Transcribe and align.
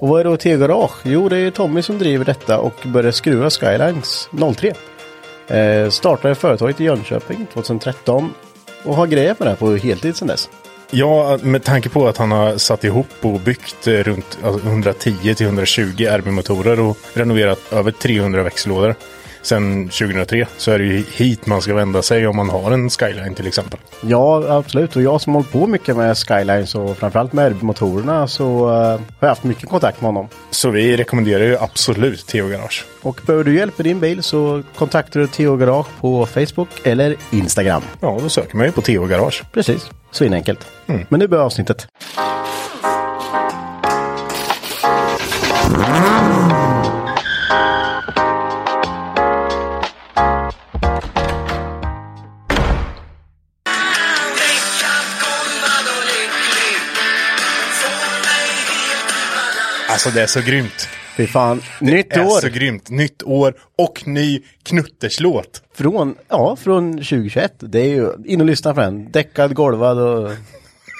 Och 0.00 0.08
vad 0.08 0.20
är 0.20 0.24
då 0.24 0.36
T-Garage? 0.36 1.00
Jo, 1.04 1.28
det 1.28 1.36
är 1.38 1.50
Tommy 1.50 1.82
som 1.82 1.98
driver 1.98 2.24
detta 2.24 2.58
och 2.58 2.74
började 2.84 3.12
skruva 3.12 3.50
Skylines 3.50 4.28
03. 4.56 4.74
Eh, 5.48 5.90
startade 5.90 6.34
företaget 6.34 6.80
i 6.80 6.84
Jönköping 6.84 7.46
2013 7.52 8.34
och 8.84 8.94
har 8.94 9.06
grejat 9.06 9.38
med 9.38 9.46
det 9.46 9.50
här 9.50 9.56
på 9.56 9.76
heltid 9.76 10.16
sedan 10.16 10.28
dess. 10.28 10.48
Ja, 10.90 11.38
med 11.42 11.64
tanke 11.64 11.88
på 11.88 12.08
att 12.08 12.16
han 12.16 12.30
har 12.30 12.58
satt 12.58 12.84
ihop 12.84 13.06
och 13.20 13.40
byggt 13.40 13.86
eh, 13.86 13.92
runt 13.92 14.38
alltså, 14.44 14.66
110 14.68 15.34
till 15.34 15.46
120 15.46 16.06
RB-motorer 16.10 16.80
och 16.80 16.96
renoverat 17.14 17.72
över 17.72 17.90
300 17.90 18.42
växellådor 18.42 18.94
sedan 19.48 19.88
2003 19.88 20.46
så 20.56 20.70
är 20.70 20.78
det 20.78 20.84
ju 20.84 21.04
hit 21.12 21.46
man 21.46 21.62
ska 21.62 21.74
vända 21.74 22.02
sig 22.02 22.26
om 22.26 22.36
man 22.36 22.50
har 22.50 22.70
en 22.70 22.90
Skyline 22.90 23.34
till 23.34 23.46
exempel. 23.46 23.80
Ja, 24.00 24.44
absolut. 24.48 24.96
Och 24.96 25.02
jag 25.02 25.20
som 25.20 25.34
hållit 25.34 25.52
på 25.52 25.66
mycket 25.66 25.96
med 25.96 26.16
Skylines 26.16 26.74
och 26.74 26.98
framförallt 26.98 27.32
med 27.32 27.52
RB-motorerna 27.52 28.28
så 28.28 28.68
eh, 28.68 28.74
har 28.74 29.00
jag 29.20 29.28
haft 29.28 29.44
mycket 29.44 29.68
kontakt 29.68 30.00
med 30.00 30.08
honom. 30.08 30.28
Så 30.50 30.70
vi 30.70 30.96
rekommenderar 30.96 31.44
ju 31.44 31.58
absolut 31.58 32.26
Theo 32.26 32.48
Garage. 32.48 32.84
Och 33.02 33.20
behöver 33.26 33.44
du 33.44 33.56
hjälp 33.56 33.78
med 33.78 33.84
din 33.84 34.00
bil 34.00 34.22
så 34.22 34.62
kontaktar 34.76 35.20
du 35.20 35.26
Theo 35.26 35.56
Garage 35.56 35.86
på 36.00 36.26
Facebook 36.26 36.68
eller 36.84 37.16
Instagram. 37.30 37.82
Ja, 38.00 38.18
då 38.22 38.28
söker 38.28 38.56
man 38.56 38.66
ju 38.66 38.72
på 38.72 38.80
Theo 38.80 39.06
Garage. 39.06 39.42
Precis, 39.52 39.90
så 40.10 40.24
enkelt. 40.24 40.66
Men 40.86 41.20
nu 41.20 41.28
börjar 41.28 41.44
avsnittet. 41.44 41.86
Alltså 59.98 60.10
det 60.10 60.22
är 60.22 60.26
så 60.26 60.40
grymt. 60.40 60.88
Fy 61.16 61.26
fan, 61.26 61.62
nytt 61.80 62.10
Det 62.10 62.16
är 62.16 62.26
år 62.26 62.40
så 62.40 62.48
grymt. 62.48 62.90
Nytt 62.90 63.22
år 63.22 63.54
och 63.78 64.02
ny 64.06 64.42
knutterslåt. 64.62 65.62
från, 65.74 66.14
ja, 66.28 66.56
från 66.56 66.92
2021. 66.92 67.52
Det 67.60 67.80
är 67.80 67.84
ju 67.88 68.12
in 68.24 68.40
och 68.40 68.46
lyssna 68.46 68.74
på 68.74 68.80
den. 68.80 69.10
Däckad, 69.12 69.54
golvad 69.54 69.98
och 69.98 70.30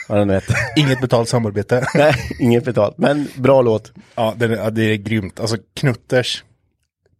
vad 0.09 0.19
den 0.19 0.31
heter. 0.31 0.57
Inget 0.77 1.01
betalt 1.01 1.29
samarbete. 1.29 1.87
Nej, 1.95 2.15
inget 2.41 2.65
betalt. 2.65 2.99
Men 2.99 3.29
bra 3.37 3.63
låt. 3.63 3.93
ja, 4.15 4.35
det, 4.37 4.45
är- 4.45 4.71
det 4.71 4.83
är 4.83 4.97
grymt. 4.97 5.41
Alltså 5.41 5.57
Knutters. 5.77 6.45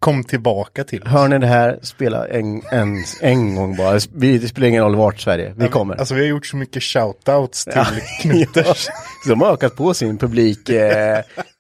Kom 0.01 0.25
tillbaka 0.25 0.85
till 0.85 1.03
oss. 1.03 1.09
Hör 1.09 1.29
ni 1.29 1.39
det 1.39 1.47
här, 1.47 1.79
spela 1.83 2.29
en, 2.29 2.63
en, 2.71 3.05
en 3.21 3.55
gång 3.55 3.77
bara. 3.77 3.99
Vi, 4.15 4.39
det 4.39 4.49
spelar 4.49 4.69
ingen 4.69 4.83
roll 4.83 4.97
vart 4.97 5.21
Sverige. 5.21 5.55
Vi 5.57 5.69
kommer. 5.69 5.95
Alltså 5.97 6.15
vi 6.15 6.21
har 6.21 6.29
gjort 6.29 6.47
så 6.47 6.57
mycket 6.57 6.83
shoutouts 6.83 7.65
till. 7.65 7.83
Knutters. 8.23 8.89
Så 9.25 9.29
de 9.31 9.41
har 9.41 9.53
ökat 9.53 9.77
på 9.77 9.95
sin 9.95 10.19
publik, 10.19 10.69
eh, 10.69 11.19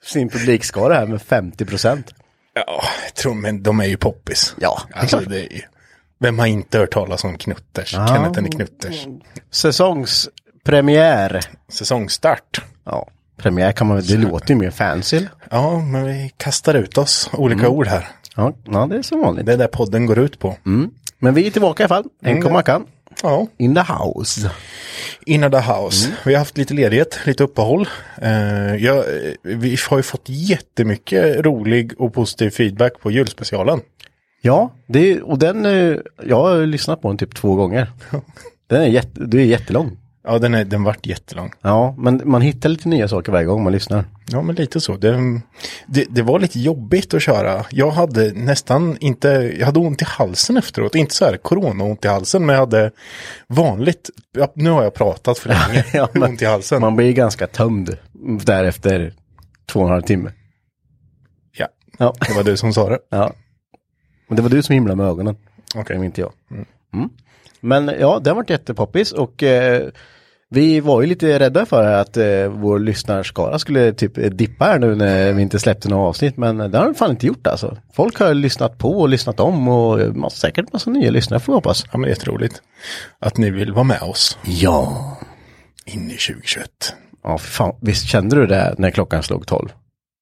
sin 0.08 0.28
publikskara 0.28 0.94
här 0.94 1.06
med 1.06 1.22
50 1.22 1.64
procent. 1.64 2.14
Ja, 2.54 2.82
jag 3.04 3.14
tror, 3.14 3.34
men 3.34 3.62
de 3.62 3.80
är 3.80 3.84
ju 3.84 3.96
poppis. 3.96 4.54
Ja, 4.60 4.80
alltså 4.92 5.20
det 5.20 5.38
är 5.38 5.52
ju... 5.52 5.62
Vem 6.20 6.38
har 6.38 6.46
inte 6.46 6.78
hört 6.78 6.92
talas 6.92 7.24
om 7.24 7.38
Knutters? 7.38 7.90
Kenneth 7.90 8.38
and 8.38 8.54
Knutters. 8.54 9.06
Säsongspremiär. 9.50 11.40
Säsongstart. 11.68 12.62
Ja, 12.84 13.06
premiär 13.36 13.72
kan 13.72 13.86
man 13.86 13.96
väl, 13.96 14.06
det 14.06 14.16
låter 14.16 14.50
ju 14.50 14.56
mer 14.60 14.70
fancy. 14.70 15.26
Ja, 15.50 15.80
men 15.80 16.04
vi 16.04 16.32
kastar 16.36 16.74
ut 16.74 16.98
oss 16.98 17.30
olika 17.32 17.68
ord 17.68 17.86
här. 17.86 18.08
Ja, 18.36 18.52
ja, 18.64 18.86
det 18.86 18.96
är 18.96 19.02
som 19.02 19.20
vanligt. 19.20 19.46
Det 19.46 19.52
är 19.52 19.56
det 19.56 19.68
podden 19.68 20.06
går 20.06 20.18
ut 20.18 20.38
på. 20.38 20.56
Men 21.18 21.34
vi 21.34 21.46
är 21.46 21.50
tillbaka 21.50 21.82
i 21.82 21.84
alla 21.84 21.88
fall. 21.88 22.04
En 22.22 22.42
komma 22.42 22.62
kan. 22.62 22.86
Ja, 23.22 23.46
In 23.58 23.74
the 23.74 23.80
house. 23.80 24.50
in 25.26 25.40
the 25.50 25.60
house. 25.60 26.12
Vi 26.26 26.32
har 26.32 26.38
haft 26.38 26.58
lite 26.58 26.74
ledighet, 26.74 27.18
lite 27.26 27.44
uppehåll. 27.44 27.88
Eh, 28.22 28.76
jag, 28.76 28.96
eh, 28.96 29.32
vi 29.42 29.76
har 29.90 29.96
ju 29.96 30.02
fått 30.02 30.24
jättemycket 30.26 31.36
rolig 31.36 32.00
och 32.00 32.14
positiv 32.14 32.50
feedback 32.50 33.00
på 33.00 33.10
julspecialen. 33.10 33.80
Ja, 34.42 34.72
det, 34.86 35.20
och 35.22 35.38
den, 35.38 35.66
eh, 35.66 35.96
jag 36.24 36.36
har 36.36 36.66
lyssnat 36.66 37.02
på 37.02 37.08
den 37.08 37.18
typ 37.18 37.34
två 37.34 37.54
gånger. 37.54 37.92
Den 38.66 38.82
är, 38.82 38.86
jätte, 38.86 39.20
det 39.24 39.38
är 39.40 39.44
jättelång. 39.44 39.98
Ja, 40.30 40.38
den, 40.38 40.54
är, 40.54 40.64
den 40.64 40.82
vart 40.82 41.06
jättelång. 41.06 41.52
Ja, 41.62 41.94
men 41.98 42.22
man 42.24 42.42
hittar 42.42 42.68
lite 42.68 42.88
nya 42.88 43.08
saker 43.08 43.32
varje 43.32 43.46
gång 43.46 43.62
man 43.62 43.72
lyssnar. 43.72 44.04
Ja, 44.30 44.42
men 44.42 44.54
lite 44.54 44.80
så. 44.80 44.96
Det, 44.96 45.40
det, 45.86 46.04
det 46.10 46.22
var 46.22 46.38
lite 46.38 46.60
jobbigt 46.60 47.14
att 47.14 47.22
köra. 47.22 47.64
Jag 47.70 47.90
hade 47.90 48.32
nästan 48.32 48.96
inte, 49.00 49.28
jag 49.58 49.66
hade 49.66 49.78
ont 49.78 50.02
i 50.02 50.04
halsen 50.04 50.56
efteråt. 50.56 50.94
Inte 50.94 51.14
så 51.14 51.24
här 51.24 51.36
corona-ont 51.36 52.04
i 52.04 52.08
halsen, 52.08 52.46
men 52.46 52.54
jag 52.54 52.60
hade 52.60 52.90
vanligt, 53.46 54.10
ja, 54.38 54.52
nu 54.54 54.70
har 54.70 54.82
jag 54.82 54.94
pratat 54.94 55.38
för 55.38 55.48
länge, 55.68 55.84
Ja, 55.92 56.08
men 56.12 56.22
ont 56.22 56.42
i 56.42 56.44
halsen. 56.44 56.80
Man 56.80 56.96
blir 56.96 57.12
ganska 57.12 57.46
tömd 57.46 57.96
därefter 58.44 59.12
två 59.66 59.80
och 59.80 59.86
en 59.86 59.92
halv 59.92 60.02
timme. 60.02 60.32
Ja, 61.56 61.68
Ja. 61.98 62.14
det 62.28 62.34
var 62.34 62.44
du 62.44 62.56
som 62.56 62.72
sa 62.72 62.88
det. 62.88 62.98
ja. 63.10 63.32
Men 64.28 64.36
det 64.36 64.42
var 64.42 64.50
du 64.50 64.62
som 64.62 64.72
himlade 64.72 64.96
med 64.96 65.06
ögonen. 65.06 65.36
Okej. 65.74 65.80
Okay. 65.80 66.04
Inte 66.04 66.20
jag. 66.20 66.32
Mm. 66.92 67.08
Men 67.60 67.90
ja, 68.00 68.20
det 68.24 68.30
har 68.30 68.34
varit 68.34 68.50
jättepoppis 68.50 69.12
och 69.12 69.42
eh, 69.42 69.88
vi 70.50 70.80
var 70.80 71.00
ju 71.00 71.06
lite 71.06 71.38
rädda 71.38 71.66
för 71.66 71.84
att 71.84 72.16
eh, 72.16 72.48
vår 72.48 72.78
lyssnarskara 72.78 73.58
skulle 73.58 73.92
typ 73.92 74.38
dippa 74.38 74.64
här 74.64 74.78
nu 74.78 74.94
när 74.94 75.32
vi 75.32 75.42
inte 75.42 75.58
släppte 75.58 75.88
några 75.88 76.08
avsnitt. 76.08 76.36
Men 76.36 76.56
det 76.58 76.78
har 76.78 76.84
den 76.84 76.94
fan 76.94 77.10
inte 77.10 77.26
gjort 77.26 77.46
alltså. 77.46 77.76
Folk 77.92 78.18
har 78.18 78.34
lyssnat 78.34 78.78
på 78.78 79.00
och 79.00 79.08
lyssnat 79.08 79.40
om 79.40 79.68
och 79.68 80.00
eh, 80.00 80.12
massa- 80.12 80.36
säkert 80.36 80.72
massa 80.72 80.90
nya 80.90 81.10
lyssnare 81.10 81.40
får 81.40 81.52
vi 81.52 81.56
hoppas. 81.56 81.84
Ja, 81.92 81.98
men 81.98 82.00
det 82.02 82.08
är 82.08 82.10
jätteroligt 82.10 82.62
att 83.20 83.36
ni 83.36 83.50
vill 83.50 83.72
vara 83.72 83.84
med 83.84 84.02
oss 84.02 84.38
Ja. 84.44 85.16
in 85.84 86.10
i 86.10 86.16
2021. 86.16 86.70
Ja, 87.24 87.38
fan. 87.38 87.74
Visst 87.82 88.06
kände 88.06 88.36
du 88.36 88.46
det 88.46 88.74
när 88.78 88.90
klockan 88.90 89.22
slog 89.22 89.46
12 89.46 89.68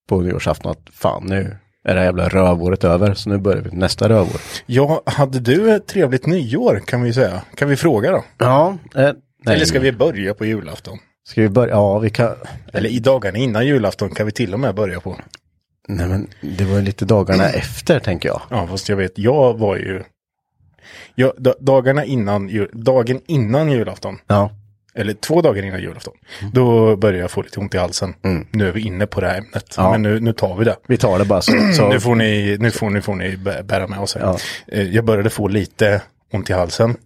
på 0.08 0.20
nyårsafton 0.20 0.70
att 0.72 0.80
fan 0.92 1.22
nu 1.26 1.56
är 1.88 1.94
det 1.94 2.00
här 2.00 2.06
jävla 2.06 2.28
rövåret 2.28 2.84
över 2.84 3.14
så 3.14 3.28
nu 3.30 3.38
börjar 3.38 3.62
vi 3.62 3.70
nästa 3.76 4.08
rövår. 4.08 4.40
Ja, 4.66 5.02
hade 5.06 5.40
du 5.40 5.72
ett 5.74 5.86
trevligt 5.86 6.26
nyår 6.26 6.82
kan 6.86 7.02
vi 7.02 7.12
säga? 7.12 7.42
Kan 7.54 7.68
vi 7.68 7.76
fråga 7.76 8.10
då? 8.10 8.24
Ja. 8.38 8.76
Eh, 8.94 9.10
nej. 9.44 9.54
Eller 9.54 9.64
ska 9.64 9.80
vi 9.80 9.92
börja 9.92 10.34
på 10.34 10.44
julafton? 10.46 10.98
Ska 11.28 11.40
vi 11.42 11.48
börja? 11.48 11.74
Ja, 11.74 11.98
vi 11.98 12.10
kan. 12.10 12.34
Eller 12.72 12.88
i 12.88 12.98
dagarna 12.98 13.38
innan 13.38 13.66
julafton 13.66 14.10
kan 14.10 14.26
vi 14.26 14.32
till 14.32 14.54
och 14.54 14.60
med 14.60 14.74
börja 14.74 15.00
på. 15.00 15.16
Nej 15.88 16.06
men 16.08 16.26
det 16.40 16.64
var 16.64 16.76
ju 16.76 16.82
lite 16.82 17.04
dagarna 17.04 17.48
efter 17.48 17.98
tänker 18.00 18.28
jag. 18.28 18.42
Ja, 18.50 18.66
fast 18.66 18.88
jag 18.88 18.96
vet, 18.96 19.18
jag 19.18 19.58
var 19.58 19.76
ju... 19.76 20.02
Jag, 21.14 21.32
da- 21.38 21.54
dagarna 21.60 22.04
innan, 22.04 22.48
jul- 22.48 22.70
dagen 22.72 23.20
innan 23.26 23.70
julafton, 23.72 24.18
Ja. 24.26 24.50
eller 24.94 25.12
två 25.14 25.42
dagar 25.42 25.62
innan 25.64 25.80
julafton, 25.80 26.14
då 26.52 26.96
började 26.96 27.18
jag 27.18 27.30
få 27.30 27.42
lite 27.42 27.60
ont 27.60 27.74
i 27.74 27.78
halsen. 27.78 28.14
Nu 28.50 28.68
är 28.68 28.72
vi 28.72 28.80
inne 28.80 29.06
på 29.06 29.20
det 29.20 29.26
här 29.28 29.38
ämnet, 29.38 29.74
Ja. 29.76 29.90
men 29.92 30.02
nu, 30.02 30.20
nu 30.20 30.32
tar 30.32 30.56
vi 30.56 30.64
det. 30.64 30.76
Vi 30.88 30.96
tar 30.96 31.18
det 31.18 31.24
bara 31.24 31.42
så. 31.42 31.52
så 31.76 31.88
Nu 31.92 32.00
får 32.00 32.14
ni, 32.14 32.56
nu 32.60 32.70
får 32.70 32.90
ni, 32.90 33.00
får 33.00 33.14
ni 33.14 33.36
bä- 33.36 33.62
bära 33.62 33.86
med 33.86 33.98
oss 33.98 34.14
här. 34.14 34.22
Ja. 34.22 34.38
Eh, 34.68 34.82
Jag 34.82 35.04
började 35.04 35.30
få 35.30 35.48
lite 35.48 36.02
ont 36.32 36.50
i 36.50 36.52
halsen. 36.52 36.96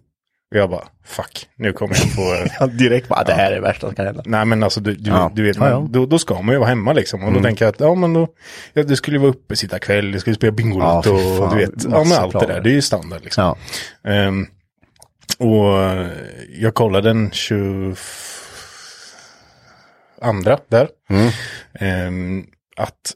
Och 0.51 0.57
jag 0.57 0.69
bara, 0.69 0.87
fuck, 1.05 1.47
nu 1.55 1.73
kommer 1.73 1.95
jag 1.95 2.11
få... 2.11 2.47
Ja, 2.59 2.67
direkt 2.67 3.07
bara, 3.07 3.23
det 3.23 3.33
här 3.33 3.51
är 3.51 3.55
det 3.55 3.61
värsta 3.61 3.87
som 3.87 3.95
kan 3.95 4.05
hända. 4.05 4.23
Nej 4.25 4.45
men 4.45 4.63
alltså 4.63 4.79
du, 4.79 4.95
du, 4.95 5.09
Ja. 5.09 5.31
du 5.35 5.43
vet, 5.43 5.57
Ja, 5.57 5.69
ja. 5.69 5.87
Då, 5.89 6.05
då 6.05 6.19
ska 6.19 6.41
man 6.41 6.55
ju 6.55 6.59
vara 6.59 6.69
hemma 6.69 6.93
liksom. 6.93 7.23
Och 7.23 7.33
då 7.33 7.41
tänker 7.41 7.65
jag 7.65 7.69
att, 7.73 7.79
ja 7.79 7.95
men 7.95 8.13
då, 8.13 8.27
ja, 8.73 8.83
det 8.83 8.95
skulle 8.95 9.17
ju 9.17 9.21
vara 9.21 9.31
uppe 9.31 9.55
sitta 9.55 9.79
kväll, 9.79 10.11
det 10.11 10.19
skulle 10.19 10.35
spela 10.35 10.51
Ja, 10.51 10.55
Bingolotto 10.55 11.17
fy 11.17 11.23
och 11.39 11.49
du 11.49 11.57
vet, 11.57 11.83
ja 11.83 12.03
men 12.03 12.11
allt 12.19 12.33
det 12.33 12.39
planer. 12.39 12.47
där, 12.53 12.61
det 12.61 12.69
är 12.69 12.73
ju 12.73 12.81
standard 12.81 13.23
liksom. 13.23 13.43
Ja. 13.43 13.57
Ehm, 14.11 14.47
och 15.37 15.73
jag 16.49 16.73
kollade 16.73 17.09
den 17.09 17.31
22 17.31 17.95
där. 20.69 20.87
Mm. 21.09 21.31
Ehm, 21.73 22.45
att 22.77 23.13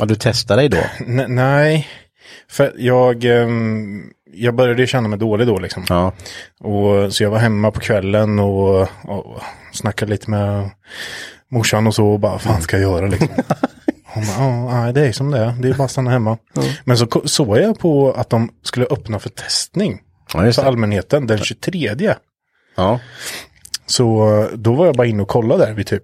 ja, 0.00 0.06
du 0.06 0.14
testar 0.18 0.56
dig 0.56 0.68
då? 0.68 0.78
Nej, 1.28 1.88
för 2.48 2.72
jag, 2.76 3.24
ehm, 3.24 4.10
jag 4.36 4.54
började 4.54 4.86
känna 4.86 5.08
mig 5.08 5.18
dålig 5.18 5.46
då 5.46 5.58
liksom. 5.58 5.84
Ja. 5.88 6.12
Och, 6.60 7.14
så 7.14 7.22
jag 7.22 7.30
var 7.30 7.38
hemma 7.38 7.70
på 7.70 7.80
kvällen 7.80 8.38
och, 8.38 8.80
och 9.04 9.40
snackade 9.72 10.10
lite 10.10 10.30
med 10.30 10.70
morsan 11.50 11.86
och 11.86 11.94
så 11.94 12.06
och 12.06 12.20
bara, 12.20 12.38
fan 12.38 12.60
ska 12.62 12.78
jag 12.78 12.92
göra 12.92 13.06
liksom. 13.06 13.28
Hon 14.14 14.24
bara, 14.26 14.86
"Ja, 14.86 14.92
det 14.92 15.06
är 15.08 15.12
som 15.12 15.30
det 15.30 15.38
är, 15.38 15.52
det 15.62 15.68
är 15.68 15.74
bara 15.74 15.84
att 15.84 15.90
stanna 15.90 16.10
hemma. 16.10 16.38
Men 16.84 16.98
så 16.98 17.06
såg 17.24 17.58
jag 17.58 17.78
på 17.78 18.12
att 18.12 18.30
de 18.30 18.50
skulle 18.62 18.86
öppna 18.86 19.18
för 19.18 19.28
testning 19.28 20.00
Ja, 20.34 20.52
för 20.52 20.64
allmänheten 20.64 21.26
den 21.26 21.38
23. 21.38 22.14
Ja. 22.76 23.00
Så 23.86 24.48
då 24.54 24.74
var 24.74 24.86
jag 24.86 24.94
bara 24.94 25.06
inne 25.06 25.22
och 25.22 25.28
kollade 25.28 25.66
där 25.66 25.72
vid 25.72 25.86
typ, 25.86 26.02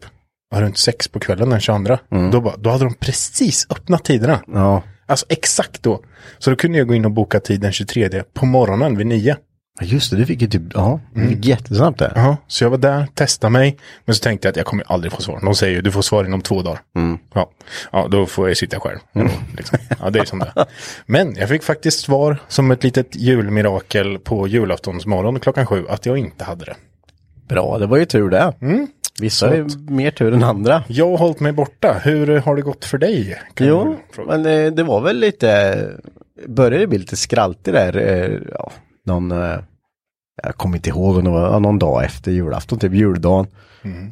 runt 0.55 0.79
sex 0.79 1.09
på 1.09 1.21
kvällen 1.21 1.51
den 1.51 1.61
22. 1.61 1.99
Då, 2.33 2.41
bara, 2.41 2.57
då 2.57 2.71
hade 2.71 2.85
de 2.85 2.95
precis 2.95 3.67
öppnat 3.71 4.05
tiderna. 4.05 4.41
Ja. 4.47 4.83
Alltså 5.11 5.27
exakt 5.29 5.83
då. 5.83 6.01
Så 6.39 6.51
då 6.51 6.57
kunde 6.57 6.79
jag 6.79 6.89
gå 6.89 6.95
in 6.95 7.05
och 7.05 7.11
boka 7.11 7.41
tid 7.41 7.61
den 7.61 7.73
23 7.73 8.23
på 8.35 8.47
morgonen 8.47 8.97
vid 8.97 9.07
9. 9.07 9.37
Ja, 9.81 9.87
Just 9.87 10.11
det, 10.11 10.17
du 10.17 10.27
fick 10.27 10.43
ju 10.43 10.49
typ, 10.49 10.63
ja, 10.75 11.01
du 11.15 11.29
fick 11.29 11.45
jättesnabbt 11.45 11.99
där. 11.99 12.13
Ja, 12.15 12.37
så 12.47 12.65
jag 12.65 12.71
var 12.71 12.79
där, 12.79 13.07
testade 13.15 13.51
mig. 13.51 13.77
Men 14.05 14.15
så 14.15 14.23
tänkte 14.23 14.49
jag 14.49 14.51
att 14.51 14.57
jag 14.57 14.67
kommer 14.67 14.85
aldrig 14.87 15.13
få 15.13 15.23
svar. 15.23 15.41
De 15.45 15.55
säger 15.55 15.75
ju 15.75 15.83
du 15.83 15.93
får 15.93 16.03
svar 16.03 16.25
inom 16.25 16.41
två 16.41 16.63
dagar. 16.63 16.81
Ja. 17.35 17.51
ja, 17.93 18.09
då 18.11 18.27
får 18.27 18.49
jag 18.49 18.57
sitta 18.57 18.81
själv. 18.81 18.99
Ändå, 19.13 19.33
liksom. 19.57 19.79
Ja, 20.01 20.11
det 20.11 20.19
är 20.19 20.25
som 20.25 20.39
det. 20.39 20.67
Men 21.07 21.37
jag 21.37 21.49
fick 21.49 21.63
faktiskt 21.63 22.01
svar 22.01 22.39
som 22.49 22.71
ett 22.71 22.85
litet 22.85 23.17
julmirakel 23.17 24.19
på 24.19 24.49
julaftonsmorgon 24.49 25.41
klockan 25.41 25.67
sju 25.67 25.85
att 25.89 26.07
jag 26.07 26.19
inte 26.19 26.45
hade 26.45 26.65
det. 26.65 26.77
Bra, 27.49 27.79
det 27.79 27.87
var 27.87 27.97
ju 27.97 28.05
tur 28.05 28.31
det. 28.31 28.55
Vissa 29.21 29.49
har 29.49 29.55
ju 29.55 29.69
mer 29.89 30.11
tur 30.11 30.35
än 30.35 30.43
andra. 30.43 30.85
Jag 30.89 31.11
har 31.11 31.19
hållit 31.19 31.41
mig 31.41 31.53
borta. 31.53 32.01
Hur 32.05 32.41
har 32.41 32.57
det 32.57 32.63
gått 32.63 32.85
för 32.85 32.99
dig? 32.99 33.43
Kan 33.55 33.67
Jo, 33.67 33.97
men 34.27 34.47
eh, 34.47 34.73
det 34.73 34.83
var 34.83 35.01
väl 35.01 35.17
lite, 35.17 35.89
började 36.47 36.87
bli 36.87 36.99
lite 36.99 37.17
skraltig 37.17 37.75
där, 37.75 37.97
eh, 37.97 38.39
ja, 38.53 38.73
någon, 39.07 39.33
eh, 39.33 39.59
jag 40.43 40.57
kommer 40.57 40.77
inte 40.77 40.89
ihåg 40.89 41.17
om 41.17 41.25
det 41.25 41.31
var 41.31 41.53
ja, 41.53 41.59
någon 41.59 41.79
dag 41.79 42.05
efter 42.05 42.31
julafton, 42.31 42.79
typ 42.79 42.93
juldagen. 42.93 43.47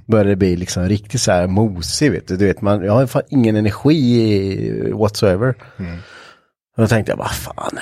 Började 0.07 0.31
det 0.31 0.37
bli 0.37 0.57
liksom 0.57 0.89
riktigt 0.89 1.21
så 1.21 1.33
här 1.33 1.47
mosig, 1.47 2.13
vet 2.13 2.29
du. 2.29 2.37
Du 2.37 2.47
vet, 2.47 2.61
man, 2.61 2.85
jag 2.85 2.93
har 2.93 3.07
fan 3.07 3.23
ingen 3.29 3.57
energi 3.57 4.93
whatsoever. 4.93 5.55
Och 6.77 6.83
då 6.83 6.87
tänkte 6.89 7.13
jag, 7.13 7.17
vad 7.17 7.31
fan. 7.31 7.79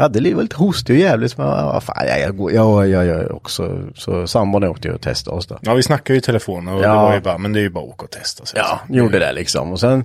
Jag 0.00 0.04
hade 0.04 0.20
li- 0.20 0.34
lite 0.34 0.56
hostig 0.56 0.96
och 0.96 1.00
jävligt, 1.02 1.38
men 1.38 1.46
vad 1.46 1.82
fan, 1.82 2.06
jag, 2.06 2.20
jag, 2.20 2.52
jag, 2.52 2.88
jag, 2.88 3.06
jag 3.06 3.30
också, 3.30 3.78
så 3.94 4.26
sambon 4.26 4.64
åkte 4.64 4.88
ju 4.88 4.94
och 4.94 5.00
testade 5.00 5.36
oss 5.36 5.46
då. 5.46 5.58
Ja, 5.62 5.74
vi 5.74 5.82
snackade 5.82 6.12
ju 6.14 6.18
i 6.18 6.22
telefon 6.22 6.68
och 6.68 6.80
det 6.80 6.86
Ja. 6.86 6.94
var 7.02 7.14
ju 7.14 7.20
bara, 7.20 7.38
men 7.38 7.52
det 7.52 7.60
är 7.60 7.62
ju 7.62 7.70
bara 7.70 7.84
att 7.84 7.90
åka 7.90 8.04
och 8.04 8.10
testa. 8.10 8.44
sig. 8.46 8.60
Ja, 8.62 8.80
gjorde 8.88 9.18
det 9.18 9.32
liksom. 9.32 9.72
Och 9.72 9.80
sen, 9.80 10.04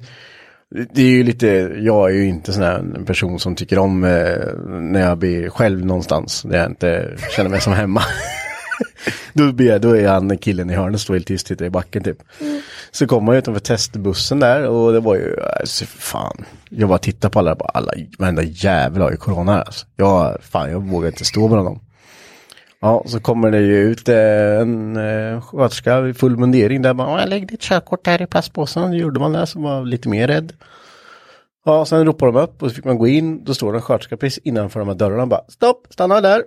det 0.93 1.01
är 1.01 1.05
ju 1.09 1.23
lite, 1.23 1.47
jag 1.77 2.09
är 2.09 2.13
ju 2.15 2.25
inte 2.27 2.53
sån 2.53 2.63
här 2.63 2.75
en 2.77 3.05
person 3.05 3.39
som 3.39 3.55
tycker 3.55 3.79
om 3.79 4.03
eh, 4.03 4.09
när 4.67 4.99
jag 5.01 5.17
blir 5.17 5.49
själv 5.49 5.85
någonstans, 5.85 6.41
där 6.41 6.57
jag 6.57 6.65
inte 6.71 7.09
känner 7.35 7.49
mig 7.49 7.61
som 7.61 7.73
hemma. 7.73 8.01
då, 9.33 9.51
blir 9.51 9.79
då 9.79 9.97
är 9.97 10.07
han 10.07 10.37
killen 10.37 10.69
i 10.69 10.73
hörnet, 10.73 11.01
står 11.01 11.13
helt 11.13 11.27
tyst, 11.27 11.47
tittar 11.47 11.65
i 11.65 11.69
backen 11.69 12.03
typ. 12.03 12.17
Så 12.91 13.07
kom 13.07 13.25
man 13.25 13.35
utanför 13.35 13.61
testbussen 13.61 14.39
där 14.39 14.67
och 14.67 14.93
det 14.93 14.99
var 14.99 15.15
ju, 15.15 15.35
alltså, 15.59 15.85
fan. 15.85 16.45
Jag 16.69 16.89
bara 16.89 16.97
tittade 16.97 17.31
på 17.31 17.39
alla, 17.39 17.55
bara, 17.55 17.69
alla, 17.69 17.91
varenda 18.19 18.43
jävel 18.43 19.01
har 19.01 19.11
ju 19.11 19.17
corona 19.17 19.51
här 19.51 19.59
alltså. 19.59 19.85
Jag, 19.95 20.37
fan, 20.41 20.71
jag 20.71 20.79
vågar 20.89 21.07
inte 21.07 21.25
stå 21.25 21.47
med 21.47 21.57
honom. 21.57 21.79
Ja, 22.81 23.03
så 23.07 23.19
kommer 23.19 23.51
det 23.51 23.59
ju 23.59 23.77
ut 23.77 24.09
eh, 24.09 24.59
en 24.61 24.97
eh, 24.97 25.41
sköterska 25.41 26.07
i 26.07 26.13
full 26.13 26.37
mundering 26.37 26.81
där 26.81 26.93
bara, 26.93 27.19
"Ja, 27.21 27.25
lägg 27.25 27.47
ditt 27.47 27.61
körkort 27.61 28.07
här 28.07 28.21
i 28.21 28.27
plastpåsen. 28.27 28.91
Då 28.91 28.97
gjorde 28.97 29.19
man 29.19 29.33
det, 29.33 29.47
så 29.47 29.59
var 29.59 29.85
lite 29.85 30.09
mer 30.09 30.27
rädd. 30.27 30.53
Ja, 31.65 31.85
sen 31.85 32.05
ropade 32.05 32.31
de 32.31 32.37
upp 32.41 32.63
och 32.63 32.69
så 32.69 32.75
fick 32.75 32.85
man 32.85 32.97
gå 32.97 33.07
in. 33.07 33.43
Då 33.43 33.53
står 33.53 33.71
det 33.73 33.77
en 33.77 33.81
sköterska 33.81 34.17
precis 34.17 34.43
innanför 34.43 34.79
de 34.79 34.87
här 34.89 34.95
dörrarna 34.95 35.25
bara, 35.25 35.41
stopp, 35.49 35.87
stanna 35.89 36.21
där. 36.21 36.43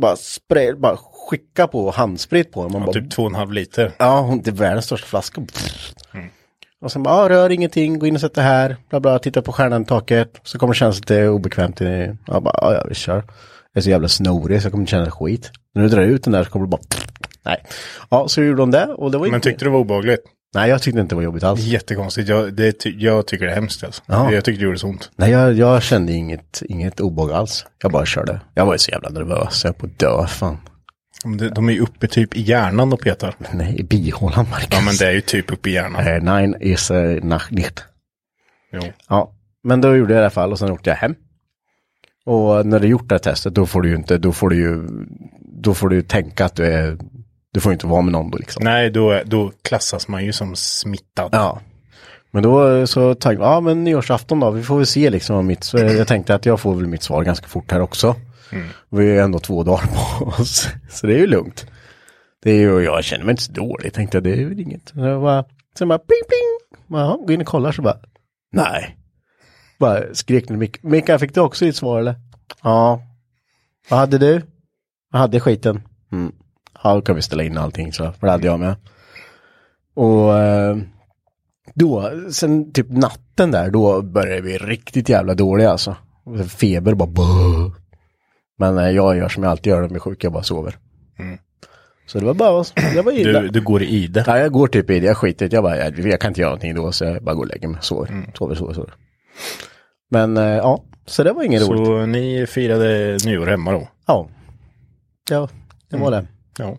Bara 0.00 0.16
spray, 0.16 0.74
bara 0.74 0.96
skicka 0.96 1.66
på 1.66 1.90
handsprit 1.90 2.52
på 2.52 2.62
dem. 2.62 2.82
Ja, 2.86 2.92
typ 2.92 3.10
två 3.10 3.22
och 3.22 3.30
en 3.30 3.34
halv 3.34 3.52
liter. 3.52 3.92
Ja, 3.98 4.20
hon, 4.20 4.40
det 4.42 4.50
är 4.50 4.54
världens 4.54 4.84
största 4.84 5.06
flaska. 5.06 5.42
Och 6.80 6.92
sen 6.92 7.02
bara, 7.02 7.14
ah, 7.14 7.28
rör 7.28 7.50
ingenting, 7.50 7.98
gå 7.98 8.06
in 8.06 8.14
och 8.14 8.20
sätt 8.20 8.34
det 8.34 8.42
här, 8.42 8.76
bla 8.90 9.00
bla, 9.00 9.18
titta 9.18 9.42
på 9.42 9.52
stjärnan 9.52 9.82
i 9.82 9.84
taket. 9.84 10.40
Så 10.42 10.58
kommer 10.58 10.74
det 10.74 10.78
kännas 10.78 10.96
lite 10.96 11.28
obekvämt. 11.28 11.80
I, 11.80 12.16
jag 12.26 12.42
bara, 12.42 12.54
ja, 12.62 12.74
ja, 12.74 12.84
vi 12.88 12.94
kör. 12.94 13.14
Jag 13.72 13.80
är 13.80 13.80
så 13.80 13.90
jävla 13.90 14.08
snorig 14.08 14.60
så 14.60 14.66
jag 14.66 14.72
kommer 14.72 14.82
inte 14.82 14.90
känna 14.90 15.10
skit. 15.10 15.50
När 15.74 15.82
du 15.82 15.88
drar 15.88 16.02
ut 16.02 16.24
den 16.24 16.32
där 16.32 16.44
så 16.44 16.50
kommer 16.50 16.66
du 16.66 16.70
bara, 16.70 16.80
nej. 17.44 17.64
Ja, 18.10 18.28
så 18.28 18.42
gjorde 18.42 18.62
de 18.62 18.70
det 18.70 18.86
och 18.86 19.10
det 19.10 19.18
var 19.18 19.28
Men 19.28 19.40
tyckte 19.40 19.64
du 19.64 19.68
det 19.68 19.72
var 19.72 19.80
obehagligt? 19.80 20.22
Nej, 20.54 20.70
jag 20.70 20.82
tyckte 20.82 21.00
inte 21.00 21.12
det 21.14 21.16
var 21.16 21.22
jobbigt 21.22 21.44
alls. 21.44 21.60
Jättekonstigt. 21.60 22.28
Jag, 22.28 22.54
det, 22.54 22.84
jag 22.86 23.26
tycker 23.26 23.44
det 23.44 23.50
är 23.50 23.54
hemskt 23.54 23.84
alltså. 23.84 24.02
Ja. 24.06 24.32
Jag 24.32 24.44
tyckte 24.44 24.60
det 24.60 24.64
gjorde 24.64 24.78
så 24.78 24.86
ont. 24.88 25.10
Nej, 25.16 25.30
jag, 25.30 25.52
jag 25.52 25.82
kände 25.82 26.12
inget, 26.12 26.62
inget 26.68 27.00
obehag 27.00 27.32
alls. 27.32 27.66
Jag 27.82 27.92
bara 27.92 28.06
körde. 28.06 28.40
Jag 28.54 28.66
var 28.66 28.72
ju 28.72 28.78
så 28.78 28.90
jävla 28.90 29.08
nervös, 29.08 29.64
jag 29.64 29.70
höll 29.72 29.80
på 29.80 29.86
att 29.86 29.98
dö, 29.98 30.26
fan. 30.26 30.56
Det- 31.38 31.48
De 31.48 31.68
är 31.68 31.72
ju 31.72 31.80
uppe 31.80 32.06
typ 32.08 32.36
i 32.36 32.40
hjärnan 32.40 32.92
och 32.92 33.00
petar. 33.00 33.34
Nej, 33.52 33.80
i 33.80 33.82
bihålan, 33.82 34.46
Marcus. 34.50 34.68
Ja 34.70 34.80
men 34.80 34.96
det 34.96 35.06
är 35.06 35.12
ju 35.12 35.20
typ 35.20 35.52
uppe 35.52 35.70
i 35.70 35.72
hjärnan. 35.72 36.06
Eh, 36.06 36.22
Nein, 36.22 36.54
is 36.60 36.90
uh, 36.90 37.24
nach 37.24 37.50
nicht. 37.50 37.84
Jo. 38.72 38.80
Ja, 39.08 39.32
men 39.64 39.80
då 39.80 39.96
gjorde 39.96 40.14
jag 40.14 40.20
det 40.20 40.22
i 40.22 40.24
alla 40.24 40.30
fall 40.30 40.52
och 40.52 40.58
sen 40.58 40.70
åkte 40.70 40.90
jag 40.90 40.96
hem. 40.96 41.14
Och 42.26 42.66
när 42.66 42.80
du 42.80 42.88
gjort 42.88 43.08
det 43.08 43.14
här 43.14 43.18
testet 43.18 43.54
då 43.54 43.66
får 43.66 43.82
du 43.82 43.88
ju 43.88 43.96
inte, 43.96 44.18
då 44.18 44.32
får 44.32 44.48
du 44.50 44.56
ju, 44.56 44.86
då 45.62 45.74
får 45.74 45.88
du 45.88 45.96
ju 45.96 46.02
tänka 46.02 46.44
att 46.44 46.54
du 46.56 46.66
är, 46.66 46.98
du 47.58 47.62
får 47.62 47.72
inte 47.72 47.86
vara 47.86 48.02
med 48.02 48.12
någon 48.12 48.30
då 48.30 48.38
liksom. 48.38 48.64
Nej, 48.64 48.90
då, 48.90 49.20
då 49.24 49.52
klassas 49.62 50.08
man 50.08 50.24
ju 50.24 50.32
som 50.32 50.56
smittad. 50.56 51.28
Ja. 51.32 51.60
Men 52.30 52.42
då 52.42 52.86
så 52.86 53.14
tänkte 53.14 53.44
jag, 53.44 53.52
ja 53.52 53.60
men 53.60 53.84
nyårsafton 53.84 54.40
då, 54.40 54.50
vi 54.50 54.62
får 54.62 54.76
väl 54.76 54.86
se 54.86 55.10
liksom 55.10 55.36
om 55.36 55.46
mitt, 55.46 55.64
så 55.64 55.78
jag 55.78 56.08
tänkte 56.08 56.34
att 56.34 56.46
jag 56.46 56.60
får 56.60 56.74
väl 56.74 56.86
mitt 56.86 57.02
svar 57.02 57.22
ganska 57.22 57.48
fort 57.48 57.70
här 57.72 57.80
också. 57.80 58.16
Vi 58.90 59.16
är 59.16 59.22
ändå 59.22 59.38
två 59.38 59.62
dagar 59.62 59.86
på 59.86 60.24
oss, 60.24 60.68
så 60.90 61.06
det 61.06 61.14
är 61.14 61.18
ju 61.18 61.26
lugnt. 61.26 61.66
Det 62.42 62.50
är 62.50 62.56
ju, 62.56 62.80
jag 62.80 63.04
känner 63.04 63.24
mig 63.24 63.30
inte 63.30 63.42
så 63.42 63.52
dålig, 63.52 63.92
tänkte 63.92 64.16
jag, 64.16 64.24
det 64.24 64.32
är 64.32 64.36
ju 64.36 64.62
inget. 64.62 64.88
Så 64.88 64.98
jag 65.00 65.22
bara, 65.22 65.44
sen 65.78 65.88
bara 65.88 65.98
pling 65.98 66.22
pling, 66.28 66.78
Jaha, 66.98 67.16
gå 67.26 67.32
in 67.32 67.40
och 67.40 67.46
kollar 67.46 67.72
så 67.72 67.82
bara, 67.82 67.98
nej. 68.52 68.96
Bara 69.78 70.14
skrek 70.14 70.48
ni 70.48 70.56
Mick, 70.56 70.82
Mickan 70.82 71.18
fick 71.18 71.34
du 71.34 71.40
också 71.40 71.64
ditt 71.64 71.76
svar 71.76 72.00
eller? 72.00 72.14
Ja. 72.62 73.02
Vad 73.88 74.00
hade 74.00 74.18
du? 74.18 74.42
Jag 75.12 75.18
hade 75.18 75.40
skiten. 75.40 75.82
Mm. 76.12 76.32
Ja, 76.82 76.94
då 76.94 77.00
kan 77.00 77.16
vi 77.16 77.22
ställa 77.22 77.42
in 77.42 77.58
allting 77.58 77.92
så, 77.92 78.12
för 78.12 78.26
det 78.26 78.30
hade 78.30 78.46
jag 78.46 78.60
med. 78.60 78.74
Och 79.94 80.38
eh, 80.38 80.76
då, 81.74 82.10
sen 82.30 82.72
typ 82.72 82.86
natten 82.90 83.50
där, 83.50 83.70
då 83.70 84.02
började 84.02 84.40
vi 84.40 84.58
riktigt 84.58 85.08
jävla 85.08 85.34
dåliga 85.34 85.70
alltså. 85.70 85.96
Feber 86.48 86.94
bara 86.94 87.08
Bå! 87.08 87.22
Men 88.58 88.78
eh, 88.78 88.90
jag 88.90 89.16
gör 89.16 89.28
som 89.28 89.42
jag 89.42 89.50
alltid 89.50 89.70
gör 89.70 89.80
när 89.80 89.88
jag 89.88 89.96
är 89.96 90.00
sjuk, 90.00 90.24
jag 90.24 90.32
bara 90.32 90.42
sover. 90.42 90.76
Så 92.06 92.18
det 92.18 92.24
var 92.24 92.34
bara, 92.34 92.64
det 92.94 93.02
var 93.02 93.12
illa. 93.12 93.40
Du, 93.40 93.48
du 93.48 93.60
går 93.60 93.82
i 93.82 94.06
det. 94.06 94.24
Ja, 94.26 94.38
jag 94.38 94.52
går 94.52 94.66
typ 94.66 94.90
i 94.90 95.00
det, 95.00 95.06
jag 95.06 95.16
skiter 95.16 95.46
i 95.46 95.48
det. 95.48 95.56
Jag 95.56 95.64
bara, 95.64 95.76
jag, 95.76 95.98
jag 95.98 96.20
kan 96.20 96.30
inte 96.30 96.40
göra 96.40 96.50
någonting 96.50 96.74
då, 96.74 96.92
så 96.92 97.04
jag 97.04 97.22
bara 97.22 97.34
går 97.34 97.42
och 97.42 97.48
lägger 97.48 97.68
mig, 97.68 97.78
sover, 97.82 98.32
sover, 98.34 98.54
sover, 98.54 98.74
sover. 98.74 98.94
Men 100.10 100.36
eh, 100.36 100.44
ja, 100.44 100.84
så 101.06 101.24
det 101.24 101.32
var 101.32 101.42
inget 101.42 101.68
roligt. 101.68 101.86
Så 101.86 102.06
ni 102.06 102.46
firade 102.46 103.18
nyår 103.24 103.46
hemma 103.46 103.72
då? 103.72 103.88
Ja. 104.06 104.28
Ja, 105.30 105.48
det 105.90 105.96
var 105.96 106.10
det. 106.10 106.26
Ja. 106.58 106.76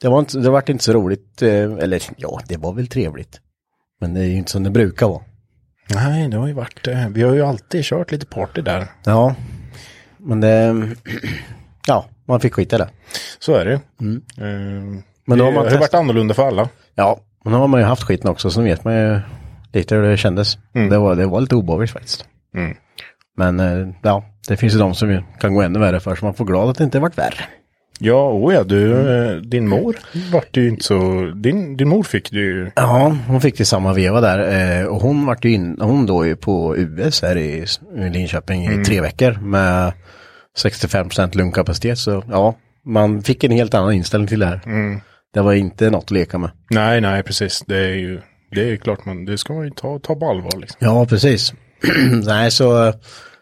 Det 0.00 0.08
var 0.08 0.18
inte, 0.18 0.38
det 0.38 0.50
vart 0.50 0.68
inte 0.68 0.84
så 0.84 0.92
roligt, 0.92 1.42
eh, 1.42 1.50
eller 1.62 2.02
ja, 2.16 2.40
det 2.48 2.56
var 2.56 2.72
väl 2.72 2.86
trevligt. 2.86 3.40
Men 4.00 4.14
det 4.14 4.20
är 4.20 4.24
ju 4.24 4.36
inte 4.36 4.50
som 4.50 4.62
det 4.62 4.70
brukar 4.70 5.08
vara. 5.08 5.22
Nej, 5.94 6.28
det 6.28 6.36
har 6.36 6.46
ju 6.46 6.52
varit, 6.52 6.86
eh, 6.86 7.08
vi 7.08 7.22
har 7.22 7.34
ju 7.34 7.42
alltid 7.42 7.84
kört 7.84 8.12
lite 8.12 8.26
party 8.26 8.62
där. 8.62 8.86
Ja, 9.04 9.34
men 10.18 10.40
det, 10.40 10.86
ja, 11.86 12.04
man 12.28 12.40
fick 12.40 12.54
skita 12.54 12.76
i 12.76 12.78
det. 12.78 12.88
Så 13.38 13.54
är 13.54 13.64
det. 13.64 13.72
Eh, 13.72 13.80
Men 14.38 15.02
det 15.26 15.36
då 15.36 15.44
har 15.44 15.52
man 15.52 15.64
har 15.64 15.70
ju 15.72 15.78
varit 15.78 15.94
annorlunda 15.94 16.34
för 16.34 16.46
alla. 16.46 16.68
Ja, 16.94 17.20
men 17.44 17.52
då 17.52 17.58
har 17.58 17.68
man 17.68 17.80
ju 17.80 17.86
haft 17.86 18.02
skiten 18.02 18.30
också, 18.30 18.50
så 18.50 18.60
nu 18.60 18.68
vet 18.68 18.84
man 18.84 18.94
ju 18.96 19.20
lite 19.72 19.94
hur 19.94 20.02
det 20.02 20.16
kändes. 20.16 20.58
Det, 20.72 20.98
var, 20.98 21.14
det 21.14 21.26
var 21.26 21.40
lite 21.40 21.56
obehagligt 21.56 21.90
faktiskt. 21.90 22.24
Mm. 22.56 22.76
Men 23.36 23.60
eh, 23.60 23.94
ja, 24.02 24.24
det 24.48 24.56
finns 24.56 24.74
ju 24.74 24.78
de 24.78 24.94
som 24.94 25.22
kan 25.40 25.54
gå 25.54 25.62
ännu 25.62 25.78
värre 25.78 26.00
för, 26.00 26.14
så 26.14 26.24
man 26.24 26.34
får 26.34 26.44
glad 26.44 26.68
att 26.68 26.78
det 26.78 26.84
inte 26.84 26.98
varit 26.98 27.18
värre. 27.18 27.44
Ja, 28.02 28.32
oh 28.32 28.54
ja, 28.54 28.64
du, 28.64 28.92
eh, 28.92 29.36
din 29.36 29.68
mor 29.68 29.96
vart 30.32 30.56
ju 30.56 30.68
inte 30.68 30.84
så, 30.84 31.30
din, 31.36 31.76
din 31.76 31.88
mor 31.88 32.02
fick 32.02 32.30
du 32.30 32.40
ju, 32.40 32.70
Ja, 32.76 33.16
hon 33.26 33.40
fick 33.40 33.58
det 33.58 33.64
samma 33.64 33.92
veva 33.92 34.20
där. 34.20 34.38
Eh, 34.80 34.86
och 34.86 35.02
hon 35.02 35.26
vart 35.26 35.44
ju 35.44 35.52
in, 35.52 35.76
hon 35.80 36.06
då 36.06 36.26
ju 36.26 36.36
på 36.36 36.76
US 36.76 37.22
här 37.22 37.36
i, 37.38 37.66
Linköping 38.12 38.64
i 38.64 38.84
tre 38.84 39.00
veckor 39.00 39.32
med 39.40 39.92
65% 40.58 41.36
lungkapacitet. 41.36 41.98
Så 41.98 42.24
ja, 42.28 42.56
man 42.86 43.22
fick 43.22 43.44
en 43.44 43.50
helt 43.50 43.74
annan 43.74 43.92
inställning 43.92 44.28
till 44.28 44.40
det 44.40 44.46
här. 44.46 44.60
Det 45.34 45.40
var 45.40 45.52
inte 45.52 45.90
något 45.90 46.04
att 46.04 46.10
leka 46.10 46.38
med. 46.38 46.50
nej, 46.70 47.00
nej, 47.00 47.22
precis, 47.22 47.64
det 47.66 47.78
är 47.78 47.94
ju, 47.94 48.20
det 48.50 48.60
är 48.60 48.66
ju 48.66 48.76
klart 48.76 49.04
man, 49.04 49.24
det 49.24 49.38
ska 49.38 49.52
man 49.52 49.64
ju 49.64 49.70
ta, 49.70 49.98
ta 49.98 50.14
på 50.14 50.30
allvar 50.30 50.60
liksom. 50.60 50.76
Ja, 50.78 51.06
precis. 51.06 51.52
Nej, 52.26 52.50
så 52.50 52.86
eh, 52.86 52.94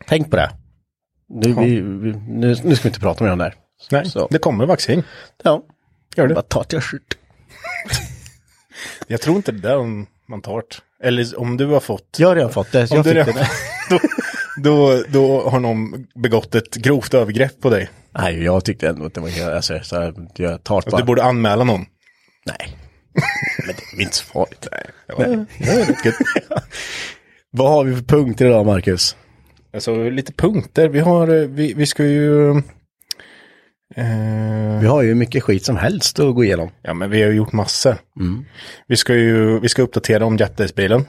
tänk 0.09 0.31
på 0.31 0.37
det. 0.37 0.51
Nu, 1.29 1.53
vi, 1.53 1.81
vi, 1.81 2.13
nu, 2.29 2.57
nu 2.65 2.75
ska 2.77 2.83
vi 2.83 2.89
inte 2.89 3.01
prata 3.01 3.25
mer 3.25 3.33
om 3.33 3.39
det 3.39 3.45
här. 3.45 3.55
Nej, 3.91 4.11
Så. 4.11 4.29
det 4.31 4.39
kommer 4.39 4.67
vaccin. 4.67 5.03
Ja, 5.43 5.63
Gör 6.17 6.29
det? 6.29 6.35
bara 6.35 6.43
ta 6.43 6.65
till. 6.65 6.81
Jag 9.07 9.21
tror 9.21 9.37
inte 9.37 9.53
det 9.53 9.61
där 9.61 9.77
om 9.79 10.07
man 10.29 10.43
tar 10.43 10.57
det. 10.57 11.07
Eller 11.07 11.41
om 11.41 11.57
du 11.57 11.67
har 11.67 11.81
fått. 11.81 12.17
Jag 12.19 12.29
har 12.29 12.37
redan 12.37 12.53
fått 12.53 12.73
det. 12.73 12.91
Jag 12.91 13.05
fick 13.05 13.15
redan- 13.15 13.35
det. 13.35 13.49
då, 13.91 14.01
då, 14.63 15.03
då 15.09 15.49
har 15.49 15.61
någon 15.61 16.07
begått 16.23 16.55
ett 16.55 16.75
grovt 16.75 17.15
övergrepp 17.15 17.61
på 17.61 17.71
dig. 17.71 17.91
Nej, 18.11 18.45
jag 18.45 18.65
tyckte 18.65 18.89
ändå 18.89 19.05
att 19.07 19.15
det 19.15 19.21
var 19.21 19.51
alltså, 19.55 19.81
så 19.83 19.97
här, 20.01 20.15
jag 20.37 20.65
tar 20.65 20.83
det 20.85 20.91
bara. 20.91 20.97
Du 21.01 21.05
borde 21.07 21.23
anmäla 21.25 21.65
någon. 21.65 21.85
Nej. 22.47 22.77
Men 23.67 23.75
det 23.77 23.97
är 23.97 24.03
inte 24.03 24.17
så 24.17 24.25
farligt. 24.25 24.69
Nej, 24.73 24.85
det 25.07 25.15
var, 25.15 25.25
det 25.59 25.77
var 25.77 25.85
rätt 25.85 26.05
gött. 26.05 26.15
Vad 27.51 27.71
har 27.71 27.85
vi 27.85 27.97
för 27.97 28.03
punkter 28.05 28.47
idag, 28.47 28.67
Marcus? 28.67 29.17
Alltså 29.75 30.09
lite 30.11 30.33
punkter. 30.33 30.89
Vi 30.89 31.01
har, 31.01 31.29
eh, 31.43 31.49
vi, 31.49 31.75
vi 31.75 31.87
ska 31.87 32.05
ju... 32.05 32.63
Eh, 33.97 34.81
Vi 34.81 34.87
har 34.87 35.03
ju 35.03 35.15
mycket 35.15 35.43
skit 35.43 35.65
som 35.65 35.77
helst 35.77 36.19
att 36.19 36.35
gå 36.35 36.45
igenom. 36.45 36.71
ja, 36.83 36.95
men 36.95 37.11
vi 37.11 37.23
har 37.23 37.29
ju 37.31 37.37
gjort 37.37 37.53
massor. 37.53 37.97
Vi 38.87 38.97
ska 38.97 39.15
ju, 39.15 39.61
vi 39.61 39.69
ska 39.69 39.83
uppdatera 39.83 40.25
om 40.27 40.37
Jetdays-bilen. 40.37 41.05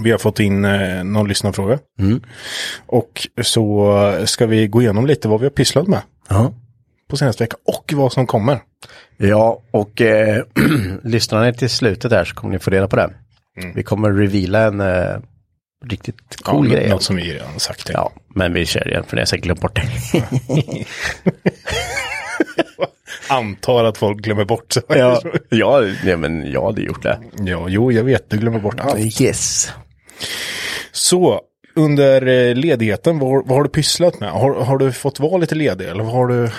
Vi 0.00 0.10
har 0.10 0.18
fått 0.18 0.40
in 0.40 0.64
eh, 0.64 1.04
någon 1.04 1.28
lyssnarfråga. 1.28 1.78
Och 2.86 3.28
så 3.42 4.22
ska 4.24 4.46
vi 4.46 4.66
gå 4.68 4.82
igenom 4.82 5.06
lite 5.06 5.28
vad 5.28 5.40
vi 5.40 5.46
har 5.46 5.50
pysslat 5.50 5.86
med 5.86 6.00
Ja. 6.28 6.52
på 7.08 7.16
senaste 7.16 7.44
veckan 7.44 7.58
och 7.64 7.92
vad 7.96 8.12
som 8.12 8.26
kommer. 8.26 8.58
Ja, 9.16 9.62
och 9.70 10.00
eh, 10.00 10.42
lyssnar 11.02 11.44
ni 11.46 11.54
till 11.54 11.70
slutet 11.70 12.10
där 12.10 12.24
så 12.24 12.34
kommer 12.34 12.52
ni 12.52 12.58
få 12.58 12.70
reda 12.70 12.88
på 12.88 12.96
det. 12.96 13.10
Vi 13.74 13.82
kommer 13.82 14.12
reveala 14.12 14.60
en 14.66 14.80
eh, 14.80 15.16
riktigt 15.86 16.36
cool 16.42 16.68
ja, 16.70 16.76
grej. 16.78 16.88
Något 16.88 17.02
som 17.02 17.16
vi 17.16 17.22
redan 17.34 17.60
sagt. 17.60 17.90
Ja, 17.92 18.12
men 18.28 18.52
vi 18.52 18.66
kör 18.66 18.88
igen 18.88 19.04
för 19.08 19.16
det 19.16 19.20
har 19.20 19.26
säkert 19.26 19.44
glömt 19.44 19.60
bort 19.60 19.74
det. 19.76 19.82
Antar 23.30 23.84
att 23.84 23.98
folk 23.98 24.18
glömmer 24.18 24.44
bort. 24.44 24.72
Så. 24.72 24.80
ja, 24.88 25.20
ja, 25.48 25.80
nej, 26.04 26.16
men 26.16 26.50
jag 26.52 26.64
hade 26.66 26.82
gjort 26.82 27.02
det. 27.02 27.18
ja, 27.38 27.66
jo, 27.68 27.92
jag 27.92 28.04
vet. 28.04 28.30
Du 28.30 28.36
glömmer 28.38 28.58
bort 28.58 28.80
allt. 28.80 29.20
Yes. 29.20 29.72
Så, 30.92 31.40
under 31.74 32.26
eh, 32.26 32.54
ledigheten, 32.54 33.18
vad, 33.18 33.46
vad 33.46 33.56
har 33.56 33.62
du 33.64 33.70
pysslat 33.70 34.20
med? 34.20 34.30
Har, 34.30 34.54
har 34.64 34.78
du 34.78 34.92
fått 34.92 35.20
vara 35.20 35.36
lite 35.38 35.54
ledig 35.54 35.88
eller 35.88 36.04
vad 36.04 36.12
har 36.12 36.26
du? 36.26 36.50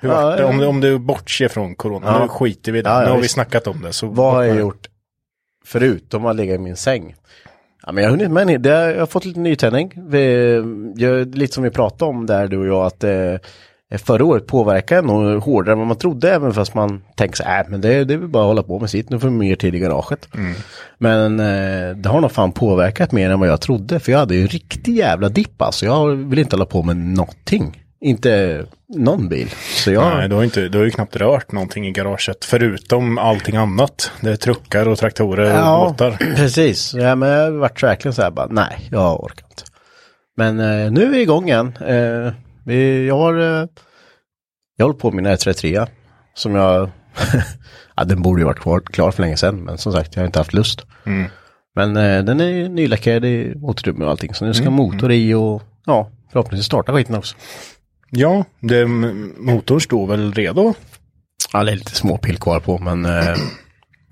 Hur 0.00 0.08
Ja, 0.08 0.36
det? 0.36 0.44
Om, 0.44 0.58
du- 0.58 0.66
om 0.66 0.80
du 0.80 0.98
bortser 0.98 1.48
från 1.48 1.74
corona, 1.74 2.06
Ja. 2.06 2.22
nu 2.22 2.28
skiter 2.28 2.72
vi 2.72 2.78
i 2.78 2.82
det. 2.82 2.90
Ja, 2.90 3.00
nu 3.00 3.10
har 3.10 3.18
vi 3.20 3.28
snackat 3.28 3.66
om 3.66 3.82
det. 3.82 3.92
Så 3.92 4.06
Vad 4.06 4.32
har 4.34 4.42
jag 4.42 4.58
gjort 4.58 4.86
förutom 5.64 6.26
att 6.26 6.36
ligga 6.36 6.54
i 6.54 6.58
min 6.58 6.76
säng? 6.76 7.14
Ja, 7.86 7.92
men 7.92 8.04
jag 8.04 8.10
har 8.10 8.16
hunnit 8.16 8.30
med 8.30 8.50
en, 8.50 8.62
det, 8.62 8.70
jag 8.70 8.98
har 8.98 9.06
fått 9.06 9.24
lite 9.24 9.40
nytändning. 9.40 9.92
Vi, 9.96 10.54
jag, 10.96 11.34
lite 11.34 11.54
som 11.54 11.64
vi 11.64 11.70
pratade 11.70 12.10
om 12.10 12.26
där 12.26 12.48
du 12.48 12.58
och 12.58 12.66
jag 12.66 12.86
att 12.86 13.04
eh, 13.04 13.98
förra 13.98 14.24
året 14.24 14.46
påverkade 14.46 15.02
nog 15.02 15.42
hårdare 15.42 15.72
än 15.72 15.78
vad 15.78 15.86
man 15.86 15.96
trodde 15.96 16.34
även 16.34 16.52
fast 16.52 16.74
man 16.74 17.02
tänker 17.16 17.36
så 17.36 17.44
här, 17.44 17.64
äh, 17.64 17.70
men 17.70 17.80
det, 17.80 18.04
det 18.04 18.14
är 18.14 18.18
väl 18.18 18.28
bara 18.28 18.42
att 18.42 18.48
hålla 18.48 18.62
på 18.62 18.78
med 18.80 18.90
sitt, 18.90 19.10
nu 19.10 19.20
får 19.20 19.28
vi 19.28 19.34
mer 19.34 19.56
tid 19.56 19.74
i 19.74 19.78
garaget. 19.78 20.28
Men 20.98 21.40
eh, 21.40 21.96
det 21.96 22.08
har 22.08 22.20
nog 22.20 22.32
fan 22.32 22.52
påverkat 22.52 23.12
mer 23.12 23.30
än 23.30 23.40
vad 23.40 23.48
jag 23.48 23.60
trodde 23.60 24.00
för 24.00 24.12
jag 24.12 24.18
hade 24.18 24.34
ju 24.34 24.42
en 24.42 24.48
riktig 24.48 24.96
jävla 24.96 25.28
dipp 25.28 25.62
alltså. 25.62 25.86
Jag 25.86 26.06
vill 26.06 26.38
inte 26.38 26.56
hålla 26.56 26.66
på 26.66 26.82
med 26.82 26.96
någonting. 26.96 27.84
Inte 28.00 28.64
någon 28.88 29.28
bil. 29.28 29.48
Så 29.74 29.92
jag, 29.92 30.16
Nej, 30.16 30.28
du 30.28 30.34
har, 30.34 30.44
inte, 30.44 30.68
du 30.68 30.78
har 30.78 30.84
ju 30.84 30.90
knappt 30.90 31.16
rört 31.16 31.52
någonting 31.52 31.86
i 31.86 31.90
garaget 31.90 32.44
förutom 32.44 33.18
allting 33.18 33.56
annat. 33.56 34.10
Det 34.20 34.30
är 34.30 34.36
truckar 34.36 34.88
och 34.88 34.98
traktorer 34.98 35.72
och 35.72 35.88
båtar. 35.88 36.10
precis. 36.36 36.94
Ja, 36.94 37.14
men 37.14 37.28
jag 37.28 37.44
har 37.44 37.50
varit 37.50 37.82
verkligen 37.82 38.14
så 38.14 38.22
här 38.22 38.30
bara, 38.30 38.46
nej, 38.50 38.88
jag 38.90 39.24
orkar 39.24 39.46
inte. 39.50 39.62
Men 40.36 40.60
eh, 40.60 40.90
nu 40.90 41.04
är 41.04 41.08
vi 41.10 41.20
igång 41.20 41.48
igen. 41.48 41.72
Eh, 41.86 42.32
vi, 42.64 43.06
jag 43.06 43.18
har 43.18 43.38
eh, 43.38 43.66
jag 44.76 44.86
håller 44.86 44.98
på 44.98 45.10
med 45.10 45.24
min 45.24 45.32
R33 45.32 45.86
som 46.34 46.54
jag, 46.54 46.90
ja 47.96 48.04
den 48.04 48.22
borde 48.22 48.40
ju 48.40 48.44
varit 48.44 48.60
klar, 48.60 48.80
klar 48.80 49.10
för 49.10 49.22
länge 49.22 49.36
sedan, 49.36 49.64
men 49.64 49.78
som 49.78 49.92
sagt 49.92 50.16
jag 50.16 50.22
har 50.22 50.26
inte 50.26 50.38
haft 50.38 50.54
lust. 50.54 50.86
Men 51.74 51.96
eh, 51.96 52.24
den 52.24 52.40
är 52.40 52.68
nylackerad 52.68 53.24
i 53.24 53.54
motorrummet 53.56 54.04
och 54.04 54.10
allting, 54.10 54.34
så 54.34 54.44
nu 54.44 54.54
ska 54.54 54.64
motor 54.70 55.12
i 55.12 55.34
och 55.34 55.62
ja, 55.86 56.10
förhoppningsvis 56.32 56.66
starta 56.66 56.92
skiten 56.92 57.14
också. 57.14 57.36
Ja, 58.10 58.44
det, 58.60 58.86
motorn 58.86 59.80
står 59.80 60.06
väl 60.06 60.32
redo? 60.34 60.74
Ja, 61.52 61.64
det 61.64 61.72
är 61.72 61.76
lite 61.76 61.94
små 61.94 62.18
pill 62.18 62.38
kvar 62.38 62.60
på, 62.60 62.78
men 62.78 63.04
eh, 63.04 63.36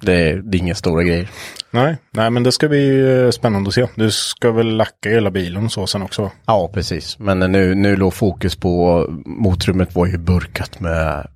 det, 0.00 0.12
är, 0.12 0.36
det 0.36 0.56
är 0.56 0.58
inga 0.58 0.74
stora 0.74 1.02
grejer. 1.02 1.28
Nej, 1.70 1.96
nej 2.10 2.30
men 2.30 2.42
det 2.42 2.52
ska 2.52 2.68
bli 2.68 3.12
eh, 3.24 3.30
spännande 3.30 3.68
att 3.68 3.74
se. 3.74 3.86
Du 3.94 4.10
ska 4.10 4.52
väl 4.52 4.76
lacka 4.76 5.08
hela 5.10 5.30
bilen 5.30 5.70
så 5.70 5.86
sen 5.86 6.02
också? 6.02 6.30
Ja, 6.46 6.70
precis. 6.74 7.18
Men 7.18 7.38
nu, 7.38 7.74
nu 7.74 7.96
låg 7.96 8.14
fokus 8.14 8.56
på 8.56 9.04
motrummet 9.26 9.94
var 9.94 10.06
ju 10.06 10.18
burkat 10.18 10.80
med, 10.80 11.26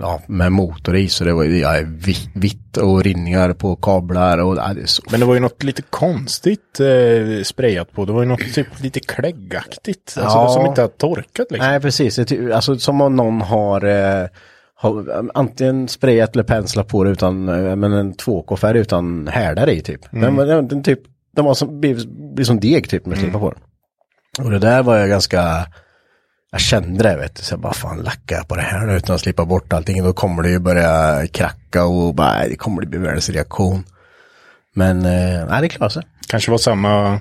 ja, 0.00 0.22
med 0.26 0.52
motor 0.52 0.96
i. 0.96 1.08
Så 1.08 1.24
det 1.24 1.32
var 1.32 1.44
ja, 1.44 1.74
vitt, 2.34 2.76
och 2.76 3.02
rinningar 3.04 3.52
på 3.52 3.76
kablar 3.76 4.38
och 4.38 4.56
ja, 4.56 4.72
det 4.74 4.86
så. 4.86 5.02
Men 5.10 5.20
det 5.20 5.26
var 5.26 5.34
ju 5.34 5.40
något 5.40 5.62
lite 5.62 5.82
konstigt 5.82 6.80
eh, 6.80 7.42
sprayat 7.42 7.92
på. 7.92 8.04
Det 8.04 8.12
var 8.12 8.22
ju 8.22 8.28
något 8.28 8.54
typ 8.54 8.66
lite 8.82 9.00
kläggaktigt. 9.00 10.16
Alltså 10.18 10.38
Ja. 10.38 10.44
det 10.46 10.52
som 10.52 10.66
inte 10.66 10.80
har 10.80 10.88
torkat 10.88 11.46
liksom. 11.50 11.68
Nej, 11.68 11.80
precis. 11.80 12.18
Alltså 12.54 12.78
som 12.78 13.00
om 13.00 13.16
någon 13.16 13.40
har, 13.40 13.84
eh, 13.84 14.26
har 14.80 15.24
antingen 15.34 15.88
sprayat 15.88 16.32
eller 16.34 16.44
penslat 16.44 16.88
på 16.88 17.04
det 17.04 17.10
utan, 17.10 17.48
eh, 17.48 17.76
men 17.76 17.92
en 17.92 18.14
2K-färg 18.14 18.78
utan 18.78 19.28
härdare 19.28 19.72
i 19.74 19.80
typ. 19.80 20.00
Den, 20.10 20.36
var- 20.36 20.46
den, 20.46 20.68
den, 20.68 20.82
typ. 20.82 21.00
Den 21.36 21.44
var 21.44 21.54
som, 21.54 21.80
blir, 21.80 22.06
blir 22.34 22.44
som 22.44 22.60
deg 22.60 22.88
typ 22.90 23.06
med 23.06 23.18
slippa 23.18 23.38
på 23.38 23.50
den. 23.50 23.60
Och 24.46 24.50
det 24.50 24.58
där 24.58 24.82
var 24.82 24.96
jag 24.96 25.08
ganska, 25.08 25.66
jag 26.50 26.60
kände 26.60 27.02
det 27.02 27.16
vet 27.16 27.36
du, 27.36 27.42
så 27.42 27.52
jag 27.52 27.60
bara 27.60 27.72
fan 27.72 27.98
lacka 28.02 28.34
jag 28.34 28.48
på 28.48 28.56
det 28.56 28.62
här 28.62 28.86
nu 28.86 28.96
utan 28.96 29.14
att 29.14 29.20
slippa 29.20 29.44
bort 29.44 29.72
allting. 29.72 30.04
Då 30.04 30.12
kommer 30.12 30.42
det 30.42 30.50
ju 30.50 30.58
börja 30.58 31.26
kracka 31.26 31.84
och 31.84 32.14
bara, 32.14 32.48
det 32.48 32.56
kommer 32.56 32.80
det 32.80 32.86
bli 32.86 32.98
världens 32.98 33.30
reaktion. 33.30 33.84
Men, 34.74 34.98
eh, 34.98 35.46
nej 35.48 35.60
det 35.62 35.68
klarar 35.68 35.88
sig. 35.90 36.02
Kanske 36.28 36.50
var 36.50 36.58
samma, 36.58 37.20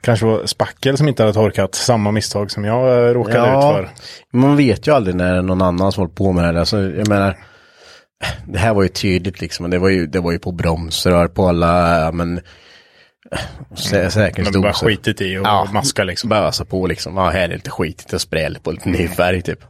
kanske 0.00 0.26
var 0.26 0.46
spackel 0.46 0.96
som 0.96 1.08
inte 1.08 1.22
hade 1.22 1.32
torkat. 1.32 1.74
Samma 1.74 2.10
misstag 2.10 2.50
som 2.50 2.64
jag 2.64 3.08
eh, 3.08 3.12
råkade 3.12 3.48
ut 3.48 3.62
för. 3.62 3.90
Man 4.32 4.56
vet 4.56 4.86
ju 4.86 4.94
aldrig 4.94 5.16
när 5.16 5.42
någon 5.42 5.62
annan 5.62 5.92
som 5.92 6.00
hållit 6.00 6.14
på 6.14 6.32
med 6.32 6.54
det. 6.54 6.60
Alltså, 6.60 6.80
jag 6.82 7.08
menar, 7.08 7.38
det 8.46 8.58
här 8.58 8.74
var 8.74 8.82
ju 8.82 8.88
tydligt 8.88 9.40
liksom. 9.40 9.70
Det 9.70 9.78
var 9.78 9.88
ju, 9.88 10.06
det 10.06 10.20
var 10.20 10.32
ju 10.32 10.38
på 10.38 10.52
bromsrör, 10.52 11.28
på 11.28 11.48
alla, 11.48 12.00
ja, 12.00 12.12
men, 12.12 12.40
sä, 13.74 13.94
Men 13.94 14.02
bara 14.02 14.10
säkerhetsdosor. 14.10 14.88
skitit 14.88 15.20
i 15.20 15.38
och 15.38 15.72
maska 15.72 16.04
liksom. 16.04 16.30
Bara 16.30 16.48
ösa 16.48 16.64
på 16.64 16.86
liksom. 16.86 17.16
Ja, 17.16 17.30
här 17.30 17.48
är 17.48 17.54
lite 17.54 17.70
skit, 17.70 18.04
lite 18.06 18.18
spräl 18.18 18.58
på 18.62 18.72
lite 18.72 18.88
ny 18.88 19.08
färg 19.08 19.42
typ. 19.42 19.60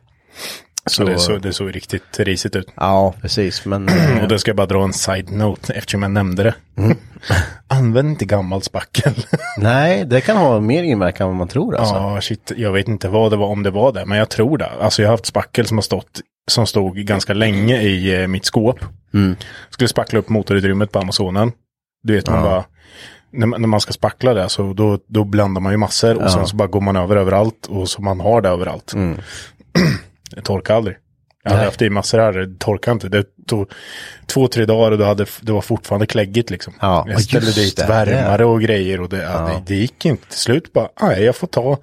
Så 0.87 1.05
det, 1.05 1.19
så, 1.19 1.37
det 1.39 1.53
såg 1.53 1.77
riktigt 1.77 2.19
risigt 2.21 2.57
ut. 2.57 2.67
Ja, 2.75 3.15
precis. 3.21 3.65
Men, 3.65 3.89
Och 4.23 4.29
det 4.29 4.39
ska 4.39 4.49
jag 4.49 4.57
bara 4.57 4.67
dra 4.67 4.85
en 4.85 4.93
side-note 4.93 5.73
eftersom 5.73 6.03
jag 6.03 6.11
nämnde 6.11 6.43
det. 6.43 6.55
Använd 7.69 8.09
inte 8.11 8.25
gammalt 8.25 8.65
spackel. 8.65 9.12
nej, 9.59 10.05
det 10.05 10.21
kan 10.21 10.37
ha 10.37 10.61
mer 10.61 10.83
inverkan 10.83 11.25
än 11.25 11.29
vad 11.29 11.37
man 11.39 11.49
tror 11.49 11.77
alltså. 11.77 11.95
Ja, 11.95 12.21
shit. 12.21 12.53
Jag 12.57 12.73
vet 12.73 12.89
inte 12.89 13.09
vad 13.09 13.31
det 13.33 13.37
var, 13.37 13.47
om 13.47 13.62
det 13.62 13.71
var 13.71 13.93
det, 13.93 14.07
men 14.07 14.19
jag 14.19 14.29
tror 14.29 14.59
det. 14.59 14.71
Alltså 14.81 15.03
jag 15.03 15.09
har 15.09 15.12
haft 15.12 15.27
spackel 15.27 15.67
som 15.67 15.77
har 15.77 15.83
stått, 15.83 16.21
som 16.51 16.67
stod 16.67 16.97
ganska 16.97 17.35
länge 17.35 17.81
i 17.81 18.23
eh, 18.23 18.27
mitt 18.29 18.45
skåp. 18.45 18.79
Skulle 19.71 19.89
spackla 19.89 20.19
upp 20.19 20.29
motorutrymmet 20.29 20.93
på 20.93 20.99
Amazonen. 20.99 21.53
Du 22.03 22.15
vet, 22.15 22.31
man 22.31 22.43
bara, 22.43 22.65
när, 23.33 23.47
man- 23.67 23.81
ska 23.81 23.93
spackla 23.93 24.35
det 24.35 24.49
så 24.49 24.73
då, 24.73 24.99
då 25.09 25.25
blandar 25.25 25.61
man 25.61 25.73
ju 25.73 25.77
massor 25.79 26.23
och 26.23 26.31
sen 26.31 26.47
så 26.47 26.57
bara 26.57 26.69
går 26.69 26.81
man 26.81 26.97
över 26.97 27.17
överallt 27.17 27.67
och 27.67 27.89
så 27.89 28.03
man 28.03 28.21
har 28.21 28.41
det 28.41 28.49
överallt. 28.49 28.93
det 30.37 30.43
torkar 30.43 30.75
aldrig. 30.75 30.97
Jag 31.45 31.51
hade 31.51 31.61
Nej. 31.61 31.67
haft 31.67 31.83
i 31.83 31.91
massor 31.91 32.19
här, 32.19 32.33
det 32.33 32.59
torkade 32.59 32.93
inte. 32.93 33.09
Det 33.09 33.25
tog 33.47 33.71
två, 34.27 34.49
tre 34.49 34.65
dagar 34.65 34.91
och 34.93 34.99
då 34.99 35.05
hade, 35.05 35.27
det 35.41 35.53
var 35.53 35.61
fortfarande 35.61 36.07
kläggigt 36.07 36.51
liksom. 36.51 36.75
Ja, 36.81 37.05
jag 37.09 37.23
ställde 37.23 37.53
dit 37.53 37.77
det. 37.77 37.87
värmare 37.87 38.45
och 38.45 38.61
grejer 38.62 39.01
och 39.01 39.09
det, 39.09 39.23
ja. 39.23 39.39
det, 39.41 39.62
det 39.67 39.75
gick 39.75 40.05
inte. 40.07 40.27
Till 40.29 40.39
slut 40.39 40.73
bara, 40.73 40.89
nej 41.01 41.23
jag 41.25 41.37
får 41.37 41.47
ta 41.47 41.79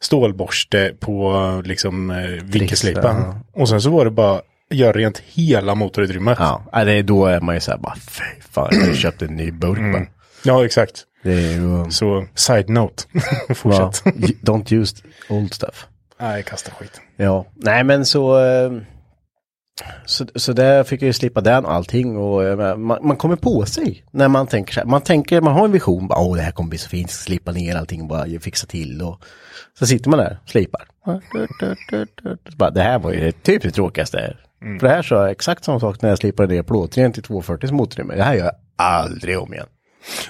stålborste 0.00 0.94
på 1.00 1.62
liksom 1.64 2.10
eh, 2.10 2.16
vinkelslipan. 2.44 3.16
ja. 3.16 3.60
Och 3.62 3.68
sen 3.68 3.80
så 3.82 3.90
var 3.90 4.04
det 4.04 4.10
bara, 4.10 4.40
göra 4.70 4.92
rent 4.92 5.18
hela 5.18 5.74
motorutrymmet. 5.74 6.38
Ja, 6.40 6.84
det 6.84 6.92
är, 6.92 7.02
då 7.02 7.26
är 7.26 7.40
man 7.40 7.54
ju 7.54 7.60
så 7.60 7.70
här 7.70 7.78
bara, 7.78 7.96
fy 7.96 8.22
fan, 8.50 8.68
jag 8.70 8.80
har 8.80 8.86
ju 8.88 8.94
köpt 8.96 9.22
en 9.22 9.36
ny 9.36 9.50
burk 9.50 9.92
bara. 9.92 10.06
Ja, 10.44 10.64
exakt. 10.64 11.04
Ju, 11.22 11.90
Så, 11.90 12.26
side 12.34 12.68
note. 12.68 13.04
Fortsätt. 13.54 14.02
don't 14.42 14.74
use 14.74 14.96
old 15.28 15.54
stuff. 15.54 15.86
Nej, 16.20 16.42
kasta 16.42 16.70
skit. 16.70 17.00
Ja, 17.20 17.46
nej 17.54 17.84
men 17.84 18.06
så, 18.06 18.38
eh, 18.44 18.72
Så, 20.04 20.26
så 20.34 20.52
där 20.52 20.84
fick 20.84 21.02
jag 21.02 21.06
ju 21.06 21.12
slippa 21.12 21.40
den 21.40 21.64
och 21.64 21.72
allting 21.72 22.16
och 22.16 22.44
eh, 22.44 22.76
man, 22.76 23.06
man 23.06 23.16
kommer 23.16 23.36
på 23.36 23.66
sig 23.66 24.04
när 24.10 24.28
man 24.28 24.46
tänker 24.46 24.72
så 24.72 24.80
här. 24.80 24.86
Man 24.86 25.00
tänker, 25.00 25.40
man 25.40 25.52
har 25.52 25.64
en 25.64 25.72
vision, 25.72 26.08
åh 26.10 26.36
det 26.36 26.42
här 26.42 26.50
kommer 26.52 26.68
bli 26.70 26.78
så 26.78 26.88
fint, 26.88 27.10
slippa 27.10 27.52
ner 27.52 27.76
allting 27.76 28.02
och 28.02 28.08
bara 28.08 28.40
fixa 28.40 28.66
till 28.66 29.02
och 29.02 29.22
så 29.78 29.86
sitter 29.86 30.10
man 30.10 30.18
där 30.18 30.38
och 30.42 30.48
slipar. 30.50 30.84
Bara, 32.56 32.70
det 32.70 32.82
här 32.82 32.98
var 32.98 33.12
ju 33.12 33.32
typ 33.32 33.62
det 33.62 33.70
tråkigaste. 33.70 34.36
För 34.60 34.86
det 34.86 34.94
här 34.94 35.02
så 35.02 35.16
är 35.16 35.28
exakt 35.28 35.64
samma 35.64 35.80
sak 35.80 36.02
när 36.02 36.08
jag 36.08 36.18
slipade 36.18 36.54
ner 36.54 36.62
plåtren 36.62 37.12
till 37.12 37.22
240 37.22 37.72
motorrim. 37.72 38.08
Det 38.08 38.22
här 38.22 38.34
gör 38.34 38.44
jag 38.44 38.54
aldrig 38.76 39.38
om 39.38 39.54
igen. 39.54 39.66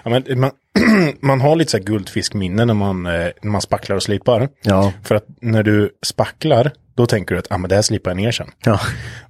Ja, 0.05 0.11
men 0.11 0.41
man, 0.41 0.51
man 1.21 1.41
har 1.41 1.57
lite 1.57 1.71
så 1.71 1.77
här 1.77 1.85
guldfiskminne 1.85 2.65
när 2.65 2.75
man, 2.75 3.07
eh, 3.07 3.13
när 3.43 3.51
man 3.51 3.61
spacklar 3.61 3.97
och 3.97 4.03
slipar. 4.03 4.49
Ja. 4.63 4.93
För 5.03 5.15
att 5.15 5.25
när 5.41 5.63
du 5.63 5.91
spacklar, 6.07 6.73
då 6.95 7.07
tänker 7.07 7.35
du 7.35 7.39
att 7.39 7.47
ah, 7.53 7.59
men 7.59 7.69
det 7.69 7.75
här 7.75 7.83
slipar 7.83 8.11
jag 8.11 8.17
ner 8.17 8.33
sen. 8.33 8.51
Ja. 8.65 8.81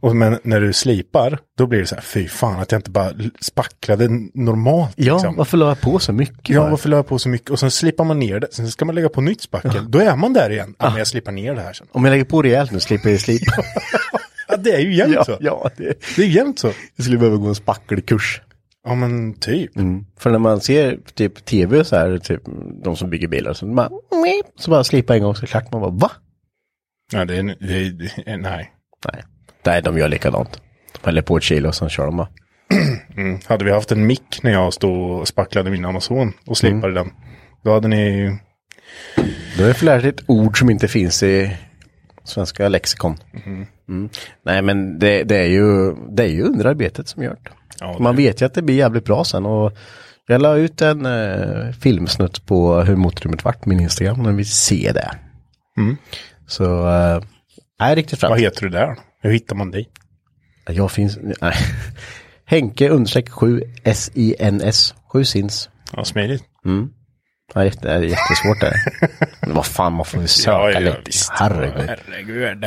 Och, 0.00 0.17
men 0.17 0.38
när 0.43 0.61
du 0.61 0.73
slipar, 0.73 1.38
då 1.59 1.67
blir 1.67 1.81
det 1.81 1.87
så 1.87 1.95
här, 1.95 2.02
fy 2.02 2.28
fan 2.28 2.61
att 2.61 2.73
jag 2.73 2.78
inte 2.78 2.90
bara 2.90 3.12
spacklade 3.40 4.09
normalt. 4.35 4.93
Ja, 4.97 5.14
liksom. 5.14 5.37
varför 5.37 5.57
la 5.57 5.69
jag 5.69 5.81
på 5.81 5.99
så 5.99 6.12
mycket? 6.12 6.49
Ja, 6.49 6.62
för? 6.64 6.71
varför 6.71 6.88
la 6.88 6.97
jag 6.97 7.07
på 7.07 7.19
så 7.19 7.28
mycket? 7.28 7.50
Och 7.50 7.61
sen 7.61 7.71
slipar 7.71 8.05
man 8.05 8.19
ner 8.19 8.40
det, 8.40 8.49
sen 8.50 8.69
ska 8.69 8.85
man 8.85 8.95
lägga 8.95 9.09
på 9.09 9.21
nytt 9.21 9.40
spackel. 9.43 9.90
Då 9.90 9.99
är 9.99 10.17
man 10.17 10.33
där 10.33 10.50
igen. 10.50 10.75
Ja, 10.78 10.88
men 10.88 10.99
jag 10.99 11.07
slipar 11.07 11.33
ner 11.33 11.55
det 11.55 11.61
här 11.61 11.73
sen. 11.73 11.87
Om 11.93 12.05
jag 12.05 12.11
lägger 12.12 12.25
på 12.25 12.43
rejält 12.43 12.71
nu 12.73 12.81
slipper 12.81 13.11
jag 13.11 13.21
slipa. 13.21 13.52
Ja, 14.50 14.57
det 14.57 14.71
är 14.71 14.78
ju 14.78 14.95
jämnt 14.95 15.14
ja, 15.17 15.25
så. 15.25 15.37
ja 15.40 15.71
det, 15.76 15.95
Det 16.17 16.23
är 16.23 16.26
jämnt 16.26 16.59
så. 16.59 16.73
jag 16.97 17.05
skulle 17.05 17.19
behöva 17.19 17.37
gå 17.37 17.47
en 17.47 17.55
spackelkurs. 17.55 18.40
Ja, 18.88 18.95
men 18.95 19.35
typ. 19.35 19.71
För 20.18 20.30
när 20.30 20.38
man 20.38 20.61
ser 20.61 20.99
typ 21.14 21.45
tv 21.45 21.85
så 21.85 21.97
här, 21.97 22.18
typ 22.18 22.42
de 22.85 22.97
som 22.97 23.11
bygger 23.11 23.28
bilar, 23.28 23.52
så, 23.52 23.66
man, 23.66 23.90
så 24.57 24.71
bara 24.71 24.85
slipa 24.85 25.14
en 25.16 25.23
gång 25.23 25.35
så 25.35 25.47
klart. 25.47 25.73
Man 25.73 25.80
bara, 25.80 25.90
va? 25.90 26.11
Ja, 27.12 27.25
det 27.25 27.37
är, 27.37 27.42
det 27.42 27.75
är, 27.75 27.90
det 27.90 28.30
är 28.30 28.37
nej. 28.37 28.73
Nej. 29.12 29.25
Nej, 29.64 29.83
de 29.83 29.99
gör 29.99 30.09
likadant. 30.09 30.61
De 30.92 31.07
häller 31.07 31.23
på 31.23 31.37
ett 31.37 31.42
kilo 31.42 31.68
och 31.68 31.75
sen 31.75 31.88
kör 31.88 32.07
de 32.07 32.16
bara. 32.16 32.28
Hade 33.47 33.64
vi 33.64 33.71
haft 33.71 33.92
en 33.92 34.07
mick 34.07 34.42
när 34.42 34.52
jag 34.52 34.73
stod 34.73 35.21
och 35.21 35.28
spacklade 35.28 35.71
min 35.71 35.85
Amazon 35.85 36.33
och 36.47 36.57
slipade 36.57 36.95
den. 36.95 37.11
Då 37.64 37.73
hade 37.73 37.88
ni... 37.88 38.37
Då 39.59 39.64
är 39.64 39.68
det 39.68 39.83
lärt 39.83 40.04
ett 40.04 40.25
ord 40.26 40.59
som 40.59 40.71
inte 40.71 40.88
finns 40.88 41.23
i 41.23 41.57
svenska 42.28 42.68
lexikon. 42.68 43.16
Mm. 43.88 44.08
Nej, 44.44 44.62
men 44.62 44.99
det, 44.99 45.23
det, 45.25 45.37
är 45.37 45.47
ju, 45.49 45.94
det 46.11 46.23
är 46.23 46.28
ju 46.28 46.42
underarbetet 46.42 47.08
som 47.08 47.23
gör 47.23 47.37
det. 47.44 47.50
Ja, 47.80 47.92
det- 47.97 48.02
Man 48.02 48.16
vet 48.16 48.42
ju 48.42 48.47
att 48.47 48.54
det 48.54 48.62
blir 48.62 48.76
jävligt 48.76 49.04
bra 49.04 49.25
sen 49.25 49.47
och 49.47 49.73
jag 50.26 50.42
la 50.42 50.56
ut 50.56 50.82
en 50.82 51.06
eh, 51.06 51.73
filmsnutt 51.73 52.47
på 52.47 52.80
hur 52.80 52.97
motorrummet 52.97 53.44
vart 53.44 53.66
min 53.66 53.80
Instagram 53.80 54.23
när 54.23 54.32
vi 54.32 54.44
ser 54.44 54.92
det. 54.94 55.11
Så, 56.47 56.88
eh, 56.88 57.23
är 57.80 57.97
riktigt 57.97 58.20
fram. 58.20 58.30
Vad 58.30 58.40
heter 58.40 58.62
du 58.62 58.68
där? 58.68 58.97
Hur 59.23 59.30
hittar 59.30 59.56
man 59.56 59.70
dig? 59.70 59.88
Jag 60.66 60.90
finns, 60.90 61.18
nej. 61.40 61.54
Henke 62.44 62.88
understreck 62.88 63.30
7 63.30 63.62
S-I-N-S, 63.85 64.94
7 65.12 65.25
sins. 65.25 65.70
Ja, 65.92 66.04
smidigt. 66.04 66.44
Ja, 67.55 67.61
det 67.61 67.85
är 67.88 68.00
jättesvårt 68.02 68.61
det. 68.61 68.75
Men 69.40 69.55
vad 69.55 69.67
fan, 69.67 69.93
man 69.93 70.05
får 70.05 70.21
ju 70.21 70.26
söka 70.28 70.78
lite. 70.78 71.11
Herregud. 71.33 71.88
Herregud. 71.88 72.64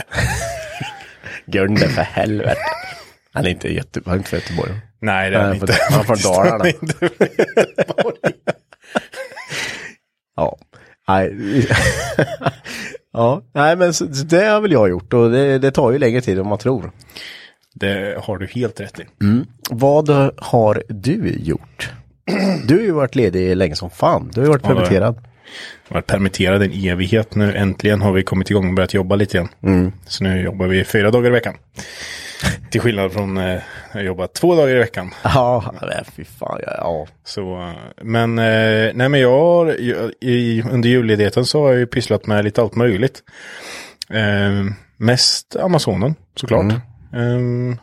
Gunde 1.45 1.89
för 1.89 2.01
helvete. 2.01 2.61
Han 3.33 3.45
är 3.45 3.49
inte 3.49 3.73
jätte, 3.73 4.01
han 4.05 4.13
är 4.13 4.17
inte 4.17 4.29
från 4.29 4.39
Göteborg. 4.39 4.71
Nej, 5.01 5.29
det 5.29 5.35
är 5.37 5.39
Han 5.41 5.47
han 5.47 5.55
är 5.55 5.59
från- 5.59 5.69
inte. 5.69 5.83
han 5.89 5.99
är 5.99 6.03
från 6.03 6.33
Dalarna. 6.33 6.51
Han 6.51 6.61
är 6.61 6.83
inte- 6.83 7.09
Ja. 10.35 10.57
Nej. 11.07 11.67
ja, 13.13 13.41
nej 13.53 13.75
men 13.75 13.93
så, 13.93 14.05
det 14.05 14.45
har 14.45 14.61
väl 14.61 14.71
jag 14.71 14.89
gjort 14.89 15.13
och 15.13 15.31
det, 15.31 15.59
det 15.59 15.71
tar 15.71 15.91
ju 15.91 15.99
längre 15.99 16.21
tid 16.21 16.39
än 16.39 16.47
man 16.47 16.57
tror. 16.57 16.91
Det 17.73 18.17
har 18.23 18.37
du 18.37 18.47
helt 18.47 18.79
rätt 18.79 18.99
i. 18.99 19.03
Vad 19.71 20.09
har 20.37 20.83
du 20.89 21.29
gjort? 21.39 21.91
Du 22.67 22.75
har 22.75 22.83
ju 22.83 22.91
varit 22.91 23.15
ledig 23.15 23.55
länge 23.55 23.75
som 23.75 23.89
fan. 23.89 24.31
Du 24.33 24.39
har 24.39 24.45
ju 24.45 24.51
varit 24.51 24.61
Ja, 24.63 24.69
permitterad. 24.69 25.15
Jag 25.87 25.93
har 25.93 26.01
varit 26.01 26.07
permitterad 26.07 26.63
en 26.63 26.71
evighet 26.71 27.35
nu. 27.35 27.55
Äntligen 27.55 28.01
har 28.01 28.11
vi 28.11 28.23
kommit 28.23 28.49
igång 28.49 28.67
och 28.67 28.75
börjat 28.75 28.93
jobba 28.93 29.15
lite 29.15 29.37
igen. 29.37 29.49
Mm. 29.63 29.91
Så 30.05 30.23
nu 30.23 30.41
jobbar 30.41 30.67
vi 30.67 30.83
fyra 30.83 31.11
dagar 31.11 31.29
i 31.29 31.33
veckan. 31.33 31.53
Till 32.71 32.81
skillnad 32.81 33.11
från 33.11 33.37
eh, 33.37 33.59
jag 33.93 34.03
jobbar 34.03 34.27
två 34.27 34.55
dagar 34.55 34.75
i 34.75 34.79
veckan. 34.79 35.13
Ja, 35.23 35.73
nej, 35.81 36.03
fy 36.15 36.23
fan. 36.23 36.59
Ja, 36.65 36.73
ja. 36.77 37.07
Så, 37.23 37.61
eh, 37.61 37.73
men, 38.01 38.39
eh, 38.39 38.91
nej 38.93 39.09
men 39.09 39.19
jag 39.19 39.39
har, 39.39 39.71
i, 40.23 40.63
under 40.71 40.89
julledigheten 40.89 41.45
så 41.45 41.61
har 41.61 41.69
jag 41.69 41.79
ju 41.79 41.85
pysslat 41.85 42.27
med 42.27 42.43
lite 42.43 42.61
allt 42.61 42.75
möjligt. 42.75 43.23
Eh, 44.09 44.65
mest 44.97 45.55
Amazonen 45.55 46.15
såklart. 46.35 46.71
Eh, 47.13 47.39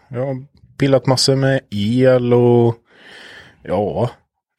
jag 0.08 0.26
har 0.26 0.44
pillat 0.78 1.06
massor 1.06 1.36
med 1.36 1.60
el 1.70 2.34
och 2.34 2.74
ja, 3.62 4.10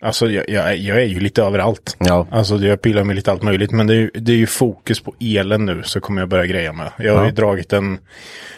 alltså 0.01 0.29
jag, 0.31 0.49
jag, 0.49 0.77
jag 0.77 0.97
är 0.97 1.05
ju 1.05 1.19
lite 1.19 1.43
överallt. 1.43 1.95
Ja. 1.99 2.27
Alltså 2.31 2.57
jag 2.57 2.81
pillar 2.81 3.03
med 3.03 3.15
lite 3.15 3.31
allt 3.31 3.43
möjligt 3.43 3.71
men 3.71 3.87
det 3.87 3.93
är, 3.93 3.97
ju- 3.97 4.11
det 4.13 4.31
är 4.31 4.35
ju 4.35 4.47
fokus 4.47 4.99
på 4.99 5.15
elen 5.19 5.65
nu 5.65 5.83
så 5.83 5.99
kommer 6.01 6.21
jag 6.21 6.29
börja 6.29 6.45
greja 6.45 6.73
med. 6.73 6.91
Jag 6.97 7.17
har 7.17 7.25
ju 7.25 7.31
dragit 7.31 7.73
en 7.73 7.99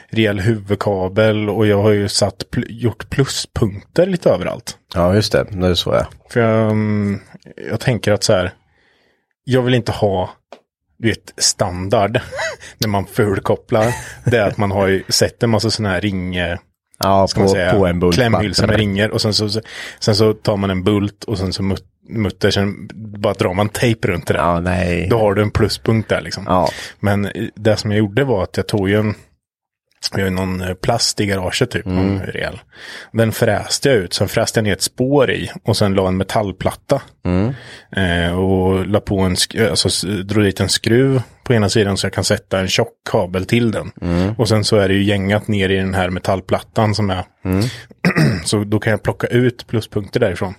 rejäl 0.10 0.39
huvudkabel 0.39 1.49
och 1.49 1.67
jag 1.67 1.82
har 1.82 1.91
ju 1.91 2.08
satt, 2.08 2.43
pl- 2.51 2.65
gjort 2.69 3.10
pluspunkter 3.10 4.06
lite 4.06 4.30
överallt. 4.30 4.77
ja, 4.95 5.15
just 5.15 5.32
det. 5.32 5.45
Nu 5.51 5.75
så 5.75 5.89
jag. 5.93 6.06
För 6.34 6.39
jag, 6.39 6.71
mm, 6.71 7.19
jag 7.69 7.80
tänker 7.80 8.12
att 8.12 8.23
så 8.23 8.34
här, 8.34 8.51
jag 9.43 9.62
vill 9.62 9.73
inte 9.73 9.91
ha, 9.91 10.30
du 10.97 11.08
vet, 11.08 11.34
standard 11.38 12.19
när 12.77 12.88
man 12.88 13.06
fulkopplar. 13.06 13.86
Det 14.25 14.38
är 14.38 14.47
att 14.47 14.58
man 14.58 14.71
har 14.71 14.88
ju 14.88 15.04
sett 15.10 15.43
en 15.43 15.49
massa 15.49 15.69
sådana 15.69 15.93
här 15.93 16.01
ring, 16.01 16.36
Ja, 17.03 17.27
på, 17.35 17.47
säga, 17.47 17.73
på 17.73 17.87
en 17.87 17.99
bult. 17.99 18.15
klämhylsor 18.15 18.67
med 18.67 18.75
ringer 18.75 19.11
och 19.11 19.21
sen 19.21 19.33
så, 19.33 19.49
sen 19.99 20.15
så 20.15 20.33
tar 20.33 20.57
man 20.57 20.69
en 20.69 20.83
bult 20.83 21.23
och 21.23 21.37
sen 21.37 21.53
så 21.53 21.63
mut, 21.63 21.85
mutter, 22.09 22.51
sen 22.51 22.89
bara 22.95 23.33
drar 23.33 23.53
man 23.53 23.69
tejp 23.69 24.07
runt 24.07 24.27
det 24.27 24.33
där. 24.33 24.39
Ja, 24.39 24.59
nej. 24.59 25.07
Då 25.09 25.19
har 25.19 25.33
du 25.33 25.41
en 25.41 25.51
pluspunkt 25.51 26.09
där 26.09 26.21
liksom. 26.21 26.43
Ja. 26.47 26.69
Men 26.99 27.29
det 27.55 27.77
som 27.77 27.91
jag 27.91 27.97
gjorde 27.97 28.23
var 28.23 28.43
att 28.43 28.57
jag 28.57 28.67
tog 28.67 28.89
ju 28.89 28.99
en, 28.99 29.15
jag 30.15 30.23
har 30.23 30.29
någon 30.29 30.61
eh, 30.61 30.73
plast 30.73 31.19
i 31.21 31.25
garaget 31.25 31.71
typ, 31.71 31.85
någon 31.85 32.19
rejäl. 32.19 32.59
Den 33.11 33.31
fräste 33.31 33.89
jag 33.89 33.97
ut, 33.97 34.13
sen 34.13 34.27
fräste 34.27 34.59
jag 34.59 34.63
ner 34.63 34.73
ett 34.73 34.81
spår 34.81 35.31
i 35.31 35.51
och 35.63 35.77
sen 35.77 35.93
la 35.93 36.07
en 36.07 36.17
metallplatta. 36.17 37.01
Eh, 37.95 38.39
och 38.39 38.87
la 38.87 38.99
på 38.99 39.19
en, 39.19 39.35
alltså 39.69 40.07
drog 40.07 40.43
dit 40.43 40.59
en 40.59 40.69
skruv 40.69 41.21
på 41.51 41.55
ena 41.55 41.69
sidan 41.69 41.97
så 41.97 42.05
jag 42.05 42.13
kan 42.13 42.23
sätta 42.23 42.59
en 42.59 42.67
tjock 42.67 42.93
kabel 43.11 43.45
till 43.45 43.71
den. 43.71 43.91
Och 44.37 44.47
sen 44.49 44.63
så 44.63 44.77
är 44.77 44.87
det 44.87 44.93
ju 44.93 45.03
gängat 45.03 45.47
ner 45.47 45.69
i 45.69 45.75
den 45.75 45.93
här 45.93 46.09
metallplattan 46.09 46.95
som 46.95 47.09
är. 47.09 47.23
så 48.45 48.63
då 48.63 48.79
kan 48.79 48.91
jag 48.91 49.03
plocka 49.03 49.27
ut 49.27 49.67
pluspunkter 49.67 50.19
därifrån. 50.19 50.53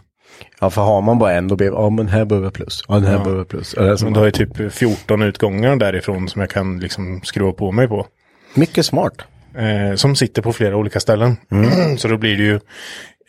ja, 0.60 0.70
för 0.70 0.82
har 0.82 1.00
man 1.02 1.18
bara 1.18 1.32
en 1.32 1.48
då 1.48 1.56
blir 1.56 1.70
det, 1.70 1.76
ja 1.76 1.90
men 1.90 2.08
här 2.08 2.24
behöver 2.24 2.46
jag 2.46 2.54
plus. 2.54 2.82
Ja, 2.88 2.94
den 2.94 3.04
här 3.04 3.18
behöver 3.18 3.38
jag 3.38 3.48
plus. 3.48 3.74
Ja, 3.76 3.96
Men 4.02 4.12
då 4.12 4.20
har 4.20 4.26
jag 4.26 4.34
typ 4.34 4.72
14 4.72 5.22
utgångar 5.22 5.76
därifrån 5.76 6.28
som 6.28 6.40
jag 6.40 6.50
kan 6.50 6.80
liksom 6.80 7.20
skruva 7.24 7.52
på 7.52 7.72
mig 7.72 7.88
på. 7.88 8.06
Mycket 8.54 8.86
smart. 8.86 9.12
eh, 9.56 9.94
som 9.96 10.16
sitter 10.16 10.42
på 10.42 10.52
flera 10.52 10.76
olika 10.76 11.00
ställen. 11.00 11.36
så 11.98 12.08
då 12.08 12.16
blir 12.16 12.36
det 12.36 12.42
ju, 12.42 12.60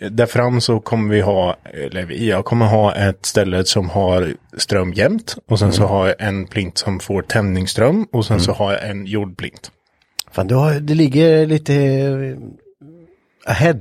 där 0.10 0.26
fram 0.26 0.62
så 0.62 0.80
kommer 0.80 1.14
vi 1.14 1.22
ha, 1.22 1.56
eller 1.74 2.12
jag 2.12 2.46
kommer 2.46 2.66
ha 2.66 2.96
ett 2.96 3.26
ställe 3.26 3.66
som 3.66 3.90
har 3.90 4.34
ström 4.58 4.94
jämt 4.94 5.36
och 5.50 5.60
sen 5.60 5.72
så 5.74 5.86
har 5.86 6.08
jag 6.08 6.16
en 6.20 6.48
plint 6.48 6.78
som 6.78 7.00
får 7.00 7.22
tändningsström 7.22 8.08
och 8.12 8.26
sen 8.26 8.40
så 8.40 8.52
har 8.52 8.72
jag 8.74 8.90
en 8.90 9.06
jordplint. 9.06 9.72
Fan, 10.32 10.48
du 10.48 10.56
har, 10.56 10.74
det 10.74 10.94
ligger 10.94 11.46
lite 11.46 11.74
eh, 11.76 12.38
ahead. 13.52 13.80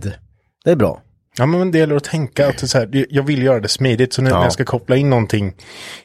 Det 0.65 0.71
är 0.71 0.77
bra. 0.77 1.01
Ja 1.39 1.47
men 1.47 1.71
det 1.71 1.79
gäller 1.79 1.97
att 1.97 2.05
tänka 2.05 2.49
att 2.49 2.69
så 2.71 2.79
här, 2.79 3.07
jag 3.11 3.23
vill 3.23 3.43
göra 3.43 3.61
det 3.61 3.69
smidigt 3.69 4.13
så 4.13 4.23
när 4.23 4.31
Ja. 4.31 4.43
jag 4.43 4.53
ska 4.53 4.65
koppla 4.65 4.97
in 4.97 5.11
någonting 5.11 5.55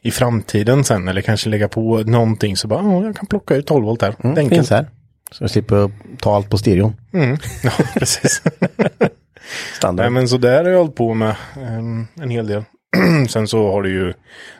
i 0.02 0.12
framtiden 0.12 0.84
sen 0.84 1.08
eller 1.08 1.22
kanske 1.22 1.50
lägga 1.50 1.68
på 1.68 1.98
någonting 1.98 2.58
så 2.58 2.68
bara, 2.68 2.84
ja 2.84 3.04
jag 3.04 3.16
kan 3.16 3.26
plocka 3.26 3.56
ut 3.56 3.68
12 3.68 3.86
volt 3.86 4.00
där. 4.00 4.16
Det 4.22 4.28
är 4.28 4.36
Det 4.44 4.50
finns 4.50 4.70
här. 4.70 4.88
Så 5.32 5.44
jag 5.44 5.52
slipper 5.52 5.92
ta 6.20 6.36
allt 6.36 6.50
på 6.50 6.58
stereon. 6.58 6.96
Ja, 7.64 7.72
precis. 7.94 8.42
Standard. 9.74 10.04
Nej 10.04 10.10
men 10.12 10.28
så 10.28 10.38
där 10.38 10.64
har 10.64 10.72
jag 10.72 10.78
hållit 10.78 10.96
på 10.96 11.14
med 11.14 11.36
em, 11.56 12.08
en 12.22 12.30
hel 12.30 12.48
del. 12.48 12.64
Sen 13.30 13.48
så 13.48 13.72
har 13.72 13.84
det 13.84 13.90
ju 13.90 14.14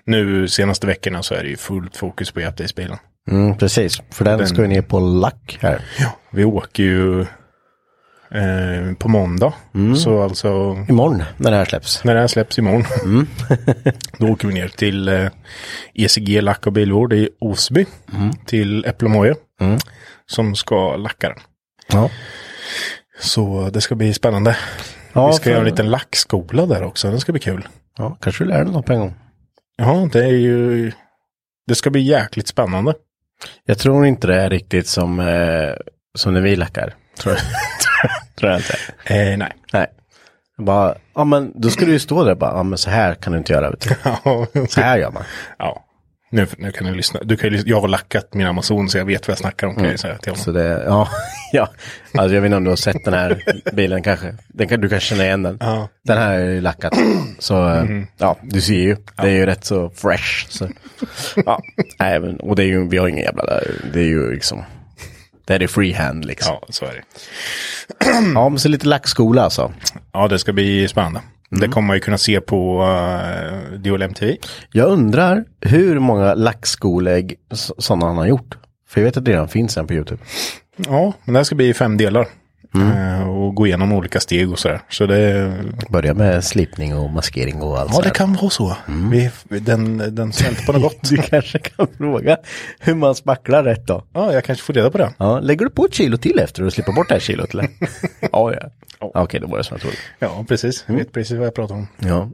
nu 0.06 0.48
senaste 0.48 0.88
veckorna 0.88 1.24
så 1.24 1.36
är 1.36 1.44
det 1.44 1.50
ju 1.50 1.58
fullt 1.58 1.98
fokus 1.98 2.32
på 2.32 2.40
Japdays-bilen. 2.42 2.98
Mm, 3.32 3.58
precis. 3.58 4.02
För 4.12 4.26
den, 4.26 4.38
Den- 4.38 4.48
ska 4.48 4.62
ju 4.62 4.68
ner 4.68 4.82
på 4.82 5.00
lack 5.00 5.58
här. 5.62 5.82
Ja, 6.00 6.18
vi 6.32 6.44
åker 6.46 6.84
ju 6.84 7.22
eh, 8.32 8.94
på 9.00 9.10
måndag. 9.10 9.54
Så 9.98 10.22
alltså 10.24 10.48
Imorgon 10.90 11.24
när 11.38 11.52
det 11.52 11.58
här 11.58 11.66
släpps. 11.66 12.04
när 12.04 12.14
det 12.16 12.20
här 12.20 12.28
släpps 12.28 12.60
imorgon. 12.60 12.84
då 14.18 14.28
åker 14.28 14.48
vi 14.48 14.54
ner 14.54 14.68
till 14.68 15.08
eh, 15.08 15.28
ECG 15.94 16.42
Lack 16.42 16.68
och 16.68 16.74
Bilvård 16.74 17.14
i 17.14 17.30
Osby. 17.40 17.86
Till 18.46 18.86
Äpplemoje. 18.86 19.36
Som 20.26 20.56
ska 20.56 20.96
lacka 20.96 21.30
den. 21.30 21.38
Ja. 21.88 22.10
Så 23.20 23.70
det 23.74 23.82
ska 23.82 23.96
bli 23.96 24.14
spännande. 24.14 24.58
Ja, 25.14 25.28
vi 25.28 25.34
ska 25.34 25.44
för- 25.44 25.50
göra 25.52 25.60
en 25.60 25.66
liten 25.66 25.90
lackskola 25.90 26.66
där 26.66 26.84
också. 26.84 27.10
Den 27.10 27.20
ska 27.20 27.32
bli 27.32 27.42
kul. 27.42 27.68
ja, 27.98 28.18
kanske 28.22 28.44
du 28.44 28.48
lär 28.50 28.64
dig 28.64 28.74
något 28.74 28.86
på 28.86 28.94
en 28.94 29.00
gång. 29.00 29.16
Ja, 29.78 30.10
det 30.14 30.24
är 30.24 30.28
ju... 30.32 30.92
Det 31.68 31.76
ska 31.76 31.90
bli 31.90 32.02
jäkligt 32.02 32.48
spännande. 32.48 32.94
Jag 33.66 33.78
tror 33.80 34.06
inte 34.06 34.28
det 34.28 34.42
är 34.42 34.50
riktigt 34.50 34.88
som, 34.88 35.20
eh, 35.20 35.74
som 36.18 36.34
när 36.34 36.42
vi 36.42 36.56
lackar. 36.56 36.96
Tror 37.20 37.36
jag, 37.36 37.42
tror 38.36 38.52
jag 38.52 38.60
inte. 38.60 38.78
Eh, 39.04 39.38
nej. 39.38 39.52
Nej. 39.74 39.88
Bara, 40.58 40.96
ja 41.16 41.24
men 41.24 41.52
då 41.62 41.70
skulle 41.70 41.88
du 41.88 41.94
ju 41.94 42.00
stå 42.00 42.24
där 42.24 42.36
bara, 42.36 42.58
ja 42.58 42.64
men 42.64 42.78
så 42.78 42.90
här 42.90 43.16
kan 43.16 43.34
du 43.34 43.40
inte 43.40 43.54
göra. 43.54 43.70
Vet 43.72 43.82
du. 43.82 43.96
Så 44.70 44.82
här 44.82 44.98
gör 44.98 45.12
man. 45.12 45.24
ja. 45.58 45.84
Nu, 46.30 46.48
nu 46.58 46.72
kan 46.72 46.88
du 46.88 46.94
lyssna. 46.94 47.20
Du 47.24 47.38
kan 47.38 47.54
ju, 47.54 47.64
jag 47.66 47.82
har 47.82 47.88
lackat 47.88 48.34
min 48.34 48.48
Amazon 48.48 48.90
så 48.90 48.98
jag 48.98 49.06
vet 49.06 49.28
vad 49.28 49.32
jag 49.32 49.38
snackar 49.38 49.68
om 49.68 49.76
kan 49.76 49.84
jag 49.84 49.92
ju 49.92 49.98
säga 49.98 50.18
till 50.18 50.32
honom. 50.32 50.44
Så 50.44 50.52
det, 50.52 50.84
ja, 50.86 51.08
ja. 51.52 51.70
Alltså 52.14 52.36
jag 52.36 52.42
vet 52.42 52.48
inte 52.48 52.58
om 52.58 52.64
du 52.64 52.70
har 52.70 52.76
sett 52.76 53.06
den 53.06 53.14
här 53.14 53.44
bilen 53.74 54.04
kanske. 54.04 54.36
Den 54.48 54.68
kan, 54.68 54.82
du 54.82 54.90
kan 54.90 55.00
känna 55.00 55.24
igen 55.24 55.44
den. 55.44 55.58
Ja. 55.60 55.90
Den 56.04 56.18
här 56.18 56.34
är 56.34 56.50
ju 56.50 56.62
lackat. 56.62 56.94
Så 57.40 57.70
eh, 57.70 57.86
ja, 58.18 58.38
du 58.42 58.62
ser 58.62 58.74
ju. 58.74 58.96
Det 59.16 59.28
är 59.28 59.36
ju 59.36 59.46
rätt 59.46 59.66
så 59.66 59.90
fresh. 59.90 60.48
Så. 60.50 60.70
Ja, 61.46 61.60
nej, 62.00 62.20
men, 62.20 62.40
och 62.40 62.56
det 62.56 62.64
är 62.64 62.68
ju, 62.68 62.88
vi 62.88 62.98
har 62.98 63.08
ingen 63.08 63.24
jävla, 63.24 63.44
det 63.94 64.00
är 64.00 64.06
ju 64.06 64.32
liksom. 64.34 64.64
Det 65.46 65.54
är 65.56 65.60
det 65.60 65.68
freehand 65.68 66.26
liksom. 66.26 66.58
Ja, 66.62 66.68
så 66.70 66.86
är 66.86 66.94
det. 66.94 67.04
Ja, 68.36 68.50
men 68.50 68.60
så 68.60 68.70
lite 68.70 68.88
lackskola 68.88 69.44
alltså. 69.44 69.74
Ja, 70.12 70.28
det 70.28 70.40
ska 70.40 70.54
bli 70.54 70.88
spännande. 70.88 71.22
Det 71.50 71.68
kommer 71.68 71.88
man 71.88 71.96
ju 71.96 72.00
kunna 72.00 72.18
se 72.18 72.42
på 72.42 72.82
uh, 72.82 73.80
Dual 73.80 74.02
MTV. 74.02 74.38
Jag 74.72 74.88
undrar 74.88 75.46
hur 75.62 76.00
många 76.00 76.34
lackskolägg 76.34 77.36
sådana 77.78 78.06
han 78.06 78.18
har 78.18 78.26
gjort. 78.26 78.58
För 78.90 79.02
jag 79.02 79.06
vet 79.06 79.18
att 79.18 79.26
det 79.26 79.32
redan 79.32 79.48
finns 79.48 79.78
en 79.78 79.88
på 79.88 79.94
YouTube. 79.94 80.22
Ja, 80.78 81.14
men 81.24 81.34
det 81.34 81.40
här 81.40 81.44
ska 81.44 81.56
bli 81.56 81.74
fem 81.74 81.98
delar. 81.98 82.28
Eh, 82.76 83.30
och 83.30 83.56
gå 83.56 83.68
igenom 83.68 83.94
olika 83.94 84.20
steg 84.20 84.52
och 84.52 84.60
sådär. 84.60 84.82
Så 84.90 85.06
det, 85.06 85.54
Börja 85.90 86.14
med 86.14 86.44
slipning 86.44 86.98
och 86.98 87.10
maskering 87.10 87.62
och 87.62 87.80
allt 87.80 87.92
ja, 87.94 88.02
det 88.02 88.10
kan 88.10 88.34
vara 88.34 88.50
så. 88.50 88.76
Vi, 89.12 89.32
den, 89.60 89.98
den 89.98 90.32
på 90.66 90.74
något 90.74 90.82
gott. 90.82 91.10
Du 91.10 91.18
kanske 91.18 91.60
kan 91.60 91.88
fråga 91.98 92.38
hur 92.80 92.96
man 92.96 93.16
spacklar 93.16 93.64
rätt 93.64 93.88
då. 93.88 94.04
Ja, 94.14 94.34
jag 94.34 94.44
kanske 94.44 94.66
får 94.66 94.74
reda 94.74 94.92
på 94.92 94.98
det. 94.98 95.14
Ja, 95.18 95.40
lägger 95.40 95.66
du 95.66 95.72
på 95.72 95.86
ett 95.86 95.94
kilo 95.94 96.18
till 96.18 96.40
efter 96.40 96.64
att 96.64 96.74
slippa 96.74 96.92
bort 96.92 97.08
det 97.08 97.16
här 97.16 97.20
kilot 97.20 97.54
eller? 97.54 97.68
ja, 98.20 98.54
ja. 98.54 98.70
ja 99.00 99.12
Okej, 99.14 99.40
då 99.40 99.48
var 99.48 99.58
det 99.58 99.64
som 99.64 99.74
jag 99.74 99.82
trodde. 99.82 99.98
Ja, 100.20 100.46
precis. 100.48 100.84
Jag 100.88 100.96
vet 100.96 101.12
precis 101.12 101.38
vad 101.38 101.48
jag 101.48 101.56
pratar 101.56 101.76
om. 101.76 101.88
Ja. 101.98 102.30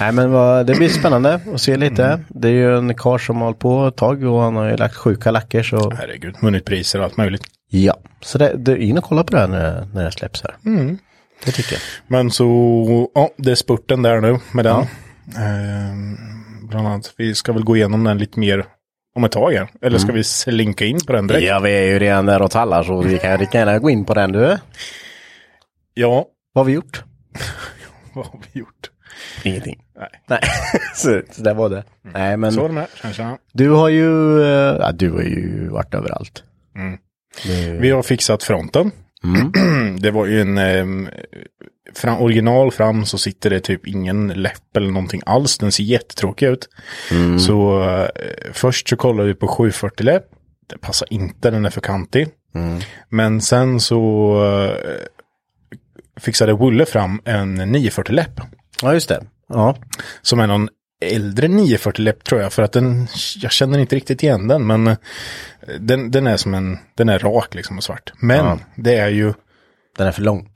Nej 0.00 0.12
men 0.12 0.30
vad, 0.30 0.66
det 0.66 0.74
blir 0.74 0.88
spännande 0.88 1.40
att 1.54 1.60
se 1.60 1.76
lite. 1.76 2.20
Det 2.28 2.48
är 2.48 2.52
ju 2.52 2.78
en 2.78 2.94
karl 2.94 3.18
som 3.18 3.36
har 3.36 3.44
hållit 3.44 3.58
på 3.58 3.86
ett 3.86 3.96
tag 3.96 4.24
och 4.24 4.40
han 4.40 4.56
har 4.56 4.70
ju 4.70 4.76
lagt 4.76 4.96
sjuka 4.96 5.30
lacker 5.30 5.62
så. 5.62 5.90
Herregud, 5.90 6.34
vunnit 6.42 6.64
priser 6.64 6.98
och 6.98 7.04
allt 7.04 7.16
möjligt. 7.16 7.42
Ja, 7.70 7.96
så 8.20 8.38
det, 8.38 8.56
det, 8.56 8.82
in 8.84 8.98
och 8.98 9.04
kolla 9.04 9.24
på 9.24 9.32
det 9.32 9.38
här 9.40 9.48
när, 9.48 9.86
när 9.94 10.04
det 10.04 10.12
släpps 10.12 10.42
här. 10.42 10.56
Det 11.44 11.52
tycker 11.52 11.72
jag. 11.72 11.80
Men 12.06 12.30
så, 12.30 13.10
ja, 13.14 13.30
det 13.36 13.50
är 13.50 13.54
spurten 13.54 14.02
där 14.02 14.20
nu 14.20 14.38
med 14.52 14.64
den. 14.64 14.80
Eh, 14.80 16.18
bland 16.62 16.86
annat, 16.86 17.14
vi 17.16 17.34
ska 17.34 17.52
väl 17.52 17.64
gå 17.64 17.76
igenom 17.76 18.04
den 18.04 18.18
lite 18.18 18.40
mer 18.40 18.66
om 19.14 19.24
ett 19.24 19.32
tag 19.32 19.52
här. 19.52 19.68
Eller 19.82 19.98
ska 19.98 20.12
vi 20.12 20.24
slinka 20.24 20.84
in 20.84 20.98
på 21.06 21.12
den 21.12 21.26
direkt? 21.26 21.46
Ja, 21.46 21.58
vi 21.58 21.70
är 21.70 21.82
ju 21.82 21.98
redan 21.98 22.26
där 22.26 22.42
och 22.42 22.50
tallar 22.50 22.82
så 22.82 23.02
vi 23.02 23.18
kan 23.18 23.40
lika 23.40 23.58
gärna 23.58 23.78
gå 23.78 23.90
in 23.90 24.04
på 24.04 24.14
den 24.14 24.32
du. 24.32 24.58
Ja, 25.94 26.26
Vad 26.52 26.64
har 26.64 26.64
vi 26.64 26.72
gjort? 26.72 27.04
vad 28.14 28.26
har 28.26 28.40
vi 28.52 28.60
gjort? 28.60 28.90
Ingenting. 29.42 29.84
Nej. 29.98 30.08
Nej, 30.26 30.40
så, 30.94 31.22
så 31.30 31.42
där 31.42 31.54
var 31.54 31.68
det. 31.68 31.84
Nej 32.02 32.36
men 32.36 32.52
Så 32.52 32.64
är 32.64 32.68
det 32.68 32.74
med. 32.74 32.86
Tja, 33.02 33.12
tja. 33.12 33.38
du 33.52 33.70
har 33.70 33.88
ju, 33.88 34.42
eh, 34.42 34.76
ja, 34.80 34.92
du 34.92 35.10
har 35.10 35.22
ju 35.22 35.68
varit 35.68 35.94
överallt. 35.94 36.42
Det, 37.46 37.78
Vi 37.80 37.90
har 37.90 38.02
fixat 38.02 38.42
fronten. 38.42 38.90
det 39.98 40.10
var 40.10 40.26
ju 40.26 40.40
en 40.40 40.58
ehm, 40.58 41.08
fram, 41.94 42.22
original 42.22 42.70
fram 42.70 43.04
så 43.04 43.18
sitter 43.18 43.50
det 43.50 43.60
typ 43.60 43.86
ingen 43.86 44.28
läpp 44.28 44.76
eller 44.76 44.90
någonting 44.90 45.22
alls. 45.26 45.58
Den 45.58 45.72
ser 45.72 45.84
jättetråkig 45.84 46.46
ut. 46.46 46.68
Så 47.46 47.82
eh, 47.90 48.08
först 48.52 48.88
så 48.88 48.96
kollade 48.96 49.28
vi 49.28 49.34
på 49.34 49.48
740 49.48 50.04
läpp. 50.04 50.24
Det 50.66 50.78
passar 50.78 51.08
inte, 51.10 51.50
den 51.50 51.64
är 51.64 51.70
för 51.70 51.80
kantig. 51.80 52.28
Men 53.08 53.40
sen 53.40 53.80
så 53.80 54.00
eh, 54.44 54.96
fixade 56.20 56.52
Wulle 56.54 56.86
fram 56.86 57.20
en 57.24 57.54
940 57.54 58.12
läpp. 58.14 58.40
ja, 58.82 58.94
just 58.94 59.08
det. 59.08 59.24
Ja, 59.48 59.76
Som 60.22 60.40
är 60.40 60.46
någon 60.46 60.68
äldre 61.00 61.48
940 61.48 62.02
läpp 62.02 62.24
tror 62.24 62.40
jag. 62.40 62.52
För 62.52 62.62
att 62.62 62.72
den, 62.72 63.06
jag 63.36 63.52
känner 63.52 63.78
inte 63.78 63.96
riktigt 63.96 64.22
igen 64.22 64.48
den. 64.48 64.66
Men 64.66 64.86
eh, 64.86 64.96
den, 65.80 66.10
den 66.10 66.26
är 66.26 66.36
som 66.36 66.54
en, 66.54 66.78
den 66.94 67.08
är 67.08 67.18
rak 67.18 67.54
liksom 67.54 67.76
och 67.78 67.84
svart. 67.84 68.12
Men 68.20 68.46
Ja. 68.46 68.58
det 68.76 68.94
är 68.96 69.08
ju, 69.08 69.32
den 69.96 70.06
är 70.06 70.12
för 70.12 70.22
lång. 70.22 70.48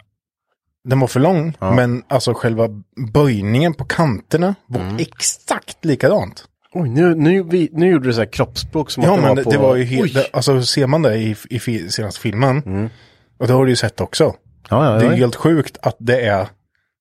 den 0.85 1.01
var 1.01 1.09
för 1.09 1.21
lång. 1.21 1.55
Men 1.61 2.03
alltså 2.09 2.35
själva 2.35 2.69
böjningen 3.13 3.75
på 3.75 3.85
kanterna 3.85 4.55
var 4.67 4.81
Mm. 4.81 4.97
exakt 4.99 5.85
likadant. 5.85 6.45
Oj, 6.75 6.89
nu, 6.89 7.15
nu, 7.15 7.43
vi, 7.43 7.69
nu 7.73 7.91
gjorde 7.91 8.09
du 8.09 8.13
så 8.13 8.21
här 8.21 8.33
kroppsspråk 8.33 8.91
som 8.91 9.03
Ja 9.03 9.11
att 9.11 9.17
det 9.17 9.23
men 9.23 9.29
var 9.29 9.37
det, 9.37 9.45
på... 9.45 9.51
det 9.51 9.59
var 9.59 9.77
ju 9.77 9.85
helt, 9.85 10.03
Oj. 10.05 10.13
det, 10.15 10.27
alltså 10.33 10.63
ser 10.63 10.87
man 10.87 11.03
det 11.03 11.17
i, 11.17 11.37
i 11.51 11.59
fi- 11.59 11.89
senaste 11.91 12.21
filmen. 12.21 12.91
Och 13.39 13.47
det 13.47 13.53
har 13.53 13.65
du 13.65 13.71
ju 13.73 13.77
sett 13.77 14.01
också. 14.01 14.25
Ja, 14.71 14.85
ja, 14.85 14.91
Det 14.99 15.07
är 15.07 15.11
ja. 15.11 15.17
helt 15.17 15.37
sjukt 15.37 15.77
att 15.83 15.97
det 15.99 16.21
är, 16.21 16.47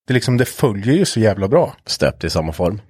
det 0.07 0.13
liksom, 0.13 0.37
det 0.37 0.45
följer 0.45 0.95
ju 0.95 1.05
så 1.05 1.19
jävla 1.19 1.47
bra. 1.47 1.75
Stöpt 1.85 2.23
i 2.23 2.29
samma 2.29 2.51
form. 2.53 2.81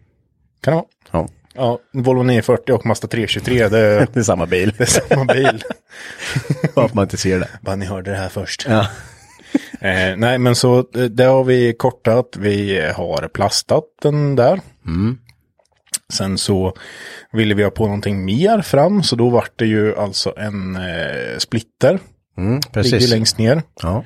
Kan 0.61 0.71
det 0.71 0.75
vara? 0.75 0.85
Ja, 1.11 1.27
Ja, 1.53 1.79
Volvo 1.93 2.23
940 2.23 2.73
och 2.75 2.85
Mazda 2.85 3.07
323, 3.07 3.67
det, 3.67 4.07
det 4.13 4.19
är 4.19 4.23
samma 4.23 4.45
bil. 4.45 4.73
det 4.77 4.83
är 4.83 5.09
samma 5.09 5.25
bil. 5.25 5.63
Bara 6.75 6.85
att 6.85 6.93
man 6.93 7.03
inte 7.03 7.17
ser 7.17 7.39
det. 7.39 7.47
Bara 7.61 7.75
ni 7.75 7.85
hörde 7.85 8.11
det 8.11 8.17
här 8.17 8.29
först. 8.29 8.65
Ja. 8.69 8.87
Eh, 9.81 10.15
nej, 10.17 10.37
men 10.37 10.55
så 10.55 10.77
eh, 10.79 11.03
det 11.03 11.23
har 11.23 11.43
vi 11.43 11.73
kortat. 11.73 12.35
Vi 12.39 12.81
har 12.95 13.27
plastat 13.27 13.83
den 14.01 14.35
där. 14.35 14.61
Sen 16.13 16.37
så 16.37 16.73
ville 17.31 17.53
vi 17.55 17.63
ha 17.63 17.71
på 17.71 17.85
någonting 17.85 18.25
mer 18.25 18.61
fram, 18.61 19.03
så 19.03 19.15
då 19.15 19.29
vart 19.29 19.51
det 19.55 19.65
ju 19.65 19.95
alltså 19.95 20.33
en 20.37 20.75
eh, 20.75 21.37
splitter. 21.37 21.99
Mm, 22.37 22.53
Ligger 22.53 22.71
precis. 22.73 23.09
längst 23.09 23.37
ner. 23.37 23.61
Ja. 23.81 24.03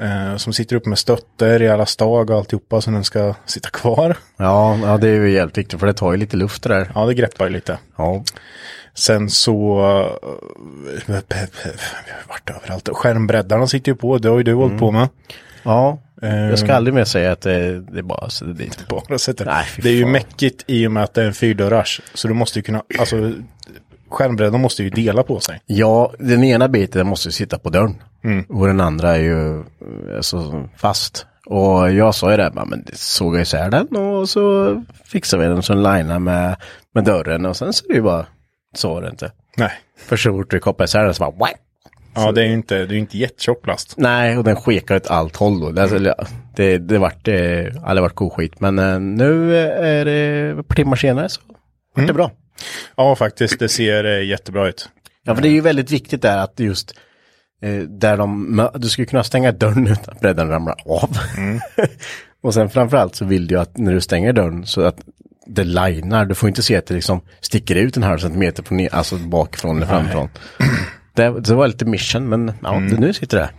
Eh, 0.00 0.36
som 0.36 0.52
sitter 0.52 0.76
upp 0.76 0.86
med 0.86 0.98
stötter 0.98 1.62
i 1.62 1.68
alla 1.68 1.86
stag 1.86 2.30
och 2.30 2.36
alltihopa, 2.36 2.80
så 2.80 2.90
den 2.90 3.04
ska 3.04 3.34
sitta 3.46 3.70
kvar. 3.70 4.16
Ja, 4.36 4.78
ja, 4.82 4.96
det 4.98 5.08
är 5.08 5.14
ju 5.14 5.30
jävligt 5.30 5.58
viktigt 5.58 5.80
för 5.80 5.86
det 5.86 5.92
tar 5.94 6.12
ju 6.12 6.18
lite 6.18 6.36
luft 6.36 6.62
det 6.62 6.68
där. 6.68 6.90
Ja, 6.94 7.06
det 7.06 7.14
greppar 7.14 7.46
ju 7.46 7.52
lite. 7.52 7.78
Ja. 7.96 8.24
Sen 8.94 9.30
så, 9.30 9.80
eh, 9.80 10.32
vi 11.06 11.12
har 11.12 12.28
varit 12.28 12.50
överallt. 12.50 12.88
Skärmbreddarna 12.92 13.66
sitter 13.66 13.92
ju 13.92 13.96
på, 13.96 14.18
det 14.18 14.28
har 14.28 14.36
ju 14.36 14.42
du 14.42 14.54
hållit 14.54 14.78
på 14.78 14.90
med. 14.90 15.08
Ja, 15.62 15.98
Eh, 16.22 16.48
jag 16.48 16.58
ska 16.58 16.74
aldrig 16.74 16.94
mer 16.94 17.04
säga 17.04 17.32
att 17.32 17.40
det, 17.40 17.80
det 17.80 17.98
är 17.98 18.02
bara 18.02 18.28
det 18.40 18.50
är 18.50 18.54
dit. 18.54 18.88
bara. 18.88 19.02
Nej, 19.44 19.64
fy 19.66 19.82
det 19.82 19.88
är 19.88 19.92
ju 19.94 20.06
mäckigt 20.06 20.64
i 20.66 20.86
och 20.86 20.92
med 20.92 21.02
att 21.02 21.14
det 21.14 21.22
är 21.22 21.26
en 21.26 21.34
fyrdörrars. 21.34 22.00
Så 22.14 22.28
du 22.28 22.34
måste 22.34 22.58
ju 22.58 22.62
kunna, 22.62 22.82
alltså 22.98 23.32
skärmbredden 24.14 24.60
måste 24.60 24.82
ju 24.82 24.90
dela 24.90 25.22
på 25.22 25.40
sig. 25.40 25.60
Ja, 25.66 26.12
den 26.18 26.44
ena 26.44 26.68
biten 26.68 27.06
måste 27.06 27.32
sitta 27.32 27.58
på 27.58 27.70
dörren. 27.70 28.02
Mm. 28.24 28.44
Och 28.48 28.66
den 28.66 28.80
andra 28.80 29.16
är 29.16 29.20
ju 29.20 29.58
eh, 29.58 29.64
alltså, 30.16 30.68
fast. 30.76 31.26
Och 31.46 31.92
jag 31.92 32.14
sa 32.14 32.30
ju 32.30 32.36
det, 32.36 32.52
men 32.54 32.84
såg 32.92 33.34
jag 33.34 33.42
isär 33.42 33.70
den 33.70 33.96
och 33.96 34.28
så 34.28 34.74
fixade 35.04 35.42
vi 35.42 35.48
den 35.48 35.62
så 35.62 35.72
den 35.74 35.82
linar 35.82 36.18
med, 36.18 36.56
med 36.94 37.04
dörren 37.04 37.46
och 37.46 37.56
sen 37.56 37.72
så 37.72 37.84
är 37.84 37.88
det 37.88 37.94
ju 37.94 38.02
bara, 38.02 38.26
så 38.74 39.00
det 39.00 39.08
inte. 39.10 39.32
Nej. 39.56 39.70
För 39.98 40.16
så 40.16 40.30
fort 40.32 40.50
du 40.50 40.58
kopplar 40.58 40.84
isär 40.84 41.04
den 41.04 41.14
så 41.14 41.20
bara, 41.24 41.30
Wah! 41.30 41.50
Ja, 42.16 42.32
det 42.32 42.40
är 42.42 42.46
ju 42.46 42.52
inte, 42.52 42.86
det 42.86 42.94
är 42.94 42.98
inte 42.98 43.18
jättetjock 43.18 43.62
plast. 43.62 43.94
Nej, 43.96 44.38
och 44.38 44.44
den 44.44 44.56
skekar 44.56 44.96
åt 44.96 45.10
allt 45.10 45.36
håll 45.36 45.60
då. 45.60 45.70
Det, 45.70 45.82
Mm. 45.90 46.14
det, 46.56 46.78
det 46.78 46.98
vart, 46.98 47.24
det 47.24 47.72
aldrig 47.84 48.02
varit 48.02 48.14
god 48.14 48.32
skit. 48.32 48.60
Men 48.60 48.78
eh, 48.78 49.00
nu 49.00 49.56
är 49.66 50.04
det 50.04 50.60
ett 50.60 50.68
par 50.68 50.74
timmar 50.74 50.96
senare 50.96 51.28
så 51.28 51.40
vart 51.48 51.56
det 51.94 52.02
Mm. 52.02 52.16
bra. 52.16 52.30
Ja, 52.96 53.16
faktiskt, 53.16 53.58
det 53.58 53.68
ser 53.68 54.04
eh, 54.04 54.24
jättebra 54.26 54.68
ut. 54.68 54.88
Ja, 55.24 55.34
för 55.34 55.42
det 55.42 55.48
är 55.48 55.52
ju 55.52 55.60
väldigt 55.60 55.90
viktigt 55.90 56.22
där 56.22 56.38
att 56.38 56.60
just 56.60 56.94
eh, 57.62 57.76
där 57.78 58.16
de, 58.16 58.68
du 58.74 58.88
skulle 58.88 59.06
kunna 59.06 59.24
stänga 59.24 59.52
dörren 59.52 59.86
utan 59.86 60.14
att 60.14 60.20
bredden 60.20 60.48
ramlar 60.48 60.74
av. 60.86 61.16
Mm. 61.38 61.60
och 62.42 62.54
sen 62.54 62.70
framförallt 62.70 63.14
så 63.14 63.24
vill 63.24 63.46
du 63.46 63.58
att 63.60 63.76
när 63.78 63.92
du 63.92 64.00
stänger 64.00 64.32
dörren 64.32 64.66
så 64.66 64.80
att 64.80 64.96
det 65.46 65.64
linar, 65.64 66.24
du 66.24 66.34
får 66.34 66.48
inte 66.48 66.62
se 66.62 66.76
att 66.76 66.86
det 66.86 66.94
liksom 66.94 67.20
sticker 67.40 67.74
ut 67.76 67.96
en 67.96 68.02
halv 68.02 68.18
centimeter 68.18 68.62
från, 68.62 68.78
ner- 68.80 68.94
alltså 68.94 69.16
bakifrån 69.16 69.76
eller 69.76 69.86
framifrån. 69.86 70.28
Det, 71.16 71.40
det 71.40 71.54
var 71.54 71.66
lite 71.66 71.84
mission, 71.84 72.28
men 72.28 72.52
ja, 72.62 72.74
Mm. 72.76 72.90
det, 72.90 72.96
nu 73.00 73.12
sitter 73.12 73.38
det. 73.38 73.50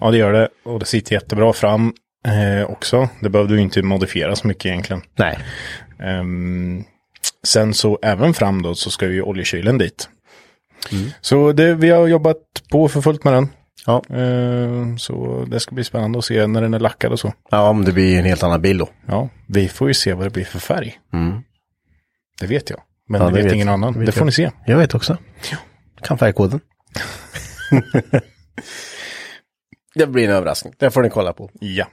Ja, 0.00 0.10
det 0.10 0.16
gör 0.18 0.32
det. 0.32 0.48
Och 0.64 0.78
det 0.78 0.84
sitter 0.86 1.12
jättebra 1.14 1.52
fram 1.52 1.92
eh, 2.26 2.70
också. 2.70 3.08
Det 3.20 3.28
behövde 3.30 3.54
ju 3.54 3.60
inte 3.60 3.82
modifiera 3.82 4.36
så 4.36 4.46
mycket 4.46 4.66
egentligen. 4.66 5.02
Nej. 5.18 5.38
Ehm, 6.02 6.84
sen 7.46 7.74
så 7.74 7.98
även 8.02 8.34
fram 8.34 8.62
då 8.62 8.74
så 8.74 8.90
ska 8.90 9.06
ju 9.06 9.22
oljekylen 9.22 9.78
dit. 9.78 10.08
Mm. 10.92 11.10
Så 11.20 11.52
det, 11.52 11.74
vi 11.74 11.90
har 11.90 12.06
jobbat 12.06 12.36
på 12.70 12.88
för 12.88 13.00
fullt 13.00 13.24
med 13.24 13.32
den. 13.32 13.48
Ja. 13.86 14.02
Ehm, 14.10 14.98
så 14.98 15.44
det 15.50 15.60
ska 15.60 15.74
bli 15.74 15.84
spännande 15.84 16.18
att 16.18 16.24
se 16.24 16.46
när 16.46 16.62
den 16.62 16.74
är 16.74 16.78
lackad 16.80 17.12
och 17.12 17.20
så. 17.20 17.32
ja, 17.50 17.68
om 17.68 17.84
det 17.84 17.92
blir 17.92 18.18
en 18.18 18.24
helt 18.24 18.42
annan 18.42 18.62
bil 18.62 18.78
då. 18.78 18.88
Ja, 19.06 19.28
vi 19.48 19.68
får 19.68 19.88
ju 19.88 19.94
se 19.94 20.12
vad 20.14 20.26
det 20.26 20.30
blir 20.30 20.44
för 20.44 20.58
färg. 20.58 20.98
Det 22.40 22.46
vet 22.46 22.70
jag. 22.70 22.80
Men 23.08 23.20
Mm. 23.20 23.28
Ja, 23.30 23.36
det 23.36 23.42
vet 23.42 23.46
vet 23.46 23.54
ingen 23.54 23.66
jag. 23.66 23.74
annan. 23.74 23.92
Det 23.92 23.98
vet 23.98 24.06
Det 24.06 24.12
får 24.12 24.20
jag. 24.20 24.26
ni 24.26 24.32
se. 24.32 24.50
Jag 24.66 24.78
vet 24.78 24.94
också. 24.94 25.16
Kan 26.02 26.18
färgkoden. 26.18 26.60
det 29.94 30.06
blir 30.06 30.24
en 30.24 30.30
överraskning. 30.34 30.74
Det 30.78 30.90
får 30.90 31.02
ni 31.02 31.10
kolla 31.10 31.32
på. 31.32 31.50
Ja. 31.60 31.86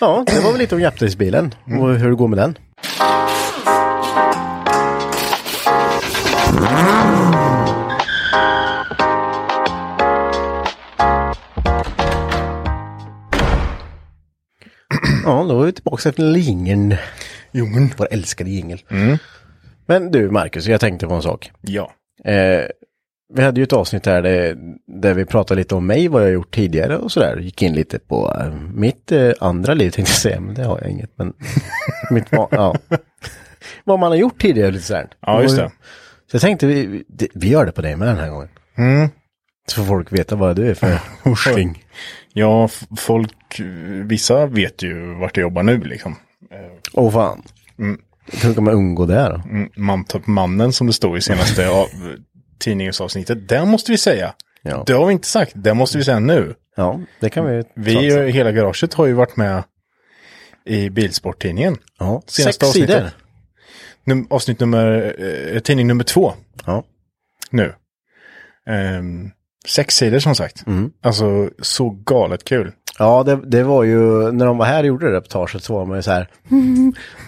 Ja, 0.00 0.24
det 0.26 0.40
var 0.40 0.50
väl 0.50 0.58
lite 0.58 0.74
om 0.74 0.80
Japtis-bilen 0.80 1.54
och 1.80 1.94
hur 1.98 2.08
det 2.10 2.16
går 2.16 2.28
med 2.28 2.38
den. 2.38 2.58
Ja, 15.26 15.46
då 15.48 15.62
är 15.62 15.66
vi 15.66 15.72
tillbaka 15.72 16.08
efter 16.08 16.22
lingeln. 16.22 16.94
Jungen. 17.52 17.90
Vår 17.96 18.08
älskade 18.10 18.50
jingel. 18.50 18.82
Mm. 18.90 19.18
Men 19.86 20.10
du, 20.10 20.30
Marcus, 20.30 20.66
jag 20.66 20.80
tänkte 20.80 21.06
på 21.06 21.14
en 21.14 21.22
sak. 21.22 21.52
Ja. 21.60 21.92
Eh, 22.24 22.64
vi 23.34 23.42
hade 23.42 23.60
ju 23.60 23.64
ett 23.64 23.72
avsnitt 23.72 24.06
här 24.06 24.22
där, 24.22 24.56
där, 24.86 25.14
vi 25.14 25.24
pratade 25.24 25.60
lite 25.60 25.74
om 25.74 25.86
mig, 25.86 26.08
vad 26.08 26.22
jag 26.22 26.30
gjort 26.30 26.54
tidigare 26.54 26.96
och 26.96 27.12
sådär. 27.12 27.36
Gick 27.36 27.62
in 27.62 27.74
lite 27.74 27.98
på 27.98 28.36
eh, 28.40 28.54
mitt 28.74 29.12
eh, 29.12 29.32
andra 29.40 29.74
liv 29.74 29.90
tänkte 29.90 30.12
jag 30.12 30.18
säga, 30.18 30.40
men 30.40 30.54
det 30.54 30.64
har 30.64 30.78
jag 30.80 30.90
inget. 30.90 31.10
Men 31.16 31.32
mitt, 32.10 32.26
ja. 32.30 32.74
vad 33.84 33.98
man 33.98 34.10
har 34.10 34.16
gjort 34.16 34.40
tidigare 34.40 34.70
lite 34.70 34.84
sådär. 34.84 35.08
Ja, 35.20 35.42
just 35.42 35.56
det. 35.56 35.70
Så 36.30 36.34
jag 36.34 36.40
tänkte 36.40 36.66
vi, 36.66 37.04
vi, 37.34 37.48
gör 37.48 37.66
det 37.66 37.72
på 37.72 37.82
dig 37.82 37.96
med 37.96 38.08
den 38.08 38.16
här 38.16 38.30
gången. 38.30 38.48
Mm. 38.78 39.08
Så 39.66 39.76
får 39.76 39.84
folk 39.84 40.12
veta 40.12 40.36
vad 40.36 40.56
du 40.56 40.70
är 40.70 40.74
för 40.74 40.98
horsling. 41.22 41.84
Ja, 42.32 42.68
folk, 42.96 43.60
vissa 44.04 44.46
vet 44.46 44.82
ju 44.82 45.14
vart 45.14 45.36
jag 45.36 45.42
jobbar 45.42 45.62
nu 45.62 45.80
liksom. 45.80 46.16
Åh 46.92 47.12
fan. 47.12 47.42
Mm. 47.78 48.00
Hur 48.42 48.54
kan 48.54 48.64
man 48.64 48.74
undgå 48.74 49.06
det 49.06 49.28
då? 49.28 49.42
Mm, 49.50 49.70
Mantorp-mannen 49.76 50.72
som 50.72 50.86
det 50.86 50.92
stod 50.92 51.18
i 51.18 51.20
senaste 51.20 51.68
av, 51.70 51.86
tidningsavsnittet. 52.58 53.48
Det 53.48 53.64
måste 53.64 53.92
vi 53.92 53.98
säga. 53.98 54.34
Ja. 54.62 54.84
Det 54.86 54.92
har 54.92 55.06
vi 55.06 55.12
inte 55.12 55.28
sagt, 55.28 55.52
det 55.54 55.74
måste 55.74 55.98
vi 55.98 56.04
säga 56.04 56.18
nu. 56.18 56.54
Ja, 56.76 57.00
det 57.20 57.30
kan 57.30 57.46
vi. 57.46 57.62
Vi, 57.74 58.14
eh, 58.14 58.22
hela 58.22 58.52
garaget 58.52 58.94
har 58.94 59.06
ju 59.06 59.12
varit 59.12 59.36
med 59.36 59.62
i 60.64 60.90
Bilsporttidningen. 60.90 61.76
ja. 61.98 62.22
Sex 62.26 62.46
avsnittet. 62.46 62.90
sidor. 62.90 63.10
Num, 64.06 64.26
avsnitt 64.30 64.60
nummer, 64.60 65.14
eh, 65.54 65.60
tidning 65.60 65.86
nummer 65.86 66.04
två 66.04 66.32
Ja. 66.66 66.84
nu. 67.50 67.72
Ehm, 68.68 69.30
sex 69.68 69.96
sidor 69.96 70.18
som 70.18 70.34
sagt. 70.34 70.66
Mm. 70.66 70.90
Alltså 71.02 71.50
så 71.62 71.90
galet 71.90 72.44
kul. 72.44 72.72
Ja, 72.98 73.22
det, 73.22 73.36
det 73.44 73.62
var 73.62 73.84
ju, 73.84 74.32
när 74.32 74.46
de 74.46 74.58
var 74.58 74.66
här 74.66 74.80
och 74.80 74.86
gjorde 74.86 75.12
reportaget 75.12 75.62
så 75.64 75.74
var 75.74 75.84
man 75.86 75.98
ju 75.98 76.02
så 76.02 76.10
här, 76.10 76.28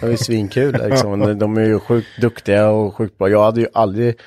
det 0.00 0.06
var 0.06 0.10
ju 0.10 0.16
svinkul 0.16 0.76
liksom. 0.90 1.38
De 1.38 1.56
är 1.56 1.64
ju 1.64 1.78
sjukt 1.80 2.08
duktiga 2.20 2.68
och 2.70 2.94
sjukt 2.94 3.18
bra. 3.18 3.28
Jag 3.28 3.42
hade 3.44 3.60
ju 3.60 3.66
aldrig 3.74 4.18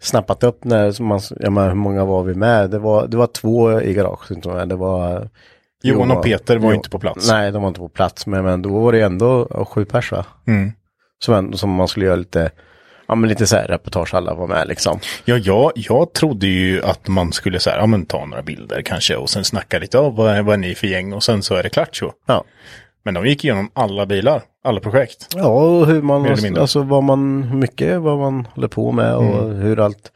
snappat 0.00 0.42
upp 0.44 0.64
när, 0.64 1.02
man, 1.02 1.20
jag 1.40 1.52
menar, 1.52 1.68
hur 1.68 1.74
många 1.76 2.04
var 2.04 2.22
vi 2.22 2.34
med? 2.34 2.70
Det 2.70 2.78
var, 2.78 3.06
det 3.06 3.16
var 3.16 3.26
två 3.26 3.80
i 3.80 3.94
garaget, 3.94 4.42
det 4.68 4.76
var 4.76 5.28
Johan 5.82 6.10
och 6.10 6.24
Peter 6.24 6.56
var 6.58 6.70
Jo- 6.70 6.76
inte 6.76 6.90
på 6.90 6.98
plats. 6.98 7.30
Nej, 7.30 7.52
de 7.52 7.62
var 7.62 7.68
inte 7.68 7.80
på 7.80 7.88
plats, 7.88 8.26
men, 8.26 8.44
men 8.44 8.62
då 8.62 8.78
var 8.78 8.92
det 8.92 9.00
ändå 9.00 9.64
sju 9.68 9.84
pers 9.84 10.12
va? 10.12 10.24
Mm. 10.46 10.72
Som, 11.24 11.52
som 11.52 11.70
man 11.70 11.88
skulle 11.88 12.06
göra 12.06 12.16
lite, 12.16 12.50
ja 13.08 13.14
men 13.14 13.28
lite 13.28 13.46
så 13.46 13.56
här 13.56 13.66
reportage, 13.66 14.14
alla 14.14 14.34
var 14.34 14.46
med 14.46 14.68
liksom. 14.68 14.98
Ja, 15.24 15.36
jag, 15.36 15.72
jag 15.74 16.12
trodde 16.12 16.46
ju 16.46 16.82
att 16.82 17.08
man 17.08 17.32
skulle 17.32 17.60
så 17.60 17.70
här, 17.70 17.78
ja 17.78 17.86
men 17.86 18.06
ta 18.06 18.24
några 18.26 18.42
bilder 18.42 18.82
kanske 18.82 19.16
och 19.16 19.30
sen 19.30 19.44
snacka 19.44 19.78
lite, 19.78 19.96
ja, 19.96 20.10
vad, 20.10 20.30
är, 20.34 20.42
vad 20.42 20.54
är 20.54 20.58
ni 20.58 20.74
för 20.74 20.86
gäng 20.86 21.12
och 21.12 21.22
sen 21.22 21.42
så 21.42 21.54
är 21.54 21.62
det 21.62 21.68
klart 21.68 21.96
så. 21.96 22.12
Ja. 22.26 22.44
Men 23.04 23.14
de 23.14 23.26
gick 23.26 23.44
igenom 23.44 23.70
alla 23.72 24.06
bilar, 24.06 24.42
alla 24.64 24.80
projekt. 24.80 25.26
Ja, 25.36 25.46
och 25.48 25.86
hur 25.86 26.02
man, 26.02 26.56
alltså 26.58 26.82
vad 26.82 27.02
man, 27.04 27.42
hur 27.42 27.58
mycket 27.58 28.00
vad 28.00 28.18
man 28.18 28.46
håller 28.54 28.68
på 28.68 28.92
med 28.92 29.14
och 29.14 29.24
Mm. 29.44 29.56
hur 29.56 29.80
allt. 29.80 30.12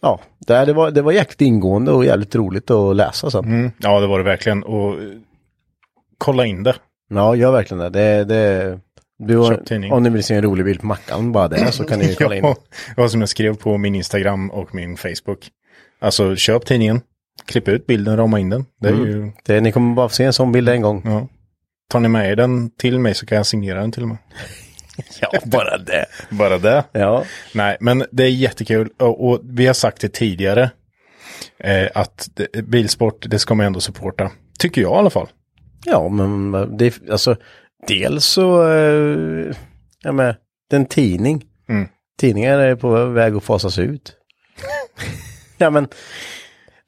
Ja, 0.00 0.20
det, 0.46 0.64
det, 0.64 0.72
var, 0.72 0.90
det 0.90 1.02
var 1.02 1.12
jäkligt 1.12 1.40
ingående 1.40 1.92
och 1.92 2.04
jävligt 2.04 2.34
roligt 2.34 2.70
att 2.70 2.96
läsa 2.96 3.30
sen. 3.30 3.44
Mm. 3.44 3.70
Ja, 3.78 4.00
det 4.00 4.06
var 4.06 4.18
det 4.18 4.24
verkligen. 4.24 4.62
Och 4.62 4.92
eh, 4.92 4.98
kolla 6.18 6.46
in 6.46 6.62
det. 6.62 6.74
Ja, 7.10 7.34
gör 7.34 7.52
verkligen 7.52 7.78
det. 7.78 7.90
det, 7.90 8.24
det 8.24 8.80
du, 9.18 9.64
tidning. 9.66 9.92
om 9.92 10.02
ni 10.02 10.10
vill 10.10 10.24
se 10.24 10.34
en 10.34 10.42
rolig 10.42 10.64
bild 10.64 10.80
på 10.80 10.86
Mackan, 10.86 11.32
bara 11.32 11.48
det, 11.48 11.72
så 11.72 11.84
kan 11.84 11.98
ni 11.98 12.14
kolla 12.18 12.36
in. 12.36 12.54
Ja, 12.96 13.08
som 13.08 13.20
jag 13.20 13.28
skrev 13.28 13.56
på 13.56 13.78
min 13.78 13.94
Instagram 13.94 14.50
och 14.50 14.74
min 14.74 14.96
Facebook. 14.96 15.48
Alltså 16.00 16.36
köp 16.36 16.66
tidningen, 16.66 17.00
klipp 17.46 17.68
ut 17.68 17.86
bilden, 17.86 18.16
rama 18.16 18.38
in 18.38 18.50
den. 18.50 18.64
Det 18.80 18.88
är 18.88 18.92
Mm. 18.92 19.06
ju, 19.06 19.32
Det, 19.44 19.60
ni 19.60 19.72
kommer 19.72 19.94
bara 19.94 20.08
få 20.08 20.14
se 20.14 20.24
en 20.24 20.32
sån 20.32 20.52
bild 20.52 20.68
en 20.68 20.82
gång. 20.82 21.02
ja. 21.04 21.28
Tar 21.90 22.00
ni 22.00 22.08
med 22.08 22.30
er 22.30 22.36
den 22.36 22.70
till 22.70 22.98
mig 22.98 23.14
så 23.14 23.26
kan 23.26 23.36
jag 23.36 23.46
signera 23.46 23.80
den 23.80 23.92
till 23.92 24.02
och 24.02 24.08
med. 24.08 24.18
Ja, 25.20 25.30
bara 25.44 25.78
det. 25.78 26.06
Bara 26.30 26.58
det. 26.58 26.84
Ja, 26.92 27.24
Nej, 27.54 27.76
men 27.80 28.04
det 28.10 28.22
är 28.24 28.28
jättekul. 28.30 28.88
Och, 28.98 29.28
och 29.28 29.40
vi 29.44 29.66
har 29.66 29.74
sagt 29.74 30.00
det 30.00 30.08
tidigare. 30.08 30.70
Eh, 31.58 31.88
att 31.94 32.28
det, 32.34 32.62
bilsport, 32.62 33.24
det 33.30 33.38
ska 33.38 33.54
man 33.54 33.66
ändå 33.66 33.80
supporta. 33.80 34.30
Tycker 34.58 34.82
jag 34.82 34.92
i 34.92 34.94
alla 34.98 35.10
fall. 35.10 35.28
ja 35.84 36.08
men 36.08 36.52
det, 36.76 36.94
alltså, 37.10 37.36
dels 37.86 38.24
så, 38.24 38.68
eh, 38.72 39.56
ja 40.02 40.12
men, 40.12 40.34
en 40.72 40.86
tidning. 40.86 41.44
Mm. 41.68 41.88
Tidningar 42.20 42.58
är 42.58 42.76
på 42.76 43.04
väg 43.04 43.34
att 43.34 43.44
fasas 43.44 43.78
ut. 43.78 44.12
ja 45.58 45.70
men, 45.70 45.88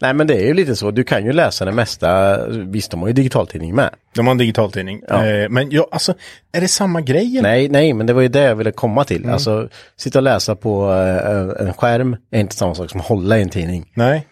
nej 0.00 0.14
men 0.14 0.26
det 0.26 0.34
är 0.34 0.46
ju 0.46 0.54
lite 0.54 0.76
så, 0.76 0.90
du 0.90 1.04
kan 1.04 1.24
ju 1.24 1.32
läsa 1.32 1.64
det 1.64 1.72
mesta, 1.72 2.38
visst 2.48 2.90
de 2.90 3.00
har 3.00 3.08
ju 3.08 3.12
digitaltidning 3.12 3.74
med. 3.74 3.94
De 4.14 4.26
har 4.26 4.32
en 4.32 4.38
digitaltidning. 4.38 5.02
Ja. 5.08 5.26
Eh, 5.26 5.48
men 5.48 5.70
ja, 5.70 5.88
alltså, 5.90 6.14
är 6.52 6.60
det 6.60 6.68
samma 6.68 7.00
grej? 7.00 7.38
eller? 7.38 7.48
Nej, 7.48 7.68
nej, 7.68 7.92
men 7.92 8.06
det 8.06 8.12
var 8.12 8.22
ju 8.22 8.28
det 8.28 8.42
jag 8.42 8.56
ville 8.56 8.72
komma 8.72 9.04
till. 9.04 9.22
Mm. 9.22 9.32
Alltså, 9.32 9.68
sitta 9.96 10.18
och 10.18 10.22
läsa 10.22 10.56
på 10.56 10.92
eh, 10.92 11.66
en 11.66 11.72
skärm 11.72 12.16
är 12.30 12.40
inte 12.40 12.54
samma 12.54 12.74
sak 12.74 12.90
som 12.90 13.00
att 13.00 13.06
hålla 13.06 13.38
i 13.38 13.42
en 13.42 13.48
tidning. 13.48 13.92
Nej. 13.94 14.26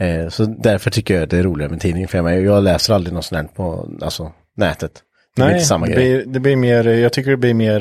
Eh, 0.00 0.28
så 0.28 0.44
därför 0.44 0.90
tycker 0.90 1.14
jag 1.14 1.22
att 1.22 1.30
det 1.30 1.38
är 1.38 1.42
roligare 1.42 1.70
med 1.70 1.80
tidning. 1.80 2.08
För 2.08 2.18
jag, 2.18 2.24
menar, 2.24 2.38
jag 2.38 2.64
läser 2.64 2.94
aldrig 2.94 3.14
något 3.14 3.24
sånt 3.24 3.54
på 3.54 3.88
alltså, 4.02 4.32
nätet. 4.56 5.02
Nej, 5.38 5.52
inte 5.52 5.64
samma 5.64 5.86
det 5.86 5.92
grej. 5.92 6.16
blir, 6.16 6.32
det 6.32 6.40
blir 6.40 6.56
mer, 6.56 6.84
jag 6.84 7.12
tycker 7.12 7.30
det 7.30 7.36
blir 7.36 7.54
mer, 7.54 7.80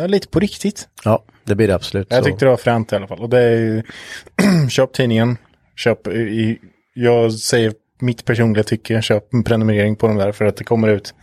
ja, 0.00 0.06
lite 0.06 0.28
på 0.28 0.40
riktigt. 0.40 0.88
Ja, 1.04 1.24
det 1.44 1.54
blir 1.54 1.68
det 1.68 1.74
absolut. 1.74 2.06
Jag 2.10 2.18
så. 2.18 2.24
tyckte 2.24 2.44
det 2.44 2.50
var 2.50 2.56
fränt 2.56 2.92
i 2.92 2.96
alla 2.96 3.06
fall. 3.06 3.18
Och 3.20 3.28
det 3.28 3.38
är 3.38 3.56
ju, 3.56 3.82
köp 4.70 4.92
tidningen, 4.92 5.36
köp 5.76 6.08
i, 6.08 6.58
jag 6.94 7.32
säger 7.32 7.72
mitt 8.00 8.24
personliga 8.24 8.64
tycke, 8.64 9.02
köp 9.02 9.34
en 9.34 9.44
prenumerering 9.44 9.96
på 9.96 10.06
dem 10.06 10.16
där 10.16 10.32
för 10.32 10.44
att 10.44 10.56
det 10.56 10.64
kommer 10.64 10.88
ut 10.88 11.14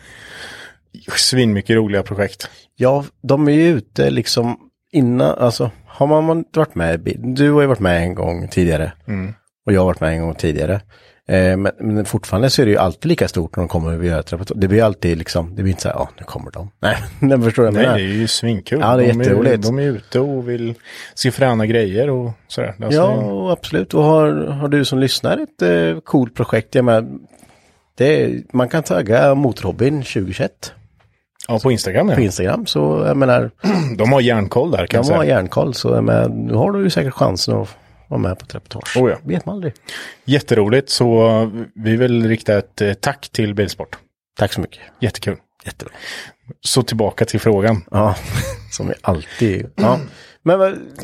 svin 1.17 1.53
mycket 1.53 1.75
roliga 1.75 2.03
projekt. 2.03 2.49
Ja, 2.75 3.05
de 3.21 3.47
är 3.47 3.51
ju 3.51 3.67
ute 3.67 4.09
liksom 4.09 4.57
innan, 4.91 5.35
alltså 5.37 5.71
har 5.85 6.07
man, 6.07 6.45
varit 6.53 6.75
med, 6.75 6.99
du 7.17 7.51
har 7.51 7.61
ju 7.61 7.67
varit 7.67 7.79
med 7.79 8.01
en 8.01 8.15
gång 8.15 8.47
tidigare. 8.47 8.91
Mm. 9.07 9.33
Och 9.65 9.73
jag 9.73 9.81
har 9.81 9.85
varit 9.85 9.99
med 9.99 10.13
en 10.13 10.21
gång 10.21 10.35
tidigare. 10.35 10.81
Eh, 11.27 11.57
men, 11.57 11.71
men 11.79 12.05
fortfarande 12.05 12.49
så 12.49 12.61
är 12.61 12.65
det 12.65 12.71
ju 12.71 12.77
alltid 12.77 13.09
lika 13.09 13.27
stort 13.27 13.55
när 13.55 13.61
de 13.61 13.67
kommer 13.67 14.03
ett 14.19 14.33
reportage. 14.33 14.57
Det 14.61 14.67
blir 14.67 14.83
alltid 14.83 15.17
liksom, 15.17 15.55
det 15.55 15.63
blir 15.63 15.71
inte 15.71 15.81
så 15.81 15.87
här, 15.87 15.95
ja 15.95 16.09
nu 16.19 16.23
kommer 16.23 16.51
de. 16.51 16.71
Nej, 16.79 16.97
men 17.19 17.43
förstår 17.43 17.63
vad 17.63 17.73
Nej, 17.73 17.83
jag 17.83 17.95
det 17.95 18.01
är 18.01 18.07
menar? 18.07 18.19
ju 18.19 18.27
svinkul. 18.27 18.79
Ja, 18.81 18.95
det 18.97 19.03
är 19.03 19.07
de 19.13 19.19
jätteroligt. 19.19 19.63
de 19.63 19.79
är 19.79 19.83
ute 19.83 20.19
och 20.19 20.49
vill 20.49 20.73
se 21.15 21.31
fräna 21.31 21.65
grejer 21.65 22.09
och 22.09 22.31
sådär. 22.47 22.75
Alltså, 22.83 22.99
Ja, 23.01 23.07
och 23.13 23.51
absolut. 23.51 23.93
Och 23.93 24.03
har, 24.03 24.31
har 24.47 24.67
du 24.67 24.85
som 24.85 24.99
lyssnar 24.99 25.37
ett 25.37 25.61
eh, 25.61 25.99
coolt 26.01 26.35
projekt, 26.35 26.75
jag 26.75 26.85
menar, 26.85 27.05
det 27.97 28.23
är, 28.23 28.41
man 28.53 28.69
kan 28.69 28.83
tagga 28.83 29.35
Motorhobbyn 29.35 30.01
2021 30.03 30.73
ja, 31.47 31.59
på 31.59 31.71
Instagram 31.71 32.09
ja. 32.09 32.15
på 32.15 32.21
Instagram. 32.21 32.65
Så 32.65 33.03
jag 33.07 33.17
menar, 33.17 33.51
De 33.97 34.13
har 34.13 34.21
järnkoll 34.21 34.71
där 34.71 34.87
kan 34.87 34.97
jag 34.97 35.03
de 35.03 35.07
säga. 35.07 35.17
har 35.17 35.23
järnkoll. 35.25 35.73
Så 35.73 35.89
jag 35.89 36.03
menar, 36.03 36.29
nu 36.29 36.53
har 36.53 36.71
du 36.71 36.83
ju 36.83 36.89
säkert 36.89 37.13
chansen 37.13 37.55
att 37.55 37.69
vara 38.07 38.19
med 38.21 38.39
på 38.39 38.45
ett 38.45 38.55
reportage. 38.55 38.97
Oh 38.97 39.09
ja. 39.11 39.17
vet 39.23 39.45
man 39.45 39.55
aldrig. 39.55 39.73
Jätteroligt, 40.25 40.89
så 40.89 41.51
vi 41.75 41.95
vill 41.95 42.27
rikta 42.27 42.57
ett 42.57 42.81
eh, 42.81 42.93
tack 42.93 43.29
till 43.29 43.53
Bilsport. 43.53 43.97
Tack 44.39 44.53
så 44.53 44.61
mycket. 44.61 44.79
Jättekul. 44.99 45.37
Jättebra. 45.65 45.93
Så 46.61 46.83
tillbaka 46.83 47.25
till 47.25 47.39
frågan. 47.39 47.85
Ja, 47.91 48.15
som 48.71 48.87
vi 48.87 48.93
alltid. 49.01 49.69
Ja, 49.75 49.99
men 50.43 50.59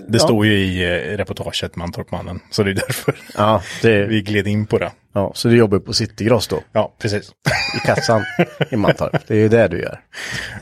Det 0.08 0.18
ja. 0.18 0.20
står 0.20 0.46
ju 0.46 0.54
i 0.54 0.84
eh, 0.84 1.18
reportaget 1.18 1.76
Mantorpmannen, 1.76 2.40
så 2.52 2.64
det 2.64 2.72
är 2.72 2.76
därför 2.76 3.16
Ja, 3.38 3.62
det, 3.82 4.06
vi 4.06 4.22
gled 4.22 4.48
in 4.48 4.66
på 4.66 4.78
det. 4.78 4.92
ja, 5.14 5.32
så 5.36 5.48
du 5.48 5.58
jobbar 5.58 5.80
på 5.80 5.94
Citygross 5.94 6.48
då? 6.48 6.60
Ja, 6.72 6.96
precis. 7.00 7.32
I 7.76 7.88
kassan 7.88 8.24
i 8.72 8.76
Mantorp. 8.76 9.28
Det 9.28 9.34
är 9.34 9.40
ju 9.40 9.50
det 9.50 9.68
du 9.68 9.80
gör. 9.82 10.00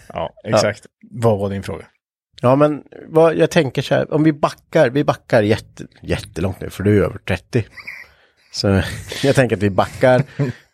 Ja, 0.08 0.34
exakt. 0.44 0.86
Vad 1.12 1.40
var 1.40 1.50
din 1.50 1.64
fråga? 1.64 1.86
Ja, 2.42 2.56
men 2.56 2.82
vad, 3.08 3.36
jag 3.36 3.52
tänker 3.52 3.82
så 3.82 3.96
här, 3.96 4.14
om 4.14 4.24
vi 4.24 4.34
backar, 4.34 4.90
vi 4.90 5.04
backar 5.04 5.42
jätte, 5.42 5.86
jättelångt 6.02 6.62
nu, 6.62 6.70
för 6.70 6.84
du 6.84 6.98
är 6.98 7.04
över 7.04 7.18
30. 7.18 7.66
Så 8.52 8.82
jag 9.24 9.36
tänker 9.36 9.56
att 9.56 9.64
vi 9.64 9.70
backar 9.70 10.24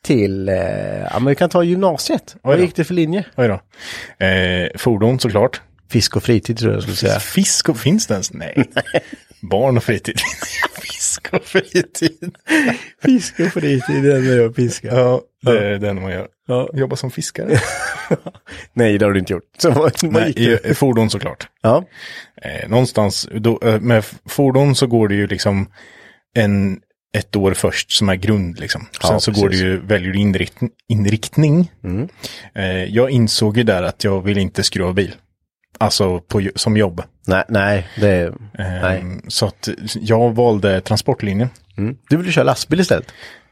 till, 0.04 0.50
eh, 0.50 0.56
ja 1.12 1.20
men 1.20 1.26
vi 1.26 1.36
kan 1.36 1.50
ta 1.50 1.64
gymnasiet. 1.64 2.36
Vad 2.42 2.60
gick 2.60 2.76
det 2.76 2.84
för 2.84 2.94
linje? 2.94 3.26
Oj 3.36 3.48
då. 3.48 3.62
Eh, 4.26 4.70
fordon 4.76 5.20
såklart. 5.20 5.62
Fisk 5.90 6.16
och 6.16 6.24
fritid 6.24 6.58
tror 6.58 6.74
jag 6.74 6.82
skulle 6.82 6.98
säga. 6.98 7.20
Fisk 7.20 7.70
och 7.70 7.78
finns 7.78 8.08
det 8.08 8.14
ens? 8.14 8.34
Nej. 8.34 8.72
Barn 9.52 9.78
och 9.78 9.84
fritid. 9.84 10.16
Fisk 10.82 11.34
och 11.34 11.44
fritid. 11.44 12.36
Fisk 13.02 13.40
och 13.40 13.54
fritid, 13.54 14.04
det 14.04 14.16
är 14.18 14.22
när 14.22 14.38
jag 14.38 14.56
fiskar. 14.56 14.98
Ja, 14.98 15.22
det 15.42 15.60
är 15.60 15.80
det 15.80 15.94
man 15.94 16.12
gör. 16.12 16.28
Ja. 16.48 16.70
Jobba 16.74 16.96
som 16.96 17.12
fiskare. 17.12 17.60
Nej, 18.74 18.98
det 18.98 19.06
har 19.06 19.12
du 19.12 19.20
inte 19.20 19.34
gjort. 19.34 19.44
Så 19.58 19.70
vad, 19.72 19.94
Nej, 20.04 20.34
i, 20.36 20.58
i 20.70 20.74
fordon 20.74 21.10
såklart. 21.10 21.48
Ja, 21.62 21.84
Eh, 22.42 22.70
någonstans, 22.70 23.30
då, 23.32 23.60
eh, 23.64 23.80
med 23.80 24.06
fordon 24.30 24.76
så 24.76 24.88
går 24.88 25.08
det 25.08 25.16
ju 25.16 25.28
liksom 25.28 25.68
en, 26.36 26.80
ett 27.18 27.36
år 27.36 27.54
först 27.54 27.92
som 27.92 28.10
är 28.10 28.16
grund 28.16 28.60
liksom. 28.60 28.88
Ja, 29.02 29.08
Sen 29.08 29.22
så 29.22 29.32
går 29.32 29.42
det 29.44 29.50
precis. 29.50 29.66
ju, 29.66 29.80
väljer 29.80 30.12
du 30.12 30.20
inriktning. 30.20 30.72
inriktning. 30.90 31.72
Mm. 31.84 32.10
Eh, 32.56 32.84
jag 32.84 33.10
insåg 33.10 33.58
ju 33.58 33.64
där 33.64 33.84
att 33.84 34.04
jag 34.04 34.22
vill 34.22 34.38
inte 34.38 34.64
skruva 34.64 34.94
bil. 34.94 35.16
Alltså 35.78 36.20
på, 36.20 36.42
som 36.56 36.78
jobb. 36.78 37.02
nej, 37.28 37.44
nej, 37.50 37.88
det, 38.00 38.24
Eh, 38.60 38.82
nej. 38.82 39.04
Så 39.28 39.46
att 39.46 39.70
jag 39.96 40.36
valde 40.36 40.82
transportlinjen. 40.82 41.50
Mm. 41.78 41.98
Du 42.10 42.18
vill 42.18 42.32
köra 42.32 42.44
lastbil 42.44 42.80
istället? 42.80 43.12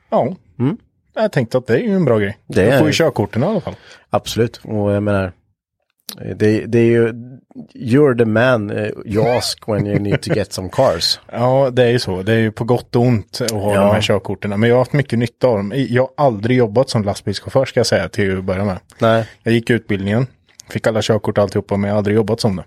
Ja. 0.10 0.36
Mm. 0.60 0.78
Jag 1.14 1.32
tänkte 1.32 1.58
att 1.58 1.68
det 1.68 1.74
är 1.76 1.80
ju 1.84 1.96
en 1.96 2.06
bra 2.06 2.18
grej. 2.20 2.38
Det 2.48 2.64
är- 2.72 2.78
får 2.80 2.88
ju 2.88 2.94
körkorten 2.94 3.44
i 3.44 3.46
alla 3.46 3.62
fall. 3.62 3.76
Absolut, 4.10 4.60
och 4.64 4.92
jag 4.92 5.04
menar, 5.04 5.32
det, 6.36 6.66
det 6.66 6.80
är 6.80 6.86
ju, 6.86 7.14
you're 7.76 8.18
the 8.18 8.26
man 8.26 8.70
eh, 8.72 8.90
you 9.06 9.28
ask 9.38 9.68
when 9.68 9.88
you 9.88 10.00
need 10.00 10.22
to 10.22 10.34
get 10.34 10.54
some 10.54 10.70
cars. 10.70 11.20
Ja, 11.32 11.70
det 11.74 11.84
är 11.84 11.90
ju 11.90 12.00
så. 12.00 12.22
Det 12.24 12.34
är 12.34 12.38
ju 12.38 12.52
på 12.52 12.64
gott 12.64 12.96
och 12.96 13.02
ont 13.02 13.40
att 13.42 13.52
ha 13.52 13.74
Ja. 13.74 13.82
de 13.82 13.94
här 13.94 14.02
körkorten. 14.02 14.60
Men 14.60 14.70
jag 14.70 14.76
har 14.76 14.82
haft 14.82 14.94
mycket 14.94 15.20
nytta 15.20 15.48
av 15.48 15.58
dem. 15.58 15.74
Jag 15.76 16.02
har 16.04 16.26
aldrig 16.28 16.58
jobbat 16.58 16.90
som 16.90 17.04
lastbilschaufför 17.04 17.66
ska 17.66 17.80
jag 17.80 17.88
säga 17.88 18.10
till 18.10 18.38
att 18.38 18.44
börja 18.44 18.66
med. 18.66 18.80
Nej, 19.00 19.26
Jag 19.44 19.54
gick 19.54 19.70
utbildningen, 19.70 20.28
fick 20.70 20.88
alla 20.88 21.02
körkort 21.02 21.38
och 21.38 21.44
alltihopa, 21.44 21.78
men 21.78 21.88
jag 21.88 21.94
har 21.94 21.98
aldrig 21.98 22.16
jobbat 22.16 22.40
som 22.42 22.56
det. 22.56 22.64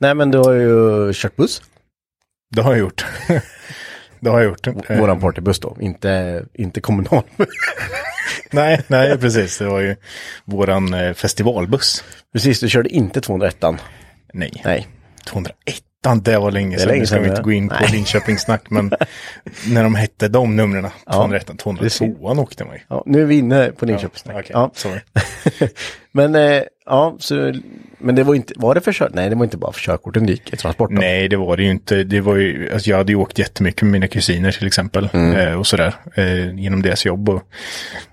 nej 0.00 0.14
men 0.14 0.30
du 0.30 0.38
har 0.38 0.52
ju 0.52 1.12
kört 1.14 1.36
buss, 1.36 1.62
Det 2.56 2.62
har 2.62 2.70
jag 2.72 2.78
gjort. 2.80 3.04
det 4.20 4.30
har 4.30 4.40
jag 4.40 4.48
gjort. 4.48 4.66
Eh, 4.66 5.00
våran 5.00 5.20
partybuss 5.20 5.60
då, 5.60 5.76
inte, 5.80 6.44
inte 6.54 6.80
kommunal. 6.80 7.22
Nej, 8.50 8.80
nej, 8.86 9.18
precis. 9.18 9.58
Det 9.58 9.66
var 9.66 9.80
ju 9.80 9.96
våran 10.44 10.94
eh, 10.94 11.14
festivalbuss. 11.14 12.04
Precis, 12.32 12.60
du 12.60 12.68
körde 12.68 12.88
inte 12.88 13.20
201 13.20 13.64
Nej, 14.32 14.62
Nej. 14.64 14.86
201 15.26 15.82
det 16.22 16.38
var 16.38 16.50
länge 16.50 16.78
sedan. 16.78 16.88
länge 16.88 17.00
Nu 17.00 17.06
ska 17.06 17.20
vi 17.20 17.28
inte 17.28 17.40
ja. 17.40 17.44
gå 17.44 17.52
in 17.52 17.68
på 17.68 17.74
Nej. 17.80 17.88
Linköpingssnack, 17.92 18.70
men 18.70 18.92
när 19.68 19.82
de 19.82 19.94
hette 19.94 20.28
de 20.28 20.56
numren, 20.56 20.90
201, 21.12 21.46
202 21.46 21.76
precis. 21.82 22.02
åkte 22.20 22.64
man 22.64 22.74
ju. 22.74 22.80
Ja, 22.88 23.02
nu 23.06 23.22
är 23.22 23.26
vi 23.26 23.38
inne 23.38 23.72
på 23.72 23.86
Linköpingssnack. 23.86 24.46
Ja. 24.50 24.70
sorry. 24.74 25.00
men 26.12 26.34
eh, 26.34 26.62
ja, 26.86 27.16
så, 27.18 27.52
men 27.98 28.14
det 28.14 28.22
var 28.24 28.34
inte, 28.34 28.52
var 28.56 28.74
det 28.74 28.80
för 28.80 28.92
kör, 28.92 29.10
nej 29.14 29.28
det 29.30 29.36
var 29.36 29.44
inte 29.44 29.56
bara 29.56 29.72
för 29.72 29.80
körkorten 29.80 30.26
du 30.26 30.32
gick 30.32 30.52
i 30.52 30.56
transport 30.56 30.90
då. 30.90 30.96
Nej, 30.96 31.28
det 31.28 31.36
var 31.36 31.56
det 31.56 31.62
ju 31.62 31.70
inte. 31.70 32.04
Det 32.04 32.20
var 32.20 32.36
ju, 32.36 32.72
alltså 32.72 32.90
jag 32.90 32.96
hade 32.96 33.12
ju 33.12 33.16
åkt 33.18 33.38
jättemycket 33.38 33.82
med 33.82 33.92
mina 33.92 34.08
kusiner 34.08 34.50
till 34.52 34.66
exempel. 34.66 35.08
Mm. 35.12 35.36
Eh, 35.36 35.58
och 35.58 35.66
sådär. 35.66 35.94
Eh, 36.14 36.54
genom 36.58 36.82
deras 36.82 37.06
jobb. 37.06 37.28
Och, 37.28 37.42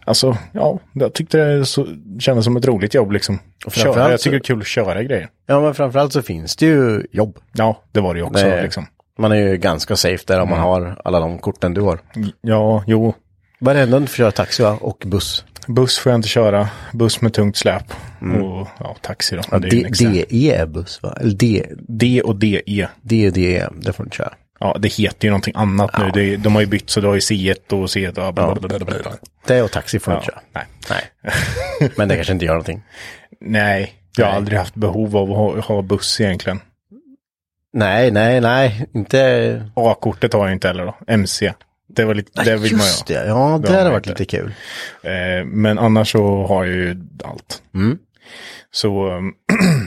alltså, 0.06 0.38
ja, 0.52 0.80
jag 0.94 1.14
tyckte 1.14 1.38
det 1.38 1.66
så, 1.66 1.88
kändes 2.20 2.46
som 2.46 2.58
ett 2.58 2.66
roligt 2.66 2.94
jobb 2.94 3.12
liksom. 3.12 3.40
Köra, 3.72 3.72
framförallt 3.84 4.12
jag 4.12 4.20
tycker 4.20 4.32
det 4.32 4.38
är 4.38 4.44
kul 4.44 4.60
att 4.60 4.68
köra 4.68 5.04
grejer. 5.04 5.30
Ja, 5.48 5.62
men 5.62 5.74
framförallt 5.74 6.14
så 6.14 6.22
finns 6.22 6.56
det 6.56 6.66
ju 6.66 7.04
jobb. 7.12 7.38
Ja, 7.54 7.84
det 7.92 8.00
var 8.02 8.14
det 8.14 8.18
ju 8.20 8.24
också 8.26 8.46
Det- 8.46 8.64
liksom. 8.64 8.86
Man 9.18 9.32
är 9.32 9.36
ju 9.36 9.58
ganska 9.58 9.96
safe 9.96 10.24
där 10.28 10.40
om 10.42 10.50
man 10.50 10.58
Mm. 10.60 10.70
har 10.70 11.02
alla 11.06 11.20
de 11.20 11.38
korten 11.40 11.74
du 11.74 11.82
har. 11.82 12.00
Ja, 12.42 12.84
jo. 12.88 13.14
Vad 13.60 13.76
är 13.78 13.86
det 13.86 14.00
du 14.00 14.08
får 14.08 14.16
köra 14.18 14.32
taxi 14.32 14.64
va? 14.64 14.78
Och 14.82 15.04
buss? 15.06 15.46
Buss 15.68 15.98
får 15.98 16.12
jag 16.12 16.18
inte 16.18 16.28
köra. 16.30 16.70
Buss 16.94 17.22
med 17.22 17.34
tungt 17.34 17.58
släp. 17.58 17.84
Och 18.22 18.68
ja, 18.80 18.96
taxi 19.02 19.36
då. 19.36 19.42
Ja, 19.52 19.60
det 19.60 19.68
är. 19.68 20.26
DE 20.30 20.56
är 20.56 20.66
buss 20.66 21.04
va? 21.04 21.18
Eller 21.22 21.34
D, 21.36 21.66
D 21.88 22.22
och 22.22 22.36
DE. 22.36 22.88
D, 23.02 23.30
D, 23.30 23.66
det 23.74 23.94
får 23.94 24.04
du 24.04 24.08
inte 24.08 24.18
köra. 24.18 24.34
Ja, 24.60 24.78
det 24.80 24.88
heter 24.94 25.26
ju 25.28 25.30
någonting 25.30 25.54
annat 25.58 25.92
nu. 26.00 26.10
Det, 26.14 26.38
de 26.38 26.54
har 26.56 26.62
ju 26.62 26.68
bytt 26.68 26.90
så 26.90 27.02
du 27.02 27.08
har 27.08 27.14
ju 27.14 27.20
C1 27.20 27.56
och 27.74 27.86
C1 27.86 28.08
och 28.28 28.34
bla, 28.34 28.56
bla, 28.56 28.68
bla, 28.68 28.80
bla, 28.80 28.98
bla. 29.04 29.12
Det 29.48 29.62
och 29.62 29.72
taxi 29.72 30.00
får 30.00 30.12
du 30.12 30.18
inte 30.18 30.32
Ja, 30.36 30.42
köra. 30.54 30.66
nej. 30.90 31.02
Nej. 31.80 31.92
Men 31.98 32.08
det 32.08 32.16
kanske 32.16 32.34
inte 32.34 32.46
gör 32.46 32.54
någonting. 32.54 32.84
nej, 33.42 33.94
jag 34.18 34.26
har 34.26 34.32
Nej. 34.32 34.38
aldrig 34.38 34.60
haft 34.60 34.76
behov 34.76 35.18
av 35.18 35.32
att 35.32 35.38
ha, 35.38 35.60
ha 35.76 35.82
buss 35.82 36.22
egentligen. 36.22 36.60
Nej, 37.74 38.12
nej, 38.12 38.42
nej, 38.42 38.86
inte... 38.94 39.70
A-kortet 39.76 40.34
har 40.34 40.46
jag 40.46 40.54
inte 40.56 40.68
heller 40.68 40.86
då. 40.86 40.96
MC. 41.08 41.54
Det 41.88 42.06
var 42.06 42.14
lite, 42.14 42.44
det 42.44 42.58
vill 42.58 42.72
man 42.72 42.82
ju 42.82 42.88
Just 42.88 43.08
det, 43.08 43.14
ja 43.28 43.60
det 43.64 43.70
har 43.70 43.78
hade 43.78 43.90
varit 43.90 44.08
lite 44.08 44.26
kul. 44.26 44.54
Eh, 45.02 45.46
men 45.46 45.80
annars 45.80 46.12
så 46.12 46.46
har 46.46 46.66
jag 46.66 46.76
ju 46.76 46.98
allt. 47.24 47.62
Mm. 47.74 47.98
Så 48.72 49.12
um, 49.12 49.34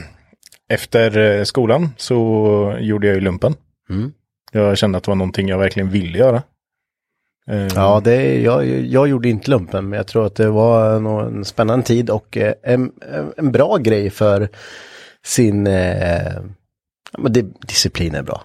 efter 0.69 1.17
eh, 1.17 1.43
skolan 1.43 1.89
så 1.97 2.77
gjorde 2.79 3.07
jag 3.07 3.15
ju 3.15 3.21
lumpen. 3.21 3.55
Mm. 3.89 4.11
Jag 4.51 4.77
kände 4.77 4.97
att 4.97 5.03
det 5.03 5.11
var 5.11 5.15
någonting 5.15 5.47
jag 5.49 5.57
verkligen 5.57 5.89
ville 5.89 6.17
göra. 6.17 6.43
Eh, 7.49 7.67
Ja, 7.75 8.01
det, 8.03 8.41
jag, 8.41 8.65
jag 8.67 9.07
gjorde 9.07 9.29
inte 9.29 9.51
lumpen, 9.51 9.89
men 9.89 9.97
jag 9.97 10.07
tror 10.07 10.25
att 10.25 10.35
det 10.35 10.49
var 10.49 10.95
en 10.95 11.45
spännande 11.45 11.85
tid 11.85 12.09
och 12.09 12.37
eh, 12.37 12.53
en, 12.63 12.91
en 13.37 13.51
bra 13.51 13.77
grej 13.77 14.09
för 14.09 14.49
sin... 15.25 15.67
Eh, 15.67 16.41
men 17.17 17.33
det, 17.33 17.45
disciplin 17.67 18.15
är 18.15 18.23
bra. 18.23 18.43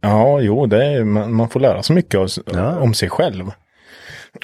Ja 0.00 0.40
jo, 0.40 0.66
det 0.66 0.84
är, 0.86 1.04
man, 1.04 1.32
man 1.34 1.48
får 1.48 1.60
lära 1.60 1.82
sig 1.82 1.96
mycket 1.96 2.20
av, 2.20 2.28
Ja. 2.52 2.78
om 2.80 2.94
sig 2.94 3.10
själv. 3.10 3.50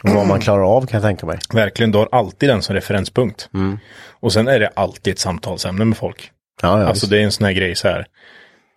Och 0.02 0.10
vad 0.10 0.26
man 0.26 0.40
klarar 0.40 0.76
av 0.76 0.86
kan 0.86 1.00
jag 1.00 1.08
tänka 1.08 1.26
mig. 1.26 1.38
Verkligen, 1.54 1.92
du 1.92 1.98
har 1.98 2.08
alltid 2.12 2.48
den 2.48 2.62
som 2.62 2.74
referenspunkt. 2.74 3.48
Mm. 3.54 3.78
Och 4.20 4.32
sen 4.32 4.48
är 4.48 4.60
det 4.60 4.70
alltid 4.76 5.12
ett 5.12 5.18
samtalsämne 5.18 5.84
med 5.84 5.96
folk. 5.96 6.30
Ja, 6.62 6.80
ja, 6.80 6.86
Alltså 6.86 7.06
det 7.06 7.18
är 7.18 7.22
en 7.22 7.32
sån 7.32 7.44
här 7.46 7.52
grej 7.52 7.74
så 7.74 7.88
här. 7.88 8.06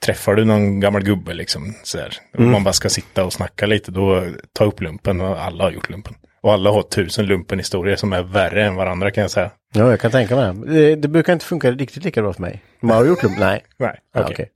Träffar 0.06 0.36
du 0.36 0.46
någon 0.46 0.80
gammal 0.80 1.04
gubbe 1.04 1.34
liksom 1.34 1.74
så 1.84 1.98
här. 1.98 2.14
Mm. 2.38 2.46
Om 2.48 2.52
man 2.52 2.64
bara 2.64 2.74
ska 2.74 2.90
sitta 2.90 3.26
och 3.26 3.34
snacka 3.34 3.66
lite 3.66 3.92
då 3.92 4.26
ta 4.54 4.64
upp 4.64 4.82
lumpen 4.82 5.22
och 5.22 5.42
alla 5.42 5.64
har 5.64 5.72
gjort 5.72 5.90
lumpen. 5.90 6.14
Och 6.42 6.54
alla 6.54 6.72
har 6.72 6.82
tusen 6.82 7.26
lumpenhistorier 7.26 7.96
som 7.96 8.14
är 8.14 8.22
värre 8.24 8.66
än 8.66 8.76
varandra 8.76 9.12
kan 9.12 9.22
jag 9.22 9.32
säga. 9.32 9.52
ja, 9.74 9.90
jag 9.90 10.00
kan 10.00 10.12
tänka 10.12 10.36
mig 10.36 10.54
det. 10.76 10.96
det. 10.96 11.08
Brukar 11.08 11.34
inte 11.34 11.46
funka 11.46 11.72
riktigt 11.72 12.04
lika 12.06 12.22
bra 12.22 12.34
för 12.34 12.42
mig. 12.42 12.64
Man 12.82 12.98
har 12.98 13.06
gjort 13.06 13.24
lumpen? 13.24 13.40
Nej. 13.40 13.64
Nej, 13.80 14.00
okej. 14.16 14.34
okej. 14.34 14.50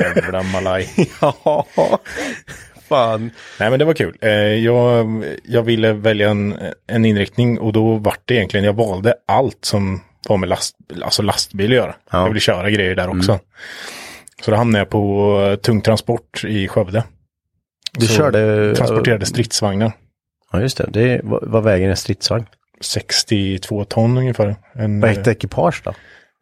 Jävla 0.00 0.42
malaj. 0.42 0.88
Ja, 1.20 1.66
fan. 2.88 3.30
Nej 3.60 3.70
men 3.70 3.78
det 3.78 3.84
var 3.84 3.94
kul. 3.94 4.16
Eh, 4.20 4.30
jag, 4.30 5.24
jag 5.44 5.62
ville 5.62 5.92
välja 5.92 6.30
en, 6.30 6.54
en 6.86 7.04
inriktning 7.04 7.58
och 7.58 7.72
då 7.72 7.94
vart 7.96 8.20
det 8.24 8.34
egentligen, 8.34 8.64
jag 8.66 8.72
valde 8.72 9.14
allt 9.28 9.64
som 9.64 10.00
var 10.28 10.36
med 10.36 10.48
last, 10.48 10.76
alltså 11.02 11.22
lastbil 11.22 11.70
att 11.70 11.76
göra. 11.76 11.94
Ja. 12.10 12.18
Mm. 12.18 12.22
Jag 12.22 12.28
ville 12.28 12.40
köra 12.40 12.70
grejer 12.70 12.94
där 12.94 13.08
också. 13.18 13.38
Så 14.44 14.50
då 14.50 14.56
hamnade 14.56 14.80
jag 14.80 14.90
på 14.90 15.38
eh, 15.50 15.56
tung 15.56 15.80
transport 15.80 16.44
i 16.44 16.68
Skövde. 16.68 17.04
Du 17.92 18.06
Så 18.06 18.14
körde... 18.14 18.74
Transporterade 18.76 19.26
stridsvagnar. 19.26 19.92
Ja, 20.52 20.60
just 20.60 20.76
det. 20.78 20.86
Det 20.92 21.20
var 21.22 21.60
vägen 21.60 21.90
en 21.90 21.96
stridsvagn. 21.96 22.46
62 22.80 23.84
ton 23.84 24.18
ungefär. 24.18 24.56
En, 24.74 25.00
Vad 25.00 25.10
eh, 25.10 25.16
hette 25.16 25.30
ekipage 25.30 25.82
då? 25.84 25.94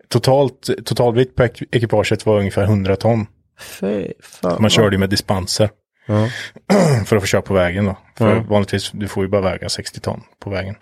totalt, 0.08 0.70
totalvikt 0.84 1.36
på 1.36 1.44
ek- 1.44 1.62
ekipaget 1.72 2.26
var 2.26 2.38
ungefär 2.38 2.62
100 2.62 2.96
ton. 2.96 3.26
Fy 3.62 4.12
fan. 4.22 4.56
Man 4.62 4.70
körde 4.70 4.94
ju 4.96 4.98
med 5.00 5.10
dispenser. 5.10 5.70
Ja. 6.06 6.28
för 7.06 7.16
att 7.16 7.22
få 7.22 7.26
köra 7.26 7.42
på 7.42 7.54
vägen 7.54 7.84
då. 7.84 7.96
För 8.18 8.36
Ja. 8.36 8.44
vanligtvis, 8.48 8.90
du 8.90 9.08
får 9.08 9.24
ju 9.24 9.28
bara 9.30 9.40
väga 9.42 9.68
60 9.68 10.00
ton 10.00 10.20
på 10.40 10.50
vägen. 10.50 10.74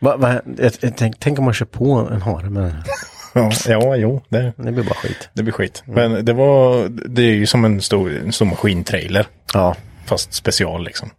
Va, 0.00 0.16
va, 0.16 0.40
jag, 0.58 0.72
jag, 0.80 0.96
tänk, 0.96 1.18
tänk 1.18 1.38
om 1.38 1.44
man 1.44 1.54
kör 1.54 1.66
på 1.66 2.08
en 2.12 2.22
hare 2.22 2.50
med 2.50 2.82
Ja, 3.34 3.50
ja 3.66 3.96
jo, 3.96 4.22
det, 4.28 4.52
Det 4.56 4.72
blir 4.72 4.84
bara 4.84 4.94
skit. 4.94 5.28
det 5.32 5.42
blir 5.42 5.52
skit. 5.52 5.82
Men 5.86 6.24
det 6.24 6.32
var, 6.32 6.88
det 6.88 7.22
är 7.22 7.34
ju 7.34 7.46
som 7.46 7.64
en 7.64 7.80
stor, 7.80 8.16
en 8.16 8.32
stor 8.32 8.46
maskintrailer. 8.46 9.26
Ja. 9.54 9.76
Fast 10.06 10.32
special 10.32 10.84
liksom. 10.84 11.10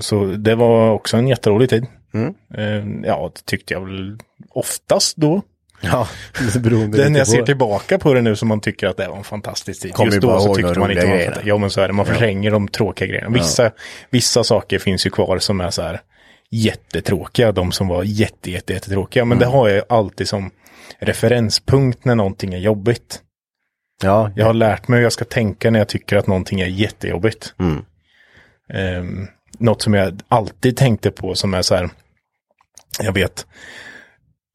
Så 0.00 0.24
det 0.24 0.54
var 0.54 0.90
också 0.90 1.16
en 1.16 1.28
jätterolig 1.28 1.70
tid. 1.70 1.86
Mm. 2.14 2.34
Eh, 2.54 3.08
Ja, 3.08 3.30
det 3.34 3.44
tyckte 3.44 3.74
jag 3.74 3.80
väl 3.80 4.18
oftast 4.50 5.16
då. 5.16 5.42
Ja, 5.80 6.08
när 6.40 6.86
lite 6.86 7.18
jag 7.18 7.26
ser 7.26 7.38
på. 7.40 7.46
tillbaka 7.46 7.98
på 7.98 8.14
det 8.14 8.20
nu 8.22 8.36
som 8.36 8.48
man 8.48 8.60
tycker 8.60 8.86
att 8.86 8.96
det 8.96 9.08
var 9.08 9.16
en 9.16 9.24
fantastisk 9.24 9.82
tid. 9.82 9.92
Kommer 9.94 10.12
Just 10.12 10.22
då 10.22 10.40
så 10.40 10.54
tyckte 10.54 10.78
man 10.78 10.90
inte 10.90 11.02
fantastiskt. 11.06 11.46
Ja 11.46 11.58
men 11.58 11.70
så 11.70 11.80
är 11.80 11.86
det, 11.88 11.94
man 11.94 12.06
förtränger 12.06 12.50
de 12.50 12.68
tråkiga 12.68 13.08
grejerna. 13.08 13.30
Vissa, 13.30 13.70
vissa 14.10 14.44
saker 14.44 14.78
finns 14.78 15.06
ju 15.06 15.10
kvar 15.10 15.38
som 15.38 15.60
är 15.60 15.70
så 15.70 15.82
här 15.82 16.00
jättetråkiga. 16.50 17.52
De 17.52 17.72
som 17.72 17.88
var 17.88 18.02
jätte, 18.04 18.50
jätte, 18.50 18.72
jättetråkiga. 18.72 19.24
Men 19.24 19.38
Mm. 19.38 19.48
det 19.48 19.56
har 19.56 19.68
jag 19.68 19.84
alltid 19.88 20.28
som 20.28 20.50
referenspunkt 20.98 22.04
när 22.04 22.14
någonting 22.14 22.54
är 22.54 22.58
jobbigt. 22.58 23.20
Ja, 24.02 24.30
Jag 24.36 24.46
har 24.46 24.54
lärt 24.54 24.88
mig 24.88 24.96
hur 24.96 25.02
jag 25.04 25.12
ska 25.12 25.24
tänka 25.24 25.70
när 25.70 25.78
jag 25.78 25.88
tycker 25.88 26.16
att 26.16 26.26
någonting 26.26 26.60
är 26.60 26.66
jättejobbigt. 26.66 27.54
Mm. 27.58 27.84
Um, 28.98 29.28
något 29.58 29.82
som 29.82 29.94
jag 29.94 30.20
alltid 30.28 30.76
tänkte 30.76 31.10
på 31.10 31.34
som 31.34 31.54
är 31.54 31.62
så 31.62 31.74
här, 31.74 31.90
jag 33.00 33.12
vet, 33.12 33.46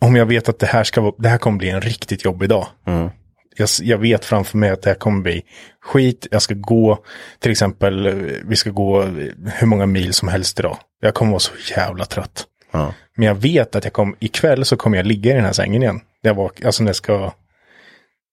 om 0.01 0.15
jag 0.15 0.25
vet 0.25 0.49
att 0.49 0.59
det 0.59 0.65
här, 0.65 0.83
ska 0.83 1.13
det 1.17 1.29
här 1.29 1.37
kommer 1.37 1.57
bli 1.57 1.69
en 1.69 1.81
riktigt 1.81 2.25
jobbig 2.25 2.49
dag. 2.49 2.67
Mm. 2.87 3.09
Jag, 3.57 3.69
jag 3.81 3.97
vet 3.97 4.25
framför 4.25 4.57
mig 4.57 4.69
att 4.69 4.81
det 4.81 4.89
här 4.89 4.95
kommer 4.95 5.21
bli 5.21 5.43
skit, 5.81 6.27
jag 6.31 6.41
ska 6.41 6.53
gå, 6.53 7.03
till 7.39 7.51
exempel, 7.51 8.05
eh, 8.05 8.13
vi 8.45 8.55
ska 8.55 8.69
gå 8.69 9.01
eh, 9.01 9.07
hur 9.53 9.67
många 9.67 9.85
mil 9.85 10.13
som 10.13 10.27
helst 10.27 10.59
idag. 10.59 10.77
Jag 11.01 11.13
kommer 11.13 11.31
vara 11.31 11.39
så 11.39 11.53
jävla 11.75 12.05
trött. 12.05 12.45
ja. 12.71 12.93
Men 13.15 13.27
jag 13.27 13.35
vet 13.35 13.75
att 13.75 13.83
jag 13.83 13.93
kommer, 13.93 14.15
ikväll 14.19 14.65
så 14.65 14.77
kommer 14.77 14.97
jag 14.97 15.05
ligga 15.05 15.31
i 15.31 15.35
den 15.35 15.45
här 15.45 15.53
sängen 15.53 15.81
igen. 15.83 16.01
Jag 16.21 16.33
vak, 16.33 16.65
alltså 16.65 16.83
när 16.83 16.89
jag 16.89 16.95
ska, 16.95 17.31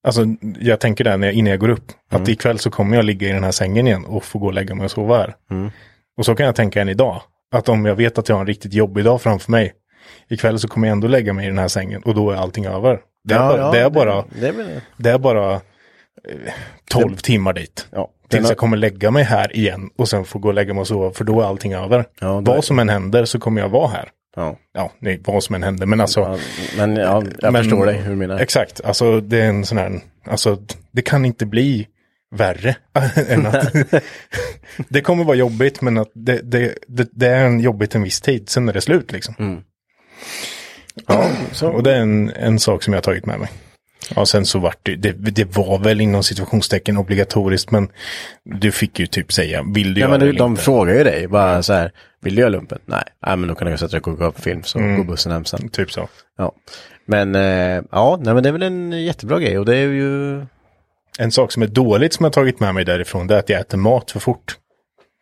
alltså 0.07 0.27
jag 0.61 0.81
tänker 0.81 1.05
där 1.05 1.17
när 1.17 1.27
jag, 1.27 1.35
innan 1.35 1.51
jag 1.51 1.61
går 1.61 1.69
upp, 1.69 1.93
att 2.11 2.29
ikväll 2.29 2.59
så 2.59 2.71
kommer 2.71 2.97
jag 2.97 3.05
ligga 3.05 3.29
i 3.29 3.33
den 3.33 3.45
här 3.45 3.51
sängen 3.51 3.87
igen 3.87 4.05
och 4.05 4.25
få 4.25 4.39
gå 4.39 4.47
och 4.47 4.55
lägga 4.55 4.75
mig 4.75 4.85
och 4.85 4.91
sova 4.91 5.19
här. 5.19 5.35
Och 6.17 6.25
så 6.25 6.35
kan 6.35 6.47
jag 6.47 6.55
tänka 6.55 6.83
än 6.83 6.89
idag, 6.89 7.23
att 7.55 7.69
om 7.69 7.85
jag 7.85 7.95
vet 7.95 8.19
att 8.19 8.29
jag 8.29 8.37
har 8.37 8.41
en 8.41 8.47
riktigt 8.47 8.75
jobbig 8.75 9.05
dag 9.05 9.23
framför 9.23 9.51
mig, 9.51 9.73
ikväll 10.29 10.59
så 10.59 10.69
kommer 10.69 10.89
jag 10.89 10.93
ändå 10.93 11.09
lägga 11.09 11.33
mig 11.33 11.45
i 11.45 11.49
den 11.49 11.59
här 11.59 11.69
sängen 11.69 12.03
och 12.03 12.15
då 12.15 12.31
är 12.31 12.37
allting 12.37 12.67
över. 12.67 13.01
Det 13.25 13.35
är 13.35 13.39
Ja, 13.39 13.49
bara, 13.49 13.61
ja, 13.61 13.71
det 13.73 13.81
är 13.81 13.91
bara, 13.91 14.25
Det 14.41 14.81
det 14.97 15.11
är 15.11 15.19
bara 15.19 15.53
eh, 15.55 15.61
12 16.91 17.17
timmar 17.17 17.53
dit. 17.53 17.87
Ja. 17.93 18.11
Tills 18.29 18.43
Den- 18.43 18.49
jag 18.49 18.57
kommer 18.59 18.77
lägga 18.77 19.11
mig 19.11 19.25
här 19.25 19.57
igen 19.57 19.91
och 19.99 20.09
sen 20.09 20.25
få 20.25 20.39
gå 20.39 20.49
och 20.49 20.55
lägga 20.55 20.75
mig 20.75 20.81
och 20.81 20.87
sova, 20.87 21.11
för 21.13 21.25
då 21.25 21.41
är 21.41 21.45
allting 21.45 21.75
över. 21.75 22.05
Ja, 22.21 22.41
Vad 22.41 22.65
som 22.65 22.79
än 22.79 22.89
händer 22.89 23.25
så 23.25 23.39
kommer 23.39 23.61
jag 23.61 23.69
vara 23.69 23.89
här. 23.89 24.09
Ja. 24.37 24.57
Ja, 24.75 24.93
nej, 24.99 25.21
vad 25.25 25.43
som 25.43 25.55
än 25.55 25.63
händer, 25.63 25.87
men 25.87 26.01
alltså. 26.01 26.21
ja. 26.21 26.39
Men 26.77 26.97
ja, 26.97 27.23
jag 27.41 27.53
men- 27.53 27.63
förstår 27.63 27.87
dig 27.87 27.97
hur 27.97 28.11
du 28.11 28.17
menar. 28.17 28.39
Exakt, 28.39 28.81
alltså 28.85 29.21
det 29.21 29.41
är 29.41 29.49
en 29.49 29.65
sån 29.65 29.79
här, 29.79 30.01
alltså 30.27 30.59
det 30.93 31.03
kan 31.03 31.25
inte 31.25 31.47
bli 31.47 31.87
värre. 32.37 32.77
än 33.29 33.47
att, 33.47 33.73
det 34.89 35.01
kommer 35.01 35.25
vara 35.25 35.37
jobbigt 35.37 35.81
men 35.83 35.99
att 35.99 36.11
det, 36.15 36.41
det, 36.43 36.75
det, 36.89 37.09
det 37.13 37.27
är 37.29 37.45
en 37.45 37.61
jobbigt 37.61 37.95
en 37.95 38.03
viss 38.03 38.21
tid, 38.21 38.49
sen 38.49 38.69
är 38.69 38.73
det 38.73 38.81
slut 38.81 39.13
liksom. 39.13 39.63
Ja, 41.07 41.31
så. 41.53 41.69
Och 41.69 41.83
det 41.83 41.93
är 41.95 42.01
en, 42.01 42.31
en 42.31 42.59
sak 42.59 42.83
som 42.83 42.93
jag 42.93 42.97
har 42.99 43.03
tagit 43.03 43.27
med 43.27 43.39
mig. 43.41 43.49
Ja, 44.17 44.27
sen 44.27 44.47
så 44.47 44.59
vart 44.59 44.79
det, 44.83 44.97
det, 44.97 45.13
det 45.13 45.57
var 45.57 45.79
väl 45.79 46.01
inom 46.01 46.23
situationstecken 46.23 46.97
obligatoriskt, 46.97 47.71
men 47.71 47.89
du 48.45 48.73
fick 48.73 48.99
ju 48.99 49.07
typ 49.07 49.33
säga, 49.33 49.63
vill 49.75 49.95
du 49.95 50.01
Ja, 50.01 50.07
göra 50.07 50.19
men 50.19 50.27
du, 50.27 50.33
de 50.33 50.51
inte? 50.51 50.63
frågar 50.63 50.95
ju 50.95 51.05
dig 51.05 51.27
bara 51.29 51.63
så 51.63 51.73
här, 51.73 51.93
vill 52.21 52.35
du 52.35 52.41
göra 52.41 52.51
lumpen? 52.51 52.79
Nej, 52.87 53.03
nej 53.27 53.37
men 53.37 53.49
då 53.49 53.55
kan 53.55 53.69
jag 53.71 53.79
sätta 53.79 53.91
dig 53.91 53.99
och 53.99 54.05
koka 54.05 54.25
upp 54.25 54.41
film 54.41 54.63
så 54.63 54.79
går 54.79 55.05
bussen 55.05 55.33
hem 55.33 55.45
sen. 55.45 55.69
Typ 55.69 55.93
så. 55.93 56.09
Ja. 56.39 56.53
Men 57.07 57.35
eh, 57.35 57.83
ja, 57.91 58.19
nej 58.23 58.35
men 58.35 58.43
det 58.43 58.49
är 58.49 58.53
väl 58.53 58.63
en 58.63 59.05
jättebra 59.05 59.39
grej 59.41 59.59
och 59.59 59.65
det 59.67 59.77
är 59.77 59.87
ju, 59.87 60.41
En 61.19 61.31
sak 61.33 61.53
som 61.53 61.63
är 61.63 61.67
dåligt 61.67 62.13
som 62.13 62.25
jag 62.25 62.33
tagit 62.33 62.61
med 62.61 62.75
mig 62.75 62.85
därifrån, 62.85 63.27
det 63.27 63.35
är 63.35 63.39
att 63.39 63.49
jag 63.49 63.61
äter 63.61 63.79
mat 63.79 64.11
för 64.11 64.21
fort. 64.21 64.57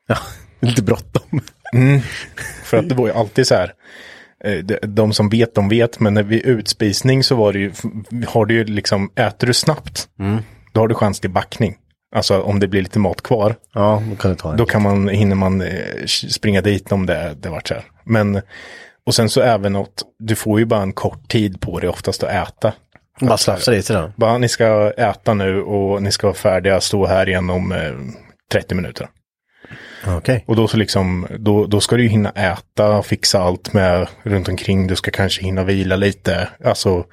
ja, 0.06 0.16
lite 0.60 0.82
bråttom. 0.82 1.40
För 2.64 2.76
att 2.76 2.88
det 2.88 2.94
var 2.94 3.06
ju 3.06 3.12
alltid 3.12 3.46
så 3.46 3.54
här, 3.54 3.72
de- 4.64 4.78
de 4.86 5.12
som 5.12 5.28
vet, 5.28 5.54
de 5.54 5.68
vet, 5.68 6.00
men 6.00 6.28
vid 6.28 6.42
utspisning 6.46 7.24
så 7.24 7.34
var 7.36 7.52
det 7.52 7.58
ju, 7.58 7.72
har 8.26 8.46
du 8.46 8.54
ju 8.54 8.64
liksom, 8.64 9.10
äter 9.16 9.46
du 9.46 9.54
snabbt, 9.54 10.08
då 10.72 10.80
har 10.80 10.88
du 10.88 10.94
chans 10.94 11.20
till 11.20 11.30
backning. 11.30 11.76
Alltså 12.16 12.40
om 12.42 12.60
det 12.60 12.68
blir 12.68 12.82
lite 12.82 12.98
mat 12.98 13.22
kvar, 13.22 13.54
Ja, 13.74 14.02
då 14.10 14.16
kan 14.16 14.30
du 14.30 14.36
ta 14.36 14.50
en. 14.50 14.56
då 14.56 14.66
kan 14.66 14.82
man, 14.82 15.08
hinner 15.08 15.36
man 15.36 15.60
eh, 15.60 16.04
springa 16.06 16.60
dit 16.60 16.92
om 16.92 17.06
det, 17.06 17.36
det 17.40 17.48
vart 17.48 17.68
så 17.68 17.74
här. 17.74 17.84
Men, 18.04 18.40
och 19.06 19.14
sen 19.14 19.28
så 19.28 19.40
även 19.40 19.72
något, 19.72 20.02
du 20.18 20.34
får 20.34 20.58
ju 20.58 20.64
bara 20.64 20.82
en 20.82 20.92
kort 20.92 21.28
tid 21.28 21.60
på 21.60 21.80
dig 21.80 21.88
oftast 21.88 22.22
att 22.22 22.48
äta. 22.48 22.72
Bara 23.20 23.38
slafsa 23.38 23.70
dit 23.70 23.86
till 23.86 23.94
den. 23.94 24.12
Bara 24.16 24.38
ni 24.38 24.48
ska 24.48 24.90
äta 24.96 25.34
nu 25.34 25.62
och 25.62 26.02
ni 26.02 26.12
ska 26.12 26.26
vara 26.26 26.34
färdiga, 26.36 26.80
stå 26.80 27.06
här 27.06 27.28
igen 27.28 27.50
om 27.50 27.72
eh, 27.72 27.78
30 28.52 28.74
minuter. 28.74 29.08
Okej. 30.04 30.44
Och 30.46 30.56
då 30.56 30.68
så 30.68 30.76
liksom, 30.76 31.26
då, 31.38 31.66
då 31.66 31.80
ska 31.80 31.96
du 31.96 32.06
hinna 32.06 32.30
äta, 32.30 33.02
fixa 33.02 33.42
allt 33.42 33.72
med 33.72 34.08
runt 34.22 34.48
omkring. 34.48 34.86
Du 34.86 34.96
ska 34.96 35.10
kanske 35.10 35.42
hinna 35.42 35.64
vila 35.64 35.96
lite. 35.96 36.48
Alltså, 36.64 37.04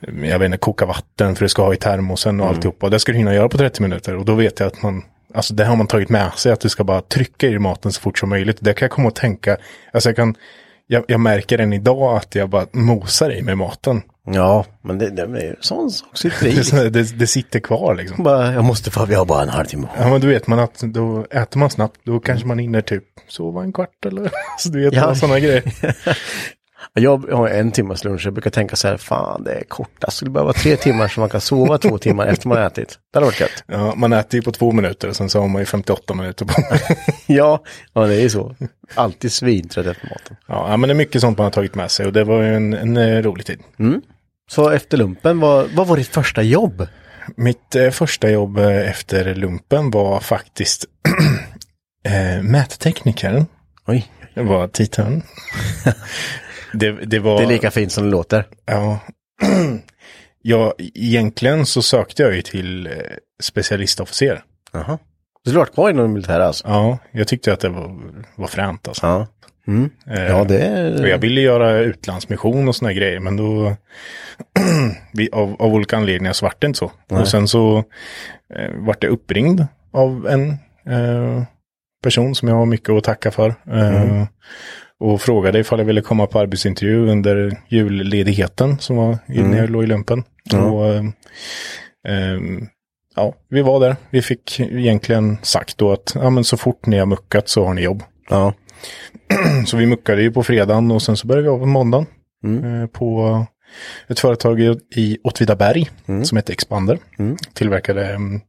jag 0.00 0.38
vet 0.38 0.46
inte, 0.46 0.58
koka 0.58 0.86
vatten 0.86 1.36
för 1.36 1.44
du 1.44 1.48
ska 1.48 1.64
ha 1.64 1.74
i 1.74 1.76
termosen 1.76 2.40
och 2.40 2.48
alltihopa. 2.48 2.88
Det 2.88 2.98
ska 2.98 3.12
du 3.12 3.18
hinna 3.18 3.34
göra 3.34 3.48
på 3.48 3.58
30 3.58 3.82
minuter. 3.82 4.16
Och 4.16 4.24
då 4.24 4.34
vet 4.34 4.60
jag 4.60 4.66
att 4.66 4.82
man, 4.82 5.02
alltså 5.34 5.54
det 5.54 5.64
har 5.64 5.76
man 5.76 5.86
tagit 5.86 6.08
med 6.08 6.32
sig, 6.32 6.52
att 6.52 6.60
du 6.60 6.68
ska 6.68 6.84
bara 6.84 7.00
trycka 7.00 7.46
i 7.46 7.58
maten 7.58 7.92
så 7.92 8.00
fort 8.00 8.18
som 8.18 8.28
möjligt. 8.28 8.56
Det 8.60 8.74
kan 8.74 8.86
jag 8.86 8.92
komma 8.92 9.08
att 9.08 9.14
tänka, 9.14 9.56
alltså 9.92 10.08
jag 10.08 10.16
kan, 10.16 10.34
jag, 10.86 11.04
jag 11.08 11.20
märker 11.20 11.58
än 11.58 11.72
idag 11.72 12.16
att 12.16 12.34
jag 12.34 12.48
bara 12.48 12.66
mosar 12.72 13.32
i 13.32 13.42
mig 13.42 13.54
maten. 13.54 14.02
Ja, 14.26 14.64
men 14.82 14.98
det, 14.98 15.10
det 15.10 15.22
är 15.22 15.26
ju 15.44 15.54
sån 15.60 15.90
sak 15.90 16.16
sitter 16.18 16.46
i. 16.86 16.90
det, 16.90 17.18
det 17.18 17.26
sitter 17.26 17.60
kvar 17.60 17.94
liksom. 17.94 18.24
Bara, 18.24 18.52
jag 18.52 18.64
måste 18.64 18.90
få, 18.90 19.04
vi 19.06 19.14
har 19.14 19.24
bara 19.24 19.42
en 19.42 19.48
halvtimme. 19.48 19.88
Ja 19.98 20.08
men 20.08 20.20
då 20.20 20.26
vet 20.26 20.46
man 20.46 20.58
att 20.58 20.78
då 20.80 21.26
äter 21.30 21.58
man 21.58 21.70
snabbt, 21.70 22.00
då 22.04 22.20
kanske 22.20 22.46
man 22.46 22.58
hinner 22.58 22.80
typ 22.80 23.04
sova 23.28 23.62
en 23.62 23.72
kvart 23.72 24.06
eller 24.06 24.30
så 24.58 24.68
du 24.68 24.84
vet, 24.84 24.94
Ja. 24.94 25.14
sådana 25.14 25.38
grejer. 25.40 25.62
Jag 26.96 27.30
har 27.30 27.48
en 27.48 27.72
timmas 27.72 28.04
lunch, 28.04 28.22
jag 28.26 28.32
brukar 28.34 28.50
tänka 28.50 28.76
så 28.76 28.88
här, 28.88 28.96
fan 28.96 29.44
det 29.44 29.52
är 29.52 29.64
kort, 29.64 29.90
det 29.98 30.10
skulle 30.10 30.30
behöva 30.30 30.46
vara 30.46 30.52
tre 30.58 30.76
timmar 30.76 31.08
så 31.08 31.20
man 31.20 31.28
kan 31.28 31.40
sova 31.40 31.78
två 31.78 31.98
timmar 31.98 32.26
efter 32.26 32.48
man 32.48 32.58
har 32.58 32.66
ätit. 32.66 32.98
Det 33.12 33.16
hade 33.18 33.26
varit 33.26 33.40
gött. 33.40 33.64
Ja, 33.66 33.94
man 33.96 34.12
äter 34.12 34.38
ju 34.38 34.42
på 34.42 34.52
två 34.52 34.72
minuter 34.72 35.08
och 35.08 35.16
sen 35.16 35.30
så 35.30 35.40
har 35.40 35.48
man 35.48 35.62
ju 35.62 35.66
58 35.66 36.14
minuter 36.14 36.44
på 36.44 36.52
Ja, 37.26 37.62
ja 37.92 38.06
det 38.06 38.14
är 38.14 38.20
ju 38.20 38.28
så. 38.30 38.54
Alltid 38.94 39.32
svintrött 39.32 39.86
efter 39.86 40.06
maten. 40.08 40.36
ja, 40.46 40.76
men 40.76 40.88
det 40.88 40.92
är 40.92 40.94
mycket 40.96 41.20
sånt 41.20 41.38
man 41.38 41.44
har 41.44 41.50
tagit 41.50 41.74
med 41.74 41.90
sig 41.90 42.06
och 42.06 42.12
det 42.12 42.24
var 42.24 42.42
ju 42.42 42.54
en, 42.56 42.74
en 42.74 42.96
eh, 42.96 43.22
rolig 43.22 43.46
tid. 43.46 43.60
Så 44.50 44.70
efter 44.70 44.96
lumpen, 44.96 45.40
vad, 45.40 45.70
vad 45.70 45.86
var 45.86 45.96
ditt 45.96 46.08
första 46.08 46.42
jobb? 46.42 46.86
Mitt 47.36 47.74
eh, 47.74 47.90
första 47.90 48.30
jobb 48.30 48.58
eh, 48.58 48.90
efter 48.90 49.34
lumpen 49.34 49.90
var 49.90 50.20
faktiskt 50.20 50.84
eh, 52.08 52.42
mättekniker. 52.42 53.46
Oj, 53.86 54.12
Det 54.34 54.42
var 54.42 54.68
titeln. 54.68 55.22
det, 56.72 56.90
det 56.92 57.18
var... 57.18 57.38
det 57.38 57.44
är 57.44 57.48
lika 57.48 57.70
fint 57.70 57.92
som 57.92 58.04
det 58.04 58.10
låter. 58.10 58.46
Ja. 58.66 58.98
ja, 60.42 60.74
egentligen 60.78 61.66
så 61.66 61.82
sökte 61.82 62.22
jag 62.22 62.34
ju 62.34 62.42
till 62.42 62.86
eh, 62.86 62.92
specialistofficer. 63.42 64.44
Jaha. 64.72 64.98
Du 65.44 65.50
skulle 65.50 65.58
varit 65.58 65.74
kvar 65.74 65.90
inom 65.90 66.12
militära 66.12 66.46
alltså? 66.46 66.68
Ja, 66.68 66.98
jag 67.12 67.28
tyckte 67.28 67.52
att 67.52 67.60
det 67.60 67.68
var, 67.68 68.00
var 68.36 68.46
fränt 68.46 68.88
alltså. 68.88 69.06
Ja. 69.06 69.26
Mm. 69.66 69.90
Eh, 70.10 70.22
Ja, 70.26 70.44
det 70.44 70.58
är... 70.58 71.06
Jag 71.06 71.18
ville 71.18 71.40
göra 71.40 71.78
utlandsmission 71.78 72.68
och 72.68 72.76
såna 72.76 72.92
grejer, 72.92 73.20
men 73.20 73.36
då 73.36 73.76
vi, 75.12 75.28
av, 75.32 75.56
av 75.62 75.74
olika 75.74 75.96
anledningar 75.96 76.32
så 76.32 76.46
vart 76.46 76.60
det 76.60 76.66
inte 76.66 76.78
så. 76.78 76.92
Och 77.10 77.28
sen 77.28 77.48
så 77.48 77.78
eh, 78.56 78.70
vart 78.74 79.02
jag 79.04 79.12
uppringd 79.12 79.66
av 79.92 80.26
en 80.28 80.48
eh, 80.94 81.42
person 82.02 82.34
som 82.34 82.48
jag 82.48 82.56
har 82.56 82.66
mycket 82.66 82.90
att 82.90 83.04
tacka 83.04 83.30
för. 83.30 83.48
Eh, 83.72 84.24
Och 85.00 85.20
frågade 85.22 85.58
ifall 85.58 85.78
jag 85.78 85.86
ville 85.86 86.00
komma 86.00 86.26
på 86.26 86.38
arbetsintervju 86.38 87.08
under 87.10 87.58
julledigheten 87.68 88.78
som 88.78 88.96
var 88.96 89.18
innan 89.28 89.56
jag 89.58 89.70
låg 89.70 89.84
i 89.84 89.86
lumpen. 89.86 90.24
Och, 90.72 90.86
eh, 90.94 91.04
ehm, 92.08 92.66
ja, 93.16 93.34
vi 93.48 93.62
var 93.62 93.80
där. 93.80 93.96
Vi 94.10 94.22
fick 94.22 94.60
egentligen 94.60 95.38
sagt 95.42 95.78
då 95.78 95.92
att 95.92 96.12
ja, 96.14 96.30
men 96.30 96.44
så 96.44 96.56
fort 96.56 96.86
ni 96.86 96.98
har 96.98 97.06
muckat 97.06 97.48
så 97.48 97.64
har 97.64 97.74
ni 97.74 97.82
jobb. 97.82 98.02
Ja. 98.30 98.52
Så 99.66 99.76
vi 99.76 99.86
muckade 99.86 100.22
ju 100.22 100.32
på 100.32 100.42
fredagen 100.42 100.90
och 100.90 101.02
sen 101.02 101.16
så 101.16 101.26
började 101.26 101.42
vi 101.42 101.48
av 101.54 101.58
på 101.58 101.66
måndagen. 101.66 102.06
Eh, 102.64 102.86
på 102.86 103.46
ett 104.08 104.20
företag 104.20 104.60
i- 104.96 105.18
Åtvidaberg 105.24 105.90
som 106.24 106.36
heter 106.36 106.52
Expander. 106.52 106.98
Tillverkade 107.54 108.06
mm, 108.14 108.40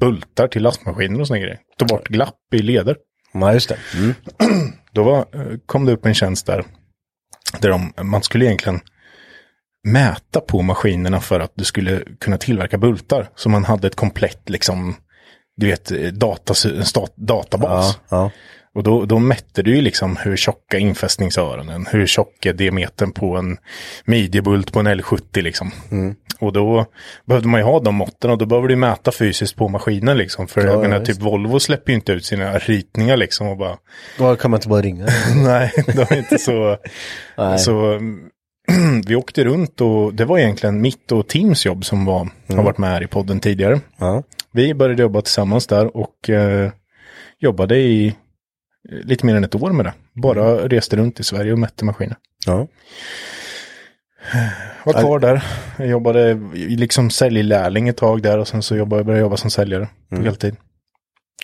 bultar 0.00 0.48
till 0.48 0.62
lastmaskiner 0.62 1.20
och 1.20 1.26
såna 1.26 1.38
grejer. 1.40 1.58
Tog 1.78 1.88
bort 1.88 2.08
glapp 2.08 2.34
i 2.54 2.58
leder. 2.58 2.96
ja, 3.32 3.52
just 3.52 3.68
det. 3.68 3.76
Mm. 3.96 4.14
Då 4.92 5.02
var, 5.02 5.18
eh, 5.18 5.58
kom 5.66 5.84
det 5.86 5.92
upp 5.92 6.06
en 6.06 6.14
tjänst 6.14 6.46
där, 6.46 6.64
där 7.60 7.68
de, 7.70 7.92
man 8.02 8.22
skulle 8.22 8.44
egentligen 8.44 8.80
mäta 9.88 10.40
på 10.40 10.62
maskinerna 10.62 11.20
för 11.20 11.40
att 11.40 11.52
du 11.54 11.64
skulle 11.64 12.02
kunna 12.20 12.38
tillverka 12.38 12.78
bultar. 12.78 13.28
Så 13.34 13.48
man 13.48 13.64
hade 13.64 13.86
ett 13.86 13.94
komplett, 13.96 14.48
liksom, 14.50 14.94
du 15.56 15.66
vet, 15.66 15.90
eh, 15.90 15.98
datas, 16.12 16.66
stat, 16.88 17.12
databas. 17.16 17.98
Ja, 18.08 18.16
ja. 18.16 18.30
Och 18.74 18.82
då, 18.82 19.04
då 19.04 19.18
mätte 19.18 19.62
du 19.62 19.76
ju 19.76 19.80
liksom 19.82 20.16
hur 20.16 20.36
tjocka 20.36 20.78
infästningsöronen, 20.78 21.86
hur 21.90 22.06
tjock 22.06 22.46
är 22.46 22.52
diametern 22.52 23.12
på 23.12 23.36
en 23.36 23.56
midjebult 24.04 24.72
på 24.72 24.80
en 24.80 24.88
L70 24.88 25.42
liksom. 25.42 25.70
Och 26.40 26.52
då 26.52 26.86
behövde 27.24 27.48
man 27.48 27.60
ju 27.60 27.64
ha 27.64 27.80
de 27.80 27.94
måtten 27.94 28.30
och 28.30 28.38
då 28.38 28.46
behöver 28.46 28.68
du 28.68 28.76
mäta 28.76 29.12
fysiskt 29.12 29.56
på 29.56 29.68
maskinen 29.68 30.18
liksom. 30.18 30.48
För 30.48 30.64
jag 30.64 30.74
Ja, 30.74 30.80
menar, 30.80 30.96
ja, 30.98 31.04
typ 31.04 31.20
Volvo 31.20 31.60
släpper 31.60 31.92
ju 31.92 31.94
inte 31.96 32.12
ut 32.12 32.24
sina 32.24 32.58
ritningar 32.58 33.16
liksom 33.16 33.48
och 33.48 33.56
bara 33.56 33.76
Då 34.18 34.36
kan 34.36 34.50
man 34.50 34.58
inte 34.58 34.68
bara 34.68 34.82
ringa. 34.82 35.06
Nej, 35.44 35.72
det 35.86 36.10
var 36.10 36.16
inte 36.16 36.38
så. 36.38 36.76
Så 37.58 37.92
mm, 37.92 38.30
vi 39.06 39.16
åkte 39.16 39.44
runt 39.44 39.80
och 39.80 40.14
det 40.14 40.24
var 40.24 40.38
egentligen 40.38 40.80
mitt 40.80 41.12
och 41.12 41.28
Teams 41.28 41.66
jobb 41.66 41.84
som 41.84 42.04
var, 42.04 42.28
har 42.48 42.62
varit 42.62 42.78
med 42.78 42.90
här 42.90 43.02
i 43.02 43.06
podden 43.06 43.40
tidigare. 43.40 43.80
Ja. 43.98 44.22
Vi 44.52 44.74
började 44.74 45.02
jobba 45.02 45.22
tillsammans 45.22 45.66
där 45.66 45.96
och 45.96 46.30
eh, 46.30 46.70
jobbade 47.38 47.76
i 47.78 48.14
lite 48.88 49.26
mer 49.26 49.34
än 49.34 49.44
ett 49.44 49.54
år 49.54 49.72
med 49.72 49.86
det. 49.86 49.92
Bara 50.12 50.68
reste 50.68 50.96
runt 50.96 51.20
i 51.20 51.24
Sverige 51.24 51.52
och 51.52 51.58
mätte 51.58 51.84
maskiner. 51.84 52.16
Ja. 52.46 52.68
Var 54.84 54.92
kvar 54.92 55.18
där. 55.18 55.44
Jag 55.78 55.88
jobbade 55.88 56.34
liksom 56.54 57.10
säljlärling 57.10 57.88
ett 57.88 57.96
tag 57.96 58.22
där 58.22 58.38
och 58.38 58.48
sen 58.48 58.62
så 58.62 58.76
jobbade, 58.76 59.04
började 59.04 59.20
jag 59.20 59.26
jobba 59.26 59.36
som 59.36 59.50
säljare 59.50 59.88
på 60.10 60.22
heltid. 60.22 60.56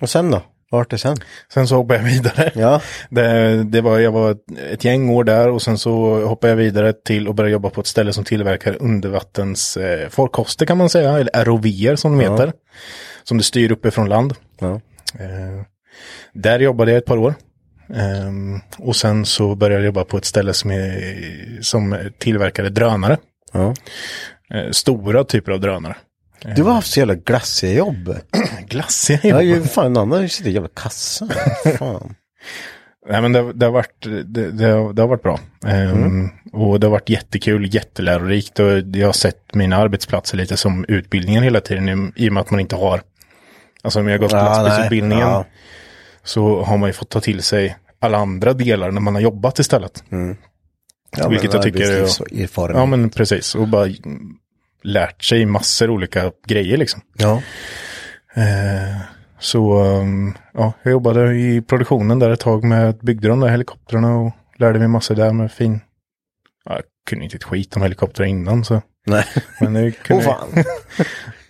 Och 0.02 0.10
sen 0.10 0.30
då? 0.30 0.42
Vart 0.70 0.92
är 0.92 0.96
sen? 0.96 1.16
Sen 1.52 1.68
så 1.68 1.76
hoppade 1.76 1.98
jag 1.98 2.04
vidare. 2.04 2.52
Ja. 2.54 2.80
Det, 3.10 3.64
det 3.64 3.80
var, 3.80 3.98
jag 3.98 4.12
var 4.12 4.36
ett, 4.70 4.84
gäng 4.84 5.10
år 5.10 5.24
där 5.24 5.48
och 5.48 5.62
sen 5.62 5.78
så 5.78 6.24
hoppade 6.26 6.50
jag 6.50 6.56
vidare 6.56 6.92
till 6.92 7.28
och 7.28 7.34
började 7.34 7.52
jobba 7.52 7.70
på 7.70 7.80
ett 7.80 7.86
ställe 7.86 8.12
som 8.12 8.24
tillverkar 8.24 8.76
undervattens 8.80 9.76
eh, 9.76 10.08
farkoster 10.08 10.66
kan 10.66 10.78
man 10.78 10.88
säga, 10.88 11.18
eller 11.18 11.44
ROVer 11.44 11.96
som 11.96 12.18
de 12.18 12.24
heter. 12.24 12.52
Som 13.22 13.38
du 13.38 13.44
styr 13.44 13.72
uppifrån 13.72 14.08
land. 14.08 14.34
Ja. 14.60 14.80
Eh, 15.18 15.64
där 16.32 16.60
jobbade 16.60 16.90
jag 16.90 16.98
ett 16.98 17.04
par 17.06 17.16
år. 17.16 17.34
Ehm, 17.94 18.60
och 18.78 18.96
sen 18.96 19.24
så 19.26 19.54
började 19.54 19.74
jag 19.82 19.86
jobba 19.86 20.04
på 20.04 20.16
ett 20.16 20.24
ställe 20.24 20.52
som, 20.54 20.70
är, 20.70 21.58
som 21.62 21.96
tillverkade 22.18 22.70
drönare. 22.70 23.16
Ja. 23.52 23.74
Eh, 24.54 24.70
stora 24.70 25.24
typer 25.24 25.52
av 25.52 25.60
drönare. 25.60 25.96
Du 26.56 26.62
har 26.62 26.72
haft 26.72 26.90
så 26.92 26.98
jävla 27.00 27.14
glassiga 27.14 27.72
jobb. 27.72 28.16
Glassiga 28.68 29.20
Ja, 29.22 29.42
jobb. 29.42 29.58
ju 29.62 29.64
fan 29.68 29.86
en 29.86 29.96
annan 29.96 30.28
sitter 30.28 30.50
i 30.50 30.52
jävla 30.54 30.68
kassa. 30.76 31.28
Fan. 31.78 32.14
Nej 33.08 33.22
men 33.22 33.32
det, 33.32 33.52
det, 33.52 33.66
har 33.66 33.72
varit, 33.72 34.06
det, 34.24 34.50
det, 34.50 34.64
har- 34.66 34.92
det 34.92 35.02
har 35.02 35.08
varit 35.08 35.22
bra. 35.22 35.40
Ehm, 35.66 36.28
Och 36.52 36.80
det 36.80 36.86
har 36.86 36.90
varit 36.92 37.08
jättekul, 37.08 37.74
jättelärorikt 37.74 38.58
och 38.58 38.78
jag 38.92 39.08
har 39.08 39.12
sett 39.12 39.54
mina 39.54 39.76
arbetsplatser 39.76 40.36
lite 40.36 40.56
som 40.56 40.84
utbildningen 40.88 41.42
hela 41.42 41.60
tiden 41.60 41.88
i, 41.88 42.24
i 42.24 42.28
och 42.28 42.32
med 42.32 42.40
att 42.40 42.50
man 42.50 42.60
inte 42.60 42.76
har, 42.76 43.00
alltså 43.82 44.00
om 44.00 44.06
jag 44.08 44.14
har 44.14 44.18
gått 44.18 44.32
Ja, 44.32 44.42
nej. 44.56 44.62
lastbilsutbildningen 44.64 45.28
Ja. 45.28 45.44
Så 46.24 46.62
har 46.62 46.78
man 46.78 46.88
ju 46.88 46.92
fått 46.92 47.08
ta 47.08 47.20
till 47.20 47.42
sig 47.42 47.76
alla 47.98 48.18
andra 48.18 48.52
delar 48.52 48.90
när 48.90 49.00
man 49.00 49.14
har 49.14 49.22
jobbat 49.22 49.58
istället. 49.58 50.04
Ja, 51.16 51.28
Vilket 51.28 51.54
jag 51.54 51.62
tycker 51.62 51.92
är-. 51.92 52.72
Ja 52.72 52.86
men 52.86 53.10
precis, 53.10 53.54
och 53.54 53.68
bara 53.68 53.88
lärt 54.82 55.24
sig 55.24 55.46
massor 55.46 55.90
olika 55.90 56.32
grejer 56.46 56.76
liksom. 56.76 57.00
Ja. 57.16 57.42
Eh, 58.34 59.00
så 59.38 59.82
um, 59.82 60.34
ja, 60.52 60.72
jag 60.82 60.90
jobbade 60.90 61.34
i 61.34 61.62
produktionen 61.62 62.18
där 62.18 62.30
ett 62.30 62.40
tag 62.40 62.64
med, 62.64 62.98
byggde 62.98 63.28
de 63.28 63.40
där 63.40 63.48
helikoptrarna 63.48 64.16
och 64.16 64.32
lärde 64.56 64.78
mig 64.78 64.88
massor 64.88 65.14
där 65.14 65.32
med 65.32 65.52
fin. 65.52 65.80
Ja, 66.64 66.74
jag 66.74 66.82
kunde 67.06 67.24
inte 67.24 67.36
ett 67.36 67.44
skit 67.44 67.76
om 67.76 67.82
helikoptrar 67.82 68.26
innan 68.26 68.64
så. 68.64 68.82
Nej. 69.06 69.24
Men 69.60 69.76
Åh 69.86 69.92
kunde 70.02 70.22
fan. 70.22 70.48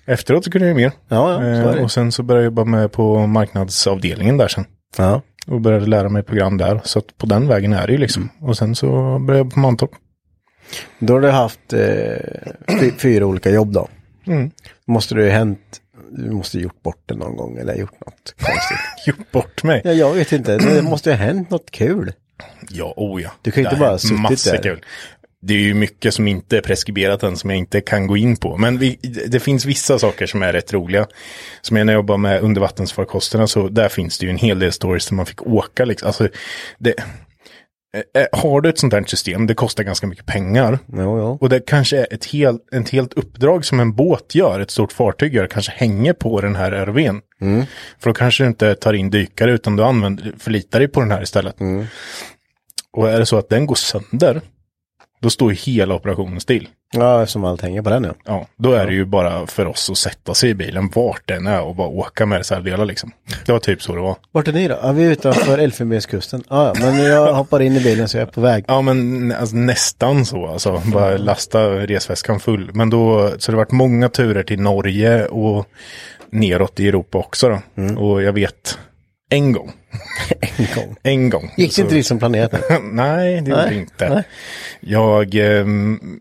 Efteråt 0.07 0.45
så 0.45 0.51
kunde 0.51 0.67
jag 0.67 0.77
mer. 0.77 0.93
Ja, 1.09 1.45
ja, 1.45 1.73
Eh, 1.73 1.83
och 1.83 1.93
sen 1.93 2.13
så 2.13 2.23
började 2.23 2.45
jag 2.45 2.51
jobba 2.51 2.65
med 2.65 2.93
på 2.93 3.27
marknadsavdelningen 3.27 4.37
där 4.37 4.49
sen. 4.49 4.65
Ja. 4.97 5.23
Och 5.47 5.61
började 5.61 5.87
lära 5.87 6.09
mig 6.09 6.23
program 6.23 6.57
där. 6.57 6.81
Så 6.85 7.01
på 7.01 7.27
den 7.27 7.49
vägen 7.49 7.73
är 7.73 7.87
det 7.87 7.93
ju 7.93 7.99
liksom. 7.99 8.29
Och 8.41 8.57
sen 8.57 8.75
så 8.75 9.19
började 9.19 9.47
jag 9.47 9.55
på 9.55 9.61
Mantorp. 9.61 9.91
Då 10.99 11.13
har 11.15 11.21
du 11.21 11.31
haft 11.31 11.73
eh, 11.73 12.81
fy, 12.81 12.93
fyra 12.99 13.27
olika 13.27 13.51
jobb 13.51 13.73
då. 13.73 13.89
Mm. 14.27 14.51
Måste 14.87 15.15
det 15.15 15.25
ju 15.25 15.31
hänt, 15.31 15.81
du 16.11 16.31
måste 16.31 16.57
ju 16.57 16.63
gjort 16.63 16.83
bort 16.83 17.03
det 17.07 17.15
någon 17.15 17.37
gång 17.37 17.59
eller 17.59 17.75
gjort 17.75 18.01
något 18.07 18.35
konstigt. 18.41 18.79
Gjort 19.07 19.33
bort 19.33 19.63
mig. 19.65 19.81
Ja, 19.85 19.93
jag 19.93 20.15
vet 20.15 20.33
inte, 20.33 20.57
det 20.59 20.83
måste 20.83 21.11
ju 21.11 21.17
ha 21.17 21.25
hänt 21.25 21.51
något 21.51 21.71
kul. 21.71 22.13
Ja, 22.71 22.95
oh 22.97 23.23
ja. 23.23 23.31
Du 23.43 23.51
kan 23.51 23.63
ju 23.63 23.69
inte 23.69 23.81
bara 23.81 23.91
ha 23.91 23.99
suttit 23.99 24.21
massor 24.21 24.53
där. 24.53 24.63
Kul. 24.63 24.85
Det 25.43 25.55
är 25.55 25.59
ju 25.59 25.75
mycket 25.75 26.15
som 26.15 26.29
inte 26.29 26.57
är 26.57 26.61
preskriberat 26.61 27.23
än 27.23 27.37
som 27.37 27.51
jag 27.51 27.59
inte 27.59 27.81
kan 27.81 28.07
gå 28.07 28.17
in 28.17 28.37
på. 28.37 28.57
Men 28.57 28.79
vi, 28.79 28.99
det 29.29 29.41
finns 29.41 29.65
vissa 29.65 29.99
saker 29.99 30.27
som 30.27 30.43
är 30.43 30.53
rätt 30.53 30.73
roliga. 30.73 31.07
Som 31.61 31.77
jag 31.77 31.87
när 31.87 31.93
jag 31.93 31.99
jobbar 31.99 32.17
med 32.17 32.43
undervattensfarkosterna 32.43 33.47
så 33.47 33.69
där 33.69 33.89
finns 33.89 34.19
det 34.19 34.27
ju 34.27 34.31
en 34.31 34.39
hel 34.39 34.59
del 34.59 34.73
stories 34.73 35.07
där 35.07 35.15
man 35.15 35.27
fick 35.27 35.47
åka 35.47 35.85
liksom. 35.85 36.07
Alltså, 36.07 36.29
det, 36.79 36.95
eh, 37.97 38.23
eh, 38.23 38.29
har 38.33 38.61
du 38.61 38.69
ett 38.69 38.79
sånt 38.79 38.93
här 38.93 39.05
system, 39.05 39.47
det 39.47 39.55
kostar 39.55 39.85
ganska 39.85 40.07
mycket 40.07 40.27
pengar. 40.27 40.79
Jo, 40.93 41.19
jo. 41.19 41.39
Och 41.41 41.49
det 41.49 41.61
kanske 41.61 41.99
är 41.99 42.07
ett, 42.11 42.25
hel, 42.25 42.59
ett 42.73 42.89
helt 42.89 43.13
uppdrag 43.13 43.65
som 43.65 43.81
en 43.81 43.95
båt 43.95 44.35
gör, 44.35 44.61
ett 44.61 44.71
stort 44.71 44.93
fartyg 44.93 45.35
gör, 45.35 45.47
kanske 45.47 45.73
hänger 45.73 46.13
på 46.13 46.41
den 46.41 46.57
här 46.57 46.73
RVn. 46.73 47.21
För 47.99 48.11
då 48.11 48.15
kanske 48.15 48.45
du 48.45 48.49
inte 48.49 48.75
tar 48.75 48.93
in 48.93 49.11
dykare 49.11 49.53
utan 49.53 49.77
du 49.77 49.85
använder, 49.85 50.35
förlitar 50.39 50.79
dig 50.79 50.89
på 50.89 51.01
den 51.01 51.11
här 51.11 51.23
istället. 51.23 51.57
Och 52.93 53.11
är 53.11 53.19
det 53.19 53.27
så 53.27 53.39
att 53.39 53.49
den 53.49 53.67
går 53.67 53.75
sönder, 53.75 54.41
då 55.21 55.31
står 55.31 55.53
ju 55.53 55.57
hela 55.57 55.95
operationen 55.95 56.41
still. 56.41 56.69
Ja, 56.93 57.27
som 57.27 57.45
allt 57.45 57.63
hänger 57.63 57.83
på 57.83 57.91
den 57.91 58.05
ja. 58.05 58.15
Ja, 58.25 58.47
då 58.57 58.73
är 58.73 58.87
det 58.87 58.93
ju 58.93 59.05
bara 59.05 59.47
för 59.47 59.67
oss 59.67 59.91
att 59.91 59.99
sätta 59.99 60.35
sig 60.35 60.51
i 60.51 60.55
bilen 60.55 60.91
vart 60.95 61.23
den 61.29 61.47
är 61.47 61.63
och 61.63 61.77
bara 61.77 61.89
åka 61.89 62.27
med 62.27 62.39
reservdelar 62.39 62.85
liksom. 62.85 63.13
Det 63.47 63.53
var 63.53 63.59
typ 63.59 63.83
så 63.83 63.95
det 63.95 64.01
var. 64.01 64.17
Vart 64.33 64.49
är 64.49 64.53
ni 64.53 64.69
då? 64.69 64.79
Ja, 64.83 64.93
vi 64.93 65.05
är 65.05 65.11
utanför 65.11 65.59
Elfenbenskusten. 65.59 66.43
Ja, 66.49 66.73
ja, 66.75 66.81
men 66.81 67.05
jag 67.05 67.35
hoppar 67.35 67.63
in 67.63 67.77
i 67.77 67.81
bilen 67.81 68.09
så 68.09 68.17
jag 68.17 68.29
är 68.29 68.33
på 68.33 68.41
väg. 68.41 68.65
Ja 68.69 68.83
men 68.83 69.33
alltså, 69.33 69.57
nästan 69.57 70.27
så 70.27 70.47
alltså. 70.47 70.83
Bara 70.85 71.17
lasta 71.17 71.71
resväskan 71.71 72.41
full. 72.41 72.71
Men 72.75 72.91
då, 72.91 73.31
så 73.39 73.53
det 73.53 73.57
varit 73.57 73.73
många 73.73 74.09
turer 74.09 74.43
till 74.43 74.61
Norge 74.61 75.27
och 75.27 75.67
neråt 76.31 76.81
i 76.81 76.89
Europa 76.89 77.19
också 77.19 77.49
då. 77.49 77.83
Och 78.01 78.23
jag 78.23 78.33
vet 78.33 78.79
en 79.31 79.53
gång. 79.53 79.73
En 80.59 80.67
gång. 80.75 80.97
En 81.03 81.31
gång. 81.31 81.51
Gick 81.57 81.77
det 81.77 81.83
inte 81.83 81.95
riktigt 81.95 82.07
som 82.07 82.19
planerat? 82.19 82.53
Nej, 82.83 83.41
det 83.41 83.51
gjorde 83.51 83.69
det 83.69 83.75
inte. 83.75 84.09
nej. 84.09 84.25
Jag, 84.81 85.35
ehm, 85.35 86.21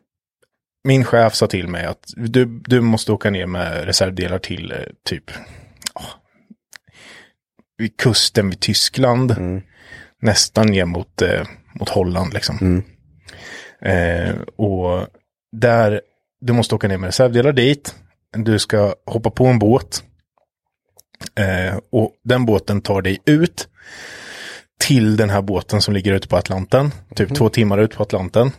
min 0.84 1.03
chef 1.03 1.36
sa 1.36 1.47
till 1.47 1.67
mig 1.67 1.86
att 1.86 2.13
du, 2.15 2.45
du 2.45 2.82
måste 2.82 3.11
åka 3.11 3.30
ner 3.30 3.45
med 3.45 3.86
reservdelar 3.86 4.39
till 4.39 4.72
eh, 4.72 4.78
typ 5.05 5.32
ja, 5.95 6.01
vid 7.78 7.97
kusten 7.97 8.49
vid 8.49 8.59
Tyskland. 8.59 9.32
Mm. 9.32 9.61
Nästan 10.22 10.67
ner 10.67 10.86
mot, 10.86 11.22
eh, 11.22 11.43
mot 11.74 11.89
Holland 11.89 12.34
liksom. 12.34 12.57
Mm. 12.61 12.84
Eh, 13.82 14.36
och 14.55 15.07
där, 15.51 16.01
du 16.41 16.53
måste 16.53 16.76
åka 16.76 16.88
ner 16.88 16.97
med 16.97 17.07
reservdelar 17.07 17.53
dit. 17.53 17.95
Du 18.38 18.59
ska 18.59 18.95
hoppa 19.05 19.30
på 19.30 19.45
en 19.45 19.59
båt. 19.59 20.03
Eh, 21.36 21.80
och 21.91 22.11
den 22.24 22.45
båten 22.45 22.82
tar 22.82 23.01
dig 23.01 23.22
ut 23.26 23.67
till 24.80 25.17
den 25.17 25.30
här 25.30 25.41
båten 25.41 25.82
som 25.82 25.93
ligger 25.93 26.13
ute 26.13 26.28
på 26.28 26.38
Atlanten. 26.38 26.91
Typ 27.15 27.36
två 27.36 27.49
timmar 27.49 27.78
ut 27.78 27.95
på 27.95 28.03
Atlanten. 28.03 28.51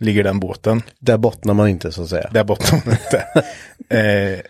Ligger 0.00 0.24
den 0.24 0.40
båten. 0.40 0.82
Där 1.00 1.18
bottnar 1.18 1.54
man 1.54 1.68
inte 1.68 1.92
så 1.92 2.02
att 2.02 2.08
säga. 2.08 2.30
Där 2.32 2.44
bottnar 2.44 2.82
man 2.84 2.94
inte. 2.94 3.24
eh, 3.98 4.40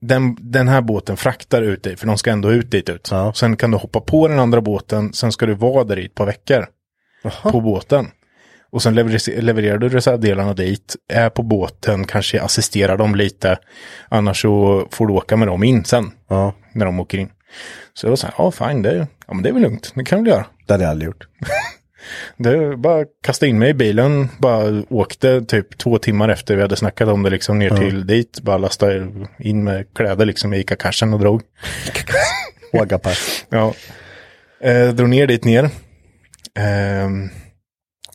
den, 0.00 0.36
den 0.40 0.68
här 0.68 0.80
båten 0.80 1.16
fraktar 1.16 1.62
ut 1.62 1.82
dig, 1.82 1.96
för 1.96 2.06
de 2.06 2.18
ska 2.18 2.30
ändå 2.30 2.52
ut 2.52 2.70
dit 2.70 2.88
ut. 2.88 3.08
Ja. 3.10 3.32
Sen 3.32 3.56
kan 3.56 3.70
du 3.70 3.76
hoppa 3.76 4.00
på 4.00 4.28
den 4.28 4.38
andra 4.38 4.60
båten, 4.60 5.12
sen 5.12 5.32
ska 5.32 5.46
du 5.46 5.54
vara 5.54 5.84
där 5.84 5.98
i 5.98 6.04
ett 6.06 6.14
par 6.14 6.26
veckor. 6.26 6.66
På 7.42 7.60
båten. 7.60 8.06
Och 8.72 8.82
sen 8.82 8.94
levererar, 8.94 9.42
levererar 9.42 9.78
du 9.78 9.88
reservdelarna 9.88 10.54
dit, 10.54 10.96
är 11.08 11.30
på 11.30 11.42
båten, 11.42 12.04
kanske 12.04 12.42
assisterar 12.42 12.96
dem 12.96 13.14
lite. 13.14 13.58
Annars 14.08 14.42
så 14.42 14.86
får 14.90 15.06
du 15.06 15.12
åka 15.12 15.36
med 15.36 15.48
dem 15.48 15.64
in 15.64 15.84
sen, 15.84 16.12
Ja, 16.28 16.54
när 16.72 16.86
de 16.86 17.00
åker 17.00 17.18
in. 17.18 17.30
Så 17.94 18.06
jag 18.06 18.10
var 18.10 18.16
så 18.16 18.26
här, 18.26 18.34
ja 18.38 18.50
fine, 18.50 18.82
det, 18.82 19.06
ja, 19.26 19.34
men 19.34 19.42
det 19.42 19.48
är 19.48 19.52
väl 19.52 19.62
lugnt, 19.62 19.92
det 19.94 20.04
kan 20.04 20.24
vi 20.24 20.30
göra. 20.30 20.46
det 20.66 20.72
hade 20.72 20.84
jag 20.84 20.90
aldrig 20.90 21.06
gjort. 21.06 21.26
Det 22.36 22.76
bara 22.76 23.04
kasta 23.22 23.46
in 23.46 23.58
mig 23.58 23.70
i 23.70 23.74
bilen, 23.74 24.28
bara 24.38 24.82
åkte 24.88 25.40
typ 25.42 25.78
två 25.78 25.98
timmar 25.98 26.28
efter 26.28 26.56
vi 26.56 26.62
hade 26.62 26.76
snackat 26.76 27.08
om 27.08 27.22
det 27.22 27.30
liksom 27.30 27.58
ner 27.58 27.70
till 27.70 28.06
dit, 28.06 28.40
bara 28.42 28.58
lasta 28.58 28.86
in 29.38 29.64
med 29.64 29.94
kläder 29.94 30.26
liksom 30.26 30.54
i 30.54 30.58
Ica-cashen 30.58 31.14
och 31.14 31.20
drog. 31.20 31.42
Wagapass. 32.72 33.44
Ja. 33.50 33.74
Eh, 34.60 34.88
drog 34.88 35.08
ner 35.08 35.26
dit 35.26 35.44
ner. 35.44 35.70
Ehm, 36.58 37.28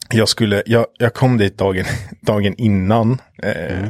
jag 0.10 0.30
skulle, 0.30 0.64
jag, 0.66 0.86
jag 0.98 1.14
kom 1.14 1.38
dit 1.38 1.58
dagen, 1.58 1.86
dagen 2.22 2.56
innan. 2.58 3.22
Eh, 3.44 3.90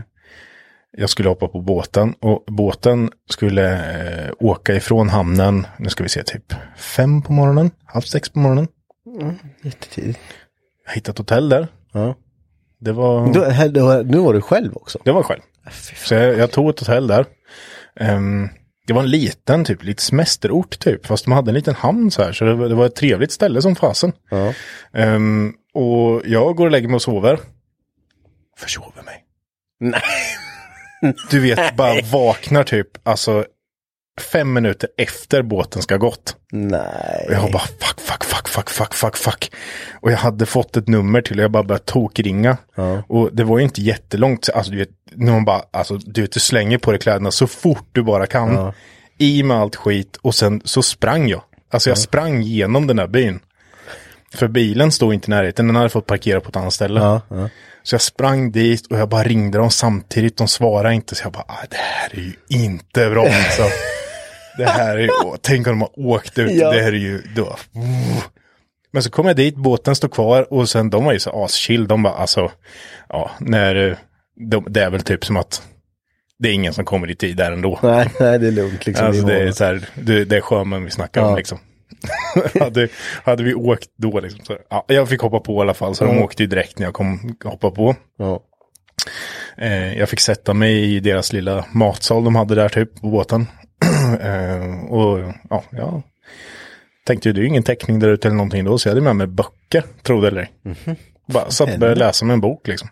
Jag 0.98 1.10
skulle 1.10 1.30
hoppa 1.30 1.48
på 1.48 1.62
båten 1.62 2.14
och 2.22 2.44
båten 2.48 3.10
skulle 3.30 3.74
eh, 4.26 4.32
åka 4.40 4.76
ifrån 4.76 5.10
hamnen, 5.10 5.68
nu 5.80 5.90
ska 5.90 6.04
vi 6.04 6.10
se, 6.10 6.24
typ 6.24 6.54
fem 6.78 7.22
på 7.22 7.34
morgonen, 7.34 7.72
halv 7.86 8.02
sex 8.02 8.30
på 8.30 8.40
morgonen. 8.40 8.68
Jättetidigt. 9.62 10.20
Jag 10.86 10.94
hittade 10.94 11.12
ett 11.14 11.18
hotell 11.18 11.50
där. 11.50 11.68
Ja. 11.94 12.16
Det 12.80 12.92
var... 12.92 13.34
Du, 13.34 13.46
här, 13.46 13.82
var- 13.82 14.04
nu 14.04 14.18
var 14.18 14.34
du 14.34 14.42
själv 14.42 14.76
också. 14.78 15.00
Det 15.04 15.12
var 15.12 15.24
själv. 15.24 15.42
Så 15.96 16.14
jag, 16.14 16.38
jag 16.38 16.52
tog 16.52 16.70
ett 16.70 16.80
hotell 16.80 17.08
där. 17.08 17.26
Ehm, 18.00 18.50
det 18.88 18.94
var 18.94 19.02
en 19.02 19.10
liten, 19.10 19.66
typ, 19.66 19.84
lite 19.84 20.02
semesterort 20.04 20.80
typ. 20.80 21.06
Fast 21.06 21.24
de 21.26 21.32
hade 21.32 21.52
en 21.52 21.56
liten 21.56 21.76
hamn 21.76 22.12
så 22.12 22.24
här. 22.24 22.32
Så 22.34 22.46
det, 22.46 22.54
var- 22.54 22.70
det 22.70 22.76
var 22.76 22.86
ett 22.86 22.96
trevligt 22.96 23.32
ställe 23.32 23.62
som 23.62 23.76
fasen. 23.76 24.14
Ja. 24.30 24.54
Ehm, 24.94 25.54
och 25.74 26.22
jag 26.26 26.56
går 26.56 26.66
och 26.66 26.72
lägger 26.72 26.88
mig 26.88 26.96
och 26.96 27.02
sover. 27.02 27.40
Försover 28.58 29.04
mig. 29.04 29.24
Nej. 29.80 30.02
Du 31.30 31.40
vet, 31.40 31.76
bara 31.76 32.02
vaknar 32.02 32.64
typ, 32.64 32.88
alltså 33.08 33.46
fem 34.22 34.54
minuter 34.54 34.90
efter 34.98 35.42
båten 35.42 35.82
ska 35.82 35.98
gått. 35.98 36.36
Nej. 36.52 37.26
Och 37.28 37.34
jag 37.34 37.52
bara 37.52 37.64
fuck, 37.64 38.00
fuck, 38.00 38.24
fuck, 38.24 38.48
fuck, 38.48 38.70
fuck, 38.70 38.94
fuck, 38.94 39.18
fuck. 39.18 39.52
Och 40.02 40.12
jag 40.12 40.18
hade 40.18 40.46
fått 40.46 40.78
ett 40.78 40.88
nummer 40.88 41.22
till 41.22 41.40
och 41.40 41.44
jag 41.44 41.52
bara 41.52 41.64
började 41.64 41.86
tokringa. 41.86 42.58
Ja. 42.76 43.04
Och 43.08 43.36
det 43.36 43.44
var 43.44 43.58
ju 43.58 43.64
inte 43.64 43.82
jättelångt. 43.82 44.50
Alltså 44.54 44.72
du 44.72 44.78
vet, 44.78 44.90
när 45.12 45.32
man 45.32 45.46
bara, 45.46 45.62
alltså 45.72 45.98
du 45.98 46.22
vet, 46.22 46.32
du 46.32 46.40
slänger 46.40 46.78
på 46.78 46.92
dig 46.92 47.00
kläderna 47.00 47.32
så 47.32 47.48
fort 47.48 47.88
du 47.92 48.04
bara 48.04 48.28
kan. 48.28 48.54
Ja. 48.54 48.74
I 49.18 49.44
med 49.44 49.58
allt 49.58 49.76
skit 49.76 50.18
och 50.22 50.36
sen 50.36 50.62
så 50.66 50.82
sprang 50.82 51.28
jag. 51.28 51.42
Alltså 51.72 51.90
jag 51.90 51.98
sprang 51.98 52.42
genom 52.42 52.88
den 52.88 53.00
här 53.00 53.08
byn. 53.08 53.40
För 54.36 54.48
bilen 54.48 54.92
stod 54.92 55.14
inte 55.14 55.28
i 55.28 55.30
närheten, 55.30 55.68
den 55.68 55.76
hade 55.76 55.90
fått 55.90 56.06
parkera 56.06 56.42
på 56.42 56.50
ett 56.50 56.56
annat 56.56 56.74
ställe. 56.74 57.00
Ja, 57.00 57.22
ja. 57.30 57.50
Så 57.84 57.94
jag 57.96 58.02
sprang 58.02 58.52
dit 58.52 58.88
och 58.88 58.98
jag 59.00 59.10
bara 59.10 59.24
ringde 59.24 59.58
dem 59.58 59.70
samtidigt, 59.72 60.38
de 60.38 60.48
svarade 60.48 60.94
inte. 60.96 61.16
Så 61.16 61.24
jag 61.26 61.32
bara, 61.32 61.46
ah, 61.48 61.66
det 61.70 61.78
här 61.78 62.10
är 62.20 62.22
ju 62.24 62.34
inte 62.50 63.10
bra 63.10 63.24
alltså. 63.26 63.64
Det 64.58 64.66
här 64.70 64.98
är 64.98 65.02
ju, 65.02 65.10
tänk 65.42 65.68
om 65.68 65.74
de 65.74 65.82
har 65.82 66.00
åkt 66.00 66.40
ut, 66.40 66.52
Ja. 66.52 66.72
det 66.72 66.82
här 66.82 66.88
är 66.92 66.98
ju, 66.98 67.22
då. 67.36 67.56
Men 68.94 69.04
så 69.04 69.10
kom 69.10 69.28
jag 69.28 69.36
dit, 69.36 69.56
båten 69.56 69.96
stod 69.96 70.12
kvar 70.14 70.54
och 70.54 70.70
sen 70.70 70.90
de 70.90 71.06
var 71.06 71.14
ju 71.14 71.20
så 71.20 71.44
aschill, 71.46 71.88
de 71.88 72.04
bara 72.04 72.14
alltså, 72.14 72.52
ja, 73.10 73.32
när, 73.40 73.90
eh, 73.90 73.98
de, 74.50 74.66
det 74.70 74.82
är 74.84 74.90
väl 74.90 75.02
typ 75.02 75.26
som 75.26 75.38
att 75.38 75.62
det 76.40 76.50
är 76.50 76.54
ingen 76.54 76.74
som 76.74 76.86
kommer 76.86 77.12
i 77.12 77.16
tid 77.16 77.38
där 77.38 77.52
ändå. 77.52 77.80
Nej, 77.84 78.10
nej, 78.20 78.40
det 78.40 78.48
är 78.48 78.52
lugnt 78.52 78.86
liksom. 78.86 79.08
Alltså 79.08 79.26
det 79.26 79.38
är 79.44 79.52
så 79.52 79.64
här, 79.64 79.90
det, 79.96 80.26
det 80.26 80.38
är 80.38 80.42
sjömän 80.42 80.86
vi 80.86 80.92
snackar 80.92 81.22
om 81.22 81.30
Ja. 81.30 81.36
liksom. 81.36 81.60
hade, 82.60 82.88
hade 83.24 83.44
vi 83.44 83.54
åkt 83.54 83.90
då 83.98 84.20
liksom, 84.20 84.46
så, 84.46 84.58
ja, 84.70 84.86
jag 84.88 85.10
fick 85.10 85.22
hoppa 85.22 85.40
på 85.40 85.58
i 85.58 85.62
alla 85.62 85.74
fall, 85.74 85.96
så 85.96 86.06
de 86.06 86.18
åkte 86.24 86.44
ju 86.44 86.48
direkt 86.48 86.80
när 86.80 86.86
jag 86.86 86.94
kom 86.94 87.36
hoppa 87.44 87.72
på. 87.72 87.96
Ja. 88.18 88.44
Eh, 89.58 89.98
jag 89.98 90.10
fick 90.10 90.20
sätta 90.20 90.54
mig 90.54 90.96
i 90.96 91.00
deras 91.00 91.34
lilla 91.34 91.66
matsal 91.72 92.24
de 92.24 92.36
hade 92.36 92.56
där 92.56 92.70
typ 92.70 93.02
på 93.02 93.08
båten. 93.08 93.48
eh, 94.22 94.86
och 94.92 95.34
ja, 95.50 95.64
ja, 95.72 96.02
tänkte 97.06 97.30
ju 97.30 97.34
det 97.34 97.40
är 97.40 97.42
ju 97.42 97.48
ingen 97.48 97.64
täckning 97.64 98.00
där 98.00 98.10
ute 98.10 98.28
eller 98.28 98.38
någonting 98.38 98.66
då, 98.66 98.78
så 98.78 98.88
jag 98.88 98.92
hade 98.92 99.02
med 99.04 99.16
mig 99.16 99.28
böcker, 99.28 99.84
tro 100.04 100.22
det 100.22 100.28
eller 100.28 100.42
ej. 100.42 100.52
Bara 101.28 101.50
satt 101.50 101.74
och 101.74 101.80
började 101.80 102.00
läsa 102.00 102.26
med 102.26 102.34
en 102.34 102.42
bok 102.42 102.68
liksom. 102.68 102.90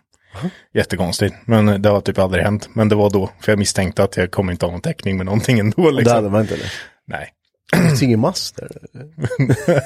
Jättekonstigt, 0.74 1.34
men 1.44 1.82
det 1.82 1.88
har 1.88 2.00
typ 2.00 2.18
aldrig 2.18 2.44
hänt. 2.44 2.68
Men 2.72 2.88
det 2.88 2.94
var 2.94 3.10
då, 3.10 3.30
för 3.40 3.52
jag 3.52 3.58
misstänkte 3.58 4.04
att 4.04 4.16
jag 4.16 4.30
kommer 4.30 4.52
inte 4.52 4.66
ha 4.66 4.70
någon 4.72 4.80
täckning 4.80 5.16
med 5.16 5.26
någonting 5.26 5.58
ändå 5.58 5.90
Det 5.90 5.96
liksom. 5.96 6.14
hade 6.14 6.30
man 6.30 6.40
inte 6.40 6.54
eller? 6.54 6.72
Nej. 7.06 7.28
Finns 7.72 8.02
ingen 8.02 8.20
mast 8.20 8.56
där. 8.56 8.70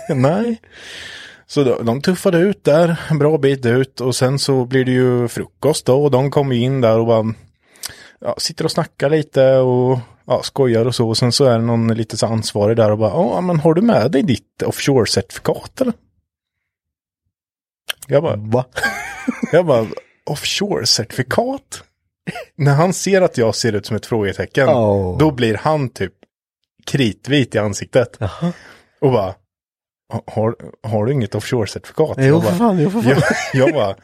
Nej. 0.15 0.61
Så 1.47 1.65
de, 1.65 1.85
de 1.85 2.03
tuffade 2.03 2.39
ut 2.39 2.65
där 2.65 3.01
en 3.11 3.19
bra 3.19 3.39
bit 3.39 3.67
ut 3.67 4.01
och 4.01 4.17
sen 4.17 4.39
så 4.39 4.65
blir 4.65 4.85
det 4.85 4.93
ju 4.93 5.29
frukost 5.29 5.87
då 5.87 6.05
och 6.05 6.11
de 6.11 6.31
kommer 6.31 6.57
in 6.57 6.81
där 6.81 6.99
och 6.99 7.07
bara 7.07 7.35
ja, 8.21 8.35
sitter 8.39 8.65
och 8.65 8.71
snackar 8.71 9.11
lite 9.11 9.57
och 9.57 9.99
ja, 10.27 10.43
skojar 10.43 10.85
och 10.85 10.95
så. 10.95 11.09
Och 11.09 11.17
sen 11.17 11.33
så 11.33 11.45
är 11.45 11.59
det 11.59 11.65
någon 11.65 11.95
lite 11.95 12.17
så 12.17 12.27
ansvarig 12.27 12.77
där 12.77 12.91
och 12.91 12.99
bara, 12.99 13.11
ja 13.11 13.41
men 13.41 13.61
har 13.61 13.75
du 13.75 13.83
med 13.83 14.11
dig 14.11 14.23
ditt 14.23 14.63
offshore-certifikat 14.63 15.81
eller? 15.81 15.95
Jag 18.07 18.23
bara, 18.23 18.37
Va? 18.37 18.65
jag 19.53 19.67
bara, 19.67 19.87
offshore-certifikat? 20.31 21.83
När 22.57 22.75
han 22.75 22.93
ser 22.93 23.23
att 23.23 23.39
jag 23.39 23.55
ser 23.55 23.73
ut 23.73 23.87
som 23.87 23.97
ett 23.97 24.07
frågetecken, 24.07 24.69
Oh. 24.69 25.19
då 25.19 25.31
blir 25.31 25.55
han 25.55 25.89
typ 25.89 26.13
kritvit 26.89 27.55
i 27.55 27.59
ansiktet. 27.59 28.19
Och 29.01 29.13
bara, 29.13 29.35
"Ha- 30.13 30.23
har, 30.27 30.55
har 30.83 31.07
du 31.07 31.13
inget 31.13 31.35
offshore-certifikat? 31.35 32.15
Jo, 32.19 32.25
Jag 32.25 32.43
för 32.43 32.51
bara, 32.51 32.59
fan, 32.59 32.79
jo, 32.79 32.91
för 32.91 33.03
fan. 33.03 33.23
Jag, 33.53 33.67
jag 33.67 33.75
bara, 33.75 33.97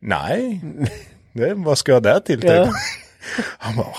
nej, 0.00 0.60
det, 1.32 1.54
vad 1.54 1.78
ska 1.78 1.92
jag 1.92 2.02
där 2.02 2.20
till? 2.20 2.40
Typ. 2.40 2.50
Ja. 2.50 2.68
Han 3.58 3.76
bara, 3.76 3.86
"Åh, 3.86 3.96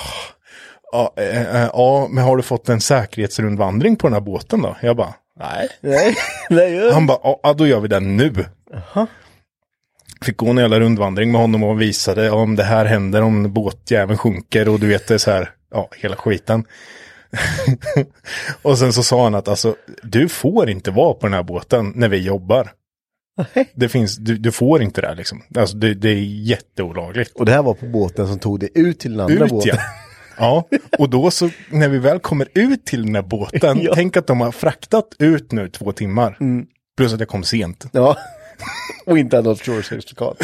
ja, 0.92 1.14
eh, 1.18 1.64
ja, 1.74 2.08
men 2.12 2.24
har 2.24 2.38
du 2.38 2.44
fått 2.44 2.70
en 2.70 2.82
säkerhetsrundvandring 2.82 3.96
på 3.96 4.08
den 4.08 4.14
här 4.14 4.22
båten 4.22 4.62
då? 4.62 4.78
Jag 4.82 4.96
bara, 4.96 5.14
nej. 5.40 5.70
Nej, 5.82 6.16
nej. 6.50 6.92
Han 6.92 7.08
bara, 7.08 7.18
"Ja, 7.24 7.40
ja, 7.44 7.54
då 7.54 7.68
gör 7.68 7.80
vi 7.80 7.88
den 7.88 8.18
nu. 8.18 8.34
Fick 10.26 10.38
gå 10.38 10.50
en 10.50 10.58
jävla 10.58 10.80
rundvandring 10.80 11.32
med 11.32 11.42
honom 11.42 11.64
och 11.64 11.82
visade 11.82 12.32
om 12.32 12.56
det 12.56 12.64
här 12.64 12.86
händer, 12.86 13.22
om 13.22 13.54
båtjäveln 13.54 14.18
sjunker 14.18 14.70
och 14.70 14.80
du 14.80 14.88
vet 14.88 15.08
det 15.08 15.20
så 15.20 15.32
här, 15.32 15.50
ja, 15.72 15.90
hela 15.98 16.16
skiten. 16.16 16.66
och 18.62 18.78
sen 18.78 18.94
så 18.94 19.04
sa 19.04 19.24
han 19.24 19.36
att 19.36 19.48
alltså, 19.48 19.76
du 20.04 20.30
får 20.30 20.70
inte 20.70 20.92
vara 20.92 21.14
på 21.14 21.26
den 21.28 21.34
här 21.34 21.44
båten 21.44 21.94
när 21.96 22.10
vi 22.10 22.18
jobbar. 22.18 22.72
Det 23.76 23.90
finns, 23.90 24.18
du, 24.18 24.38
du 24.38 24.52
får 24.52 24.82
inte 24.82 25.02
det 25.02 25.08
här 25.08 25.16
liksom. 25.16 25.42
Alltså 25.56 25.78
det, 25.78 25.94
det 25.94 26.10
är 26.10 26.24
jätteolagligt. 26.24 27.32
Och 27.36 27.46
det 27.46 27.52
här 27.52 27.64
var 27.64 27.74
på 27.74 27.86
båten 27.86 28.28
som 28.28 28.40
tog 28.40 28.60
det 28.60 28.80
ut 28.80 29.00
till 29.00 29.12
den 29.12 29.20
andra 29.20 29.46
Ut 29.46 29.52
båten. 29.52 29.76
ja. 29.76 29.82
Ja, 30.38 30.66
och 31.00 31.10
då 31.10 31.32
så 31.32 31.50
när 31.70 31.90
vi 31.90 31.98
väl 31.98 32.20
kommer 32.20 32.48
ut 32.54 32.86
till 32.86 33.06
den 33.06 33.16
här 33.16 33.22
båten, 33.22 33.80
Ja. 33.84 33.92
tänk 33.96 34.18
att 34.18 34.28
de 34.28 34.42
har 34.42 34.52
fraktat 34.52 35.08
ut 35.20 35.52
nu 35.52 35.70
två 35.70 35.92
timmar. 35.92 36.38
Plus 36.98 37.14
att 37.14 37.20
jag 37.20 37.30
kom 37.30 37.44
sent. 37.44 37.86
Ja. 37.92 38.18
Och 39.06 39.18
inte 39.18 39.36
hade 39.36 39.50
något 39.50 39.62
shore-certifikat. 39.62 40.38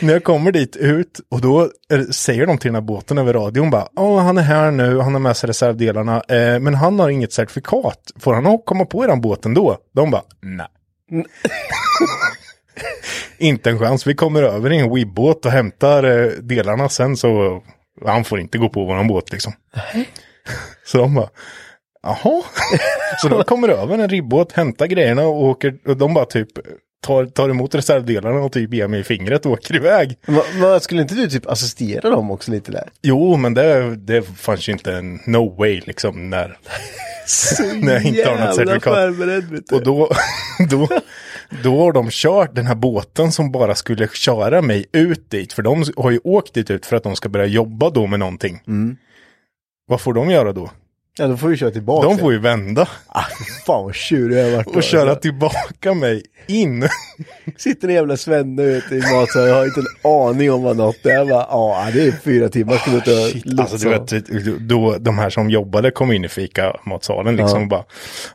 När 0.00 0.12
jag 0.12 0.24
kommer 0.24 0.52
dit 0.52 0.76
ut 0.76 1.20
och 1.28 1.40
då 1.40 1.70
säger 2.10 2.46
de 2.46 2.58
till 2.58 2.68
den 2.68 2.74
här 2.74 2.82
båten 2.82 3.18
över 3.18 3.32
radion 3.32 3.70
bara, 3.70 3.88
ja 3.96 4.18
han 4.18 4.38
är 4.38 4.42
här 4.42 4.70
nu, 4.70 4.98
han 4.98 5.12
har 5.12 5.20
med 5.20 5.36
sig 5.36 5.48
reservdelarna, 5.48 6.22
eh, 6.28 6.58
men 6.58 6.74
han 6.74 7.00
har 7.00 7.08
inget 7.08 7.32
certifikat. 7.32 8.12
Får 8.18 8.34
han 8.34 8.58
komma 8.58 8.84
på 8.84 9.04
eran 9.04 9.20
båten 9.20 9.54
då? 9.54 9.78
De 9.94 10.10
bara, 10.10 10.22
nej. 10.40 10.66
inte 13.38 13.70
en 13.70 13.78
chans, 13.78 14.06
vi 14.06 14.14
kommer 14.14 14.42
över 14.42 14.72
i 14.72 14.78
en 14.78 14.94
webbåt 14.94 15.46
och 15.46 15.52
hämtar 15.52 16.04
eh, 16.04 16.30
delarna 16.30 16.88
sen 16.88 17.16
så 17.16 17.62
han 18.06 18.24
får 18.24 18.40
inte 18.40 18.58
gå 18.58 18.68
på 18.68 18.84
våran 18.84 19.08
båt 19.08 19.32
liksom. 19.32 19.52
så 20.84 20.98
de 20.98 21.14
bara, 21.14 21.28
jaha. 22.08 22.42
så 23.22 23.28
de 23.28 23.44
kommer 23.44 23.68
över 23.68 23.98
en 23.98 24.08
ribbåt, 24.08 24.52
hämtar 24.52 24.86
grejerna 24.86 25.22
och 25.22 25.44
åker, 25.44 25.78
och 25.86 25.96
de 25.96 26.14
bara 26.14 26.24
typ 26.24 26.48
tar, 27.02 27.26
tar 27.26 27.48
emot 27.48 27.74
reservdelarna 27.74 28.40
och 28.40 28.52
typ 28.52 28.74
ger 28.74 28.88
mig 28.88 29.04
fingret 29.04 29.46
och 29.46 29.52
åker 29.52 29.76
iväg. 29.76 30.18
Men, 30.26 30.42
men 30.60 30.80
skulle 30.80 31.02
inte 31.02 31.14
du 31.14 31.28
typ 31.28 31.46
assistera 31.46 32.10
dem 32.10 32.30
också 32.30 32.50
lite 32.50 32.72
där? 32.72 32.88
Jo, 33.02 33.36
men 33.36 33.54
det, 33.54 33.96
det 33.96 34.22
fanns 34.22 34.68
ju 34.68 34.72
inte 34.72 34.92
en 34.92 35.20
no 35.26 35.56
way 35.58 35.80
liksom 35.86 36.30
när, 36.30 36.58
när 37.74 37.92
jag 37.92 38.04
inte 38.04 38.28
har 38.28 38.46
något 38.46 38.54
certifikat. 38.54 39.72
Och 39.72 39.82
då, 39.82 40.10
då, 40.70 40.88
då 41.62 41.78
har 41.78 41.92
de 41.92 42.08
kört 42.10 42.54
den 42.54 42.66
här 42.66 42.74
båten 42.74 43.32
som 43.32 43.52
bara 43.52 43.74
skulle 43.74 44.08
köra 44.08 44.62
mig 44.62 44.86
ut 44.92 45.30
dit. 45.30 45.52
För 45.52 45.62
de 45.62 45.84
har 45.96 46.10
ju 46.10 46.20
åkt 46.24 46.54
dit 46.54 46.70
ut 46.70 46.86
för 46.86 46.96
att 46.96 47.02
de 47.02 47.16
ska 47.16 47.28
börja 47.28 47.46
jobba 47.46 47.90
då 47.90 48.06
med 48.06 48.18
någonting. 48.18 48.60
Vad 49.86 50.00
får 50.00 50.14
de 50.14 50.30
göra 50.30 50.52
då? 50.52 50.70
Ja, 51.18 51.26
då 51.26 51.36
får 51.36 51.48
vi 51.48 51.56
köra 51.56 51.70
tillbaka. 51.70 52.08
De 52.08 52.18
får 52.18 52.32
ju 52.32 52.38
vända 52.38 52.88
Ah, 53.06 53.24
fan 53.66 53.84
vad 53.84 53.94
tjurig 53.94 54.38
jag 54.38 54.44
har 54.44 54.56
varit. 54.56 54.76
och 54.76 54.82
köra 54.82 55.14
tillbaka 55.14 55.94
mig 55.94 56.22
in. 56.46 56.88
Sitter 57.56 57.88
en 57.88 57.94
jävla 57.94 58.16
svenne 58.16 58.62
ute 58.62 58.94
i 58.94 58.98
matsalen, 59.14 59.48
jag 59.48 59.54
har 59.54 59.64
inte 59.64 59.80
en 59.80 60.10
aning 60.10 60.52
om 60.52 60.62
vad 60.62 60.76
något 60.76 61.06
är. 61.06 61.28
Ja, 61.28 61.88
det 61.94 62.06
är 62.06 62.12
fyra 62.12 62.48
timmar. 62.48 62.76
Ska 62.76 62.90
ut 62.96 63.06
och 63.08 63.12
Shit, 63.42 63.60
alltså 63.60 63.76
du 63.76 63.88
vet, 63.88 64.58
då, 64.68 64.96
de 64.98 65.18
här 65.18 65.30
som 65.30 65.50
jobbade 65.50 65.90
kom 65.90 66.12
in 66.12 66.24
i 66.24 66.28
fika 66.28 66.76
matsalen 66.86 67.36
liksom 67.36 67.58
Ja. 67.58 67.62
och 67.62 67.68
bara, 67.68 67.84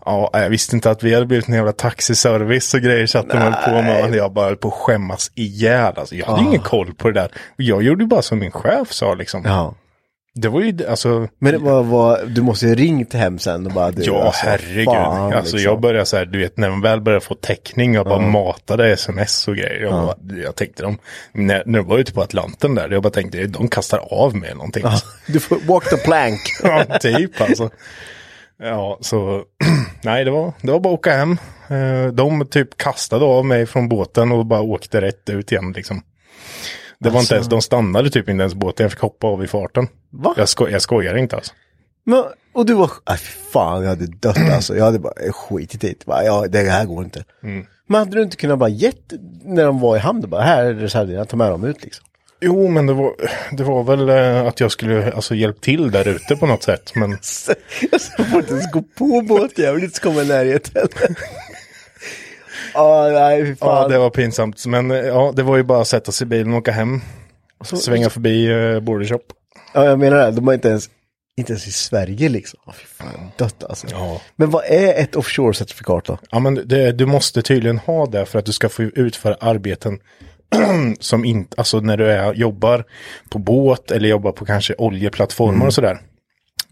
ja, 0.05 0.29
jag 0.34 0.49
visste 0.49 0.75
inte 0.75 0.91
att 0.91 1.03
vi 1.03 1.13
hade 1.13 1.25
blivit 1.25 1.47
en 1.47 1.53
jävla 1.55 1.71
taxiservice 1.71 2.73
och 2.73 2.81
grejer 2.81 3.05
så 3.05 3.17
att 3.17 3.29
de 3.29 3.38
höll 3.38 3.53
på 3.53 3.71
med, 3.81 4.03
och 4.09 4.15
jag 4.15 4.34
bara 4.34 4.45
höll 4.45 4.55
på 4.55 4.67
att 4.67 4.73
skämmas 4.73 5.31
ihjäl. 5.36 5.93
Alltså, 5.95 6.15
jag 6.15 6.25
hade 6.25 6.41
ju 6.41 6.47
ingen 6.47 6.61
koll 6.61 6.93
på 6.93 7.07
det 7.11 7.19
där. 7.19 7.31
Jag 7.55 7.84
gjorde 7.84 8.05
bara 8.05 8.21
som 8.21 8.39
min 8.39 8.51
chef 8.51 8.91
sa 8.93 9.13
liksom. 9.13 9.41
Ja. 9.45 9.75
Det 10.36 10.47
var 10.49 10.61
ju, 10.61 10.88
alltså, 10.88 11.27
Men 11.39 11.51
det 11.53 11.57
var, 11.57 11.84
var, 11.84 12.25
du 12.25 12.41
måste 12.41 12.65
ju 12.67 12.75
ringt 12.75 13.13
hem 13.13 13.39
sen 13.39 13.65
och 13.65 13.71
bara 13.71 13.91
du, 13.91 14.03
ja 14.03 14.23
alltså, 14.23 14.45
herregud. 14.45 14.86
fan, 14.86 15.34
alltså 15.34 15.55
liksom. 15.55 15.71
jag 15.71 15.81
började 15.81 16.05
så 16.05 16.17
här, 16.17 16.25
du 16.25 16.39
vet 16.39 16.57
när 16.57 16.69
man 16.69 16.81
väl 16.81 17.01
började 17.01 17.25
få 17.25 17.36
täckning, 17.36 17.93
jag 17.93 18.05
bara 18.05 18.19
matade 18.19 18.91
sms 18.91 19.47
och 19.47 19.55
grejer. 19.55 19.81
Jag, 19.81 19.91
bara, 19.91 20.15
jag 20.43 20.55
tänkte 20.55 20.84
de, 20.84 20.97
när, 21.31 21.63
när 21.65 21.79
de 21.79 21.88
var 21.88 21.97
ute 21.97 22.13
på 22.13 22.21
Atlanten 22.21 22.75
där, 22.75 22.89
jag 22.89 23.03
bara 23.03 23.09
tänkte 23.13 23.47
de 23.47 23.67
kastar 23.67 23.99
av 24.11 24.36
mig 24.36 24.53
någonting. 24.55 24.84
Ja, 24.86 24.99
Du 25.27 25.39
får 25.39 25.57
walk 25.67 25.89
the 25.89 25.97
plank. 25.97 26.39
Ja, 26.63 26.99
typ 26.99 27.41
alltså. 27.41 27.69
Ja, 28.63 28.97
så 29.01 29.43
nej, 30.01 30.25
det 30.25 30.31
var, 30.31 30.53
det 30.61 30.71
var 30.71 30.79
bara 30.79 30.93
att 30.93 30.99
åka 30.99 31.11
hem. 31.13 31.38
Eh, 31.69 32.07
De 32.13 32.45
typ 32.47 32.77
kastade 32.77 33.25
av 33.25 33.45
mig 33.45 33.65
från 33.65 33.89
båten 33.89 34.31
och 34.31 34.45
bara 34.45 34.61
åkte 34.61 35.01
rätt 35.01 35.29
ut 35.29 35.51
igen 35.51 35.73
liksom. 35.75 36.01
Det 37.00 37.10
var 37.10 37.20
inte 37.20 37.36
ens, 37.36 37.48
de 37.48 37.62
stannade 37.62 38.10
typ 38.10 38.30
inte 38.30 38.41
ens 38.41 38.54
båten, 38.54 38.84
jag 38.84 38.91
fick 38.91 39.02
hoppa 39.02 39.28
av 39.28 39.44
i 39.44 39.48
farten. 39.48 39.88
Va? 40.10 40.34
Jag, 40.38 40.50
sko 40.50 40.70
jag 40.70 40.82
skojar 40.82 41.16
inte 41.16 41.36
alltså. 41.36 41.54
Men, 42.06 42.24
och 42.54 42.66
du 42.66 42.74
var, 42.74 42.91
nej 43.10 43.18
fy 43.18 43.52
fan 43.52 43.82
jag 43.82 43.89
hade 43.89 44.08
dött 44.08 44.38
alltså. 44.54 44.78
Jag 44.78 44.86
hade 44.86 45.00
bara 45.00 45.14
skitit 45.32 45.84
i 45.84 45.88
det. 45.88 46.06
Ja, 46.06 46.46
det 46.50 46.60
här 46.60 46.86
går 46.86 47.04
inte. 47.04 47.24
Mm. 47.44 47.66
Men 47.88 48.00
hade 48.00 48.16
du 48.16 48.24
inte 48.24 48.38
kunnat 48.38 48.60
bara 48.60 48.70
gett, 48.70 49.14
när 49.44 49.66
de 49.66 49.80
var 49.80 49.96
i 49.96 50.00
hamn, 50.00 50.30
bara 50.30 50.41
här 50.41 50.66
är 50.66 50.74
reservdelarna, 50.74 51.26
ta 51.26 51.38
med 51.38 51.52
dem 51.52 51.64
ut 51.64 51.84
liksom. 51.84 52.06
Jo, 52.46 52.68
men 52.68 52.86
det 52.86 52.94
var, 52.94 53.14
det 53.52 53.64
var 53.64 53.84
väl 53.84 54.10
eh, 54.10 54.48
att 54.48 54.60
jag 54.60 54.72
skulle 54.72 55.12
alltså 55.12 55.36
hjälpt 55.36 55.64
till 55.64 55.91
där 55.91 56.08
ute 56.08 56.36
på 56.36 56.46
något 56.46 56.64
sätt. 56.64 56.91
Men 56.96 57.12
Jag 58.18 58.28
får 58.28 58.39
inte 58.39 58.54
ens 58.54 58.72
gå 58.72 58.82
på 58.82 59.22
båtjäveln, 59.22 59.84
inte 59.84 60.00
komma 60.00 60.22
i 60.22 60.28
närheten. 60.28 60.88
Ja, 62.74 63.09
nej 63.09 63.55
ja, 63.59 63.88
det 63.88 63.97
var 63.97 64.09
pinsamt. 64.09 64.65
Men 64.65 64.89
ja, 64.89 65.34
det 65.36 65.43
var 65.43 65.57
ju 65.57 65.63
bara 65.63 65.82
att 65.82 65.88
sätta 65.88 66.11
sig 66.11 66.26
i 66.26 66.28
bilen 66.28 66.53
och 66.53 66.59
åka 66.59 66.71
hem. 66.71 67.01
Svänga 67.63 68.09
förbi 68.09 68.51
eh, 68.51 68.80
Border 68.80 69.05
Shop. 69.05 69.24
Ja, 69.74 69.86
jag 69.86 69.99
menar 69.99 70.17
det. 70.17 70.32
De 70.32 70.47
har 70.47 70.53
inte 70.53 70.67
ens, 70.67 70.89
inte 71.38 71.51
ens 71.51 71.67
i 71.67 71.71
Sverige 71.71 72.30
liksom. 72.30 72.59
Ja, 72.65 72.74
fy 72.76 72.86
fan, 72.86 73.32
dött 73.38 73.63
alltså. 73.63 73.88
Ja. 73.91 74.21
Men 74.36 74.49
vad 74.49 74.63
är 74.65 75.03
ett 75.03 75.15
offshore-certifikat 75.15 76.05
då? 76.05 76.17
Ja, 76.32 76.39
men 76.39 76.61
det, 76.65 76.91
du 76.91 77.05
måste 77.05 77.41
tydligen 77.41 77.78
ha 77.78 78.05
det 78.05 78.26
för 78.26 78.39
att 78.39 78.45
du 78.45 78.51
ska 78.51 78.69
få 78.69 78.84
utföra 78.84 79.36
arbeten 79.39 79.99
som 80.99 81.26
inte, 81.26 81.55
alltså 81.57 81.80
när 81.80 81.97
du 81.97 82.11
är, 82.11 82.34
jobbar 82.34 82.86
på 83.30 83.39
båt 83.39 83.91
eller 83.91 84.09
jobbar 84.09 84.32
på 84.32 84.45
kanske 84.45 84.76
oljeplattformar 84.78 85.65
och 85.65 85.74
sådär. 85.74 85.99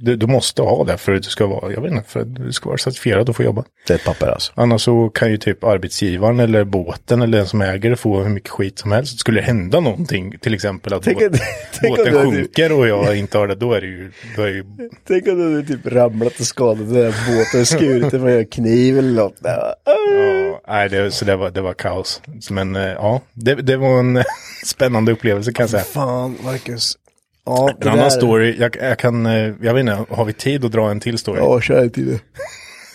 Du, 0.01 0.15
du 0.15 0.27
måste 0.27 0.61
ha 0.61 0.83
det 0.83 0.97
för 0.97 1.11
att 1.15 1.23
du 1.23 1.29
ska 1.29 1.47
vara, 1.47 1.71
jag 1.71 1.81
vet 1.81 1.91
inte, 1.91 2.09
för 2.09 2.19
att 2.19 2.35
du 2.35 2.51
ska 2.51 2.69
vara 2.69 2.77
certifierad 2.77 3.29
och 3.29 3.35
få 3.35 3.43
jobba. 3.43 3.63
Det 3.87 3.93
är 3.93 3.97
ett 3.97 4.03
papper 4.05 4.27
alltså. 4.27 4.51
Annars 4.55 4.81
så 4.81 5.09
kan 5.09 5.31
ju 5.31 5.37
typ 5.37 5.63
arbetsgivaren 5.63 6.39
eller 6.39 6.63
båten 6.63 7.21
eller 7.21 7.37
den 7.37 7.47
som 7.47 7.61
äger 7.61 7.89
det 7.89 7.95
få 7.95 8.21
hur 8.21 8.29
mycket 8.29 8.49
skit 8.49 8.79
som 8.79 8.91
helst. 8.91 9.19
Skulle 9.19 9.39
det 9.41 9.45
hända 9.45 9.79
någonting, 9.79 10.37
till 10.39 10.53
exempel 10.53 10.93
att 10.93 11.03
Tänk 11.03 11.19
båt, 11.19 11.31
tänk 11.81 11.97
båten 11.97 12.13
du 12.13 12.19
hade- 12.19 12.31
sjunker 12.31 12.71
och 12.71 12.87
jag 12.87 13.17
inte 13.17 13.37
har 13.37 13.47
det, 13.47 13.55
då 13.55 13.73
är 13.73 13.81
det 13.81 13.87
ju, 13.87 14.11
då 14.35 14.41
är 14.41 14.47
ju 14.47 14.63
Tänk 15.07 15.27
om 15.27 15.37
du 15.53 15.65
typ 15.65 15.87
ramlat 15.93 16.39
och 16.39 16.45
skadat 16.45 16.77
den 16.77 16.93
där 16.93 17.13
båten 17.37 17.65
skurit 17.65 18.13
med 18.21 18.37
en 18.37 18.45
kniv 18.45 18.97
eller 18.99 19.13
något. 19.23 19.35
Ja. 19.43 19.75
Ja, 19.85 20.61
nej, 20.67 20.89
det, 20.89 21.11
så 21.11 21.25
det 21.25 21.35
var, 21.35 21.49
det 21.51 21.61
var 21.61 21.73
kaos. 21.73 22.21
Men 22.49 22.75
eh, 22.75 22.81
ja, 22.83 23.21
det, 23.33 23.55
det 23.55 23.77
var 23.77 23.99
en 23.99 24.23
spännande 24.65 25.11
upplevelse 25.11 25.51
kan 25.53 25.63
jag 25.63 25.69
säga. 25.69 25.83
Fan, 25.83 26.37
Marcus. 26.43 26.97
Ja, 27.45 27.69
En 27.81 27.87
annan 27.87 27.99
där- 27.99 28.09
story, 28.09 28.55
jag, 28.59 28.77
jag 28.81 28.99
kan, 28.99 29.25
eh, 29.25 29.53
jag 29.61 29.73
vet 29.73 29.79
inte, 29.81 30.05
har 30.09 30.25
vi 30.25 30.33
tid 30.33 30.65
att 30.65 30.71
dra 30.71 30.91
en 30.91 30.99
till 30.99 31.17
story? 31.17 31.39
Ja, 31.39 31.61
kör 31.61 31.83
inte 31.83 32.01
det. 32.01 32.19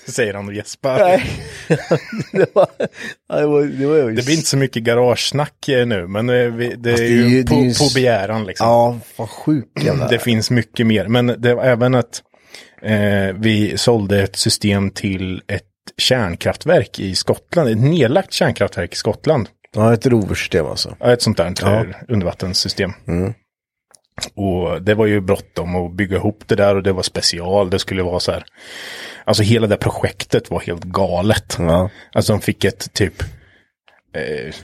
Säger 0.13 0.35
han 0.35 0.49
och 0.49 0.55
gäspar. 0.55 0.99
Nej. 0.99 1.23
det 2.33 2.55
var, 2.55 2.69
det 3.29 3.47
var, 3.47 3.63
det 3.63 3.87
var. 3.87 4.11
Det 4.11 4.25
blir 4.25 4.35
inte 4.35 4.47
så 4.49 4.57
mycket 4.57 4.83
garagesnack 4.83 5.69
eh, 5.69 5.87
nu, 5.87 6.07
men 6.07 6.29
eh, 6.29 6.35
vi, 6.37 6.75
det 6.77 6.91
Fast 6.91 7.03
är 7.03 7.07
det 7.07 7.13
är 7.13 7.17
ju, 7.17 7.29
ju- 7.29 7.45
på, 7.45 7.55
är 7.55 7.59
ju 7.65 7.75
på 7.75 7.89
begäran 7.95 8.47
liksom. 8.47 8.67
Ja, 8.67 8.99
vad 9.17 9.31
sjuk 9.31 9.67
jävla... 9.85 10.09
Det 10.09 10.19
finns 10.19 10.51
mycket 10.51 10.87
mer, 10.87 11.09
men 11.09 11.27
det 11.39 11.55
var 11.55 11.65
även 11.65 11.95
att 11.95 12.23
eh, 12.83 13.35
vi 13.39 13.73
sålde 13.77 14.23
ett 14.23 14.37
system 14.37 14.91
till 14.91 15.43
ett 15.47 15.63
kärnkraftverk 15.99 17.01
i 17.01 17.15
Skottland, 17.15 17.69
ett 17.71 17.79
nedlagt 17.79 18.33
kärnkraftverk 18.33 18.93
i 18.93 18.97
Skottland. 18.97 19.49
Ja, 19.75 19.93
ett 19.95 20.07
roversystem 20.07 20.67
alltså. 20.67 20.97
Ja, 21.01 21.13
ett 21.13 21.23
sånt 21.23 21.37
där 21.37 21.55
Ja. 21.63 21.85
undervattenssystem. 22.09 22.93
Och 24.35 24.83
det 24.83 24.95
var 24.95 25.07
ju 25.07 25.21
bråttom 25.21 25.77
att 25.77 25.93
bygga 25.93 26.17
ihop 26.17 26.43
det 26.47 26.55
där 26.55 26.77
och 26.77 26.83
det 26.83 26.93
var 26.93 27.03
special. 27.03 27.71
Det 27.71 27.79
skulle 27.79 28.03
vara 28.03 28.21
så 28.21 28.33
här. 28.33 28.45
Alltså 29.25 29.43
hela 29.43 29.67
det 29.67 29.77
projektet 29.77 30.51
var 30.51 30.61
helt 30.61 30.85
galet. 30.85 31.57
Ja. 31.59 31.91
Alltså 32.13 32.33
de 32.33 32.41
fick 32.41 32.65
ett 32.65 32.93
typ. 32.93 33.23
Eh, 34.15 34.55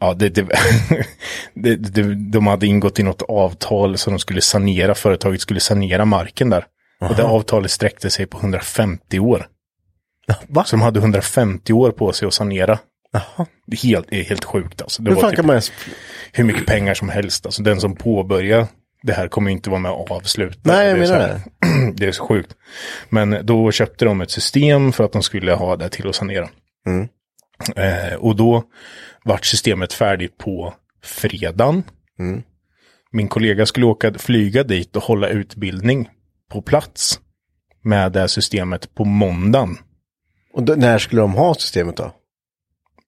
Ja, 0.00 0.14
det, 0.14 0.28
det, 0.28 0.42
det, 1.54 1.76
det, 1.76 2.14
de 2.14 2.46
hade 2.46 2.66
ingått 2.66 2.98
i 2.98 3.02
något 3.02 3.22
avtal 3.22 3.98
så 3.98 4.10
de 4.10 4.18
skulle 4.18 4.40
sanera, 4.40 4.94
företaget 4.94 5.40
skulle 5.40 5.60
sanera 5.60 6.04
marken 6.04 6.50
där. 6.50 6.64
Och 7.00 7.16
det 7.16 7.24
avtalet 7.24 7.70
sträckte 7.70 8.10
sig 8.10 8.26
på 8.26 8.38
150 8.38 9.18
år. 9.18 9.46
Va? 10.48 10.64
Så 10.64 10.76
de 10.76 10.82
hade 10.82 11.00
150 11.00 11.72
år 11.72 11.90
på 11.90 12.12
sig 12.12 12.28
att 12.28 12.34
sanera. 12.34 12.78
Det 13.66 13.80
helt, 13.80 14.14
helt 14.14 14.44
sjukt 14.44 14.82
alltså. 14.82 15.02
Det 15.02 15.10
Hur 15.10 15.14
var 15.14 15.22
fan 15.22 15.30
typ 15.30 15.36
kan 15.36 15.46
man 15.46 15.54
ens... 15.54 15.72
hur 16.32 16.44
mycket 16.44 16.66
pengar 16.66 16.94
som 16.94 17.08
helst. 17.08 17.46
Alltså 17.46 17.62
den 17.62 17.80
som 17.80 17.96
påbörjar 17.96 18.66
det 19.02 19.12
här 19.12 19.28
kommer 19.28 19.50
inte 19.50 19.70
vara 19.70 19.80
med 19.80 19.92
och 19.92 20.10
avsluta. 20.10 20.58
Nej, 20.62 20.86
jag 20.88 20.96
det 20.96 21.00
menar 21.00 21.18
här- 21.28 21.92
det 21.94 22.06
är 22.06 22.12
så 22.12 22.26
sjukt. 22.26 22.54
Men 23.08 23.46
då 23.46 23.72
köpte 23.72 24.04
de 24.04 24.20
ett 24.20 24.30
system 24.30 24.92
för 24.92 25.04
att 25.04 25.12
de 25.12 25.22
skulle 25.22 25.52
ha 25.52 25.76
det 25.76 25.88
till 25.88 26.08
att 26.08 26.14
sanera. 26.14 26.48
Mm. 26.86 27.08
Eh, 27.76 28.14
och 28.14 28.36
då 28.36 28.64
vart 29.24 29.44
systemet 29.44 29.92
färdigt 29.92 30.38
på 30.38 30.74
fredagen. 31.04 31.82
Mm. 32.18 32.42
Min 33.12 33.28
kollega 33.28 33.66
skulle 33.66 33.86
åka, 33.86 34.14
flyga 34.18 34.62
dit 34.62 34.96
och 34.96 35.02
hålla 35.02 35.28
utbildning 35.28 36.08
på 36.50 36.62
plats 36.62 37.20
med 37.84 38.12
det 38.12 38.20
här 38.20 38.26
systemet 38.26 38.94
på 38.94 39.04
måndagen. 39.04 39.78
Och 40.54 40.62
då, 40.62 40.74
när 40.74 40.98
skulle 40.98 41.20
de 41.20 41.34
ha 41.34 41.54
systemet 41.54 41.96
då? 41.96 42.12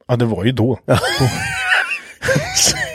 Ja, 0.09 0.17
det 0.17 0.25
var 0.25 0.45
ju 0.45 0.53
då. 0.53 0.79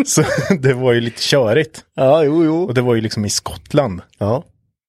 så 0.06 0.22
det 0.60 0.74
var 0.74 0.92
ju 0.92 1.00
lite 1.00 1.22
körigt. 1.22 1.84
Ja, 1.94 2.24
jo, 2.24 2.44
jo. 2.44 2.62
Och 2.64 2.74
det 2.74 2.80
var 2.82 2.94
ju 2.94 3.00
liksom 3.00 3.24
i 3.24 3.30
Skottland. 3.30 4.00
Ja, 4.18 4.44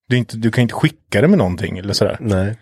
Du, 0.09 0.17
inte, 0.17 0.37
du 0.37 0.51
kan 0.51 0.61
inte 0.61 0.73
skicka 0.73 1.21
det 1.21 1.27
med 1.27 1.37
någonting 1.37 1.77
eller 1.77 1.93
sådär. 1.93 2.17
nej. 2.19 2.57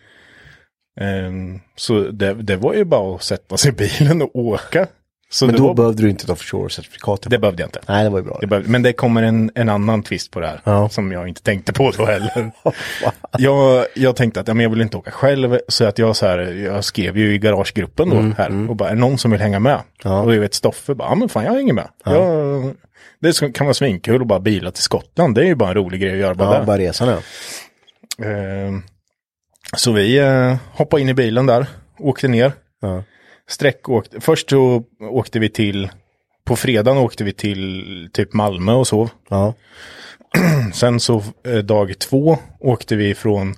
Ehm, 1.02 1.60
så 1.76 2.00
det, 2.00 2.34
det 2.34 2.56
var 2.56 2.74
ju 2.74 2.84
bara 2.86 3.16
att 3.16 3.24
sätta 3.24 3.58
sig 3.58 3.70
i 3.70 3.74
bilen 3.74 4.22
och 4.22 4.36
åka. 4.36 4.88
Så 5.32 5.46
Men 5.46 5.56
det, 5.56 5.62
då 5.62 5.68
var, 5.68 5.74
behövde 5.74 6.04
du 6.04 6.10
inte 6.10 6.26
ta 6.28 6.34
offshore-certifikatet. 6.34 7.30
det 7.30 7.40
behövde 7.40 7.62
jag 7.64 7.68
inte. 7.68 7.80
Nej, 7.88 8.04
det 8.04 8.10
var 8.10 8.20
ju 8.20 8.26
bra. 8.26 8.38
Det 8.42 8.48
behövde, 8.48 8.70
men 8.70 8.82
det 8.84 8.94
kommer 8.94 9.24
en, 9.24 9.52
en 9.56 9.70
annan 9.70 10.04
twist 10.04 10.32
på 10.32 10.40
det 10.40 10.48
här. 10.48 10.62
Ja. 10.64 10.90
Som 10.90 11.12
jag 11.12 11.28
inte 11.28 11.42
tänkte 11.42 11.74
på 11.74 11.92
då 11.98 12.06
heller. 12.06 12.52
jag, 13.38 13.86
jag 13.96 14.16
tänkte 14.16 14.40
att 14.40 14.48
ja, 14.48 14.54
men 14.54 14.64
jag 14.64 14.70
vill 14.70 14.82
inte 14.82 14.98
åka 14.98 15.12
själv. 15.12 15.60
Så 15.68 15.86
att 15.86 16.00
jag, 16.00 16.16
så 16.16 16.26
här, 16.26 16.38
jag 16.40 16.84
skrev 16.84 17.18
ju 17.18 17.34
i 17.34 17.38
garagegruppen 17.38 18.10
då 18.10 18.16
här. 18.38 18.70
Och 18.70 18.76
bara, 18.76 18.90
är 18.90 18.94
det 18.94 19.00
någon 19.02 19.18
som 19.18 19.32
vill 19.32 19.42
hänga 19.42 19.60
med? 19.60 19.74
Mm, 19.74 19.84
Ja. 20.04 20.22
Och 20.22 20.36
jag 20.36 20.40
vet 20.40 20.54
Stoffe 20.54 20.96
bara, 20.96 21.10
ja 21.10 21.16
men 21.16 21.30
fan 21.30 21.44
jag 21.46 21.54
hänger 21.54 21.74
med. 21.74 21.88
Jag, 22.06 22.76
det 23.20 23.54
kan 23.54 23.66
vara 23.68 23.74
svinkul 23.74 24.22
att 24.22 24.28
bara 24.28 24.40
bila 24.40 24.72
till 24.72 24.84
Skottland. 24.84 25.36
Det 25.36 25.42
är 25.42 25.46
ju 25.46 25.56
bara 25.56 25.70
en 25.70 25.76
rolig 25.76 26.02
grej 26.02 26.12
att 26.12 26.18
göra 26.20 26.34
bara 26.36 26.54
Ja, 26.54 26.60
där. 26.60 26.66
bara 26.66 26.78
resan 26.78 27.08
ja. 27.08 27.18
Ehm, 28.26 28.84
så 29.78 29.92
vi 29.92 30.18
eh, 30.20 30.56
hoppade 30.72 31.02
in 31.02 31.10
i 31.10 31.14
bilen 31.14 31.46
där, 31.46 31.66
åkte 32.00 32.28
ner. 32.28 32.52
Ja. 32.82 33.04
Sträck 33.50 33.90
åkte, 33.90 34.22
först 34.22 34.50
så 34.50 34.84
åkte 35.00 35.40
vi 35.40 35.50
till, 35.50 35.90
på 36.44 36.56
fredagen 36.56 36.98
åkte 36.98 37.24
vi 37.24 37.34
till 37.34 38.10
typ 38.14 38.34
Malmö 38.34 38.74
och 38.74 38.88
sov. 38.88 39.10
Ja. 39.30 39.54
Sen 40.74 41.00
så 41.00 41.24
eh, 41.48 41.58
dag 41.58 42.00
två 42.00 42.38
åkte 42.60 42.96
vi 42.96 43.16
från 43.16 43.56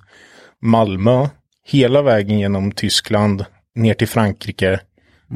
Malmö 0.62 1.28
hela 1.66 2.02
vägen 2.02 2.40
genom 2.40 2.72
Tyskland 2.72 3.46
ner 3.76 3.94
till 3.94 4.08
Frankrike. 4.08 4.80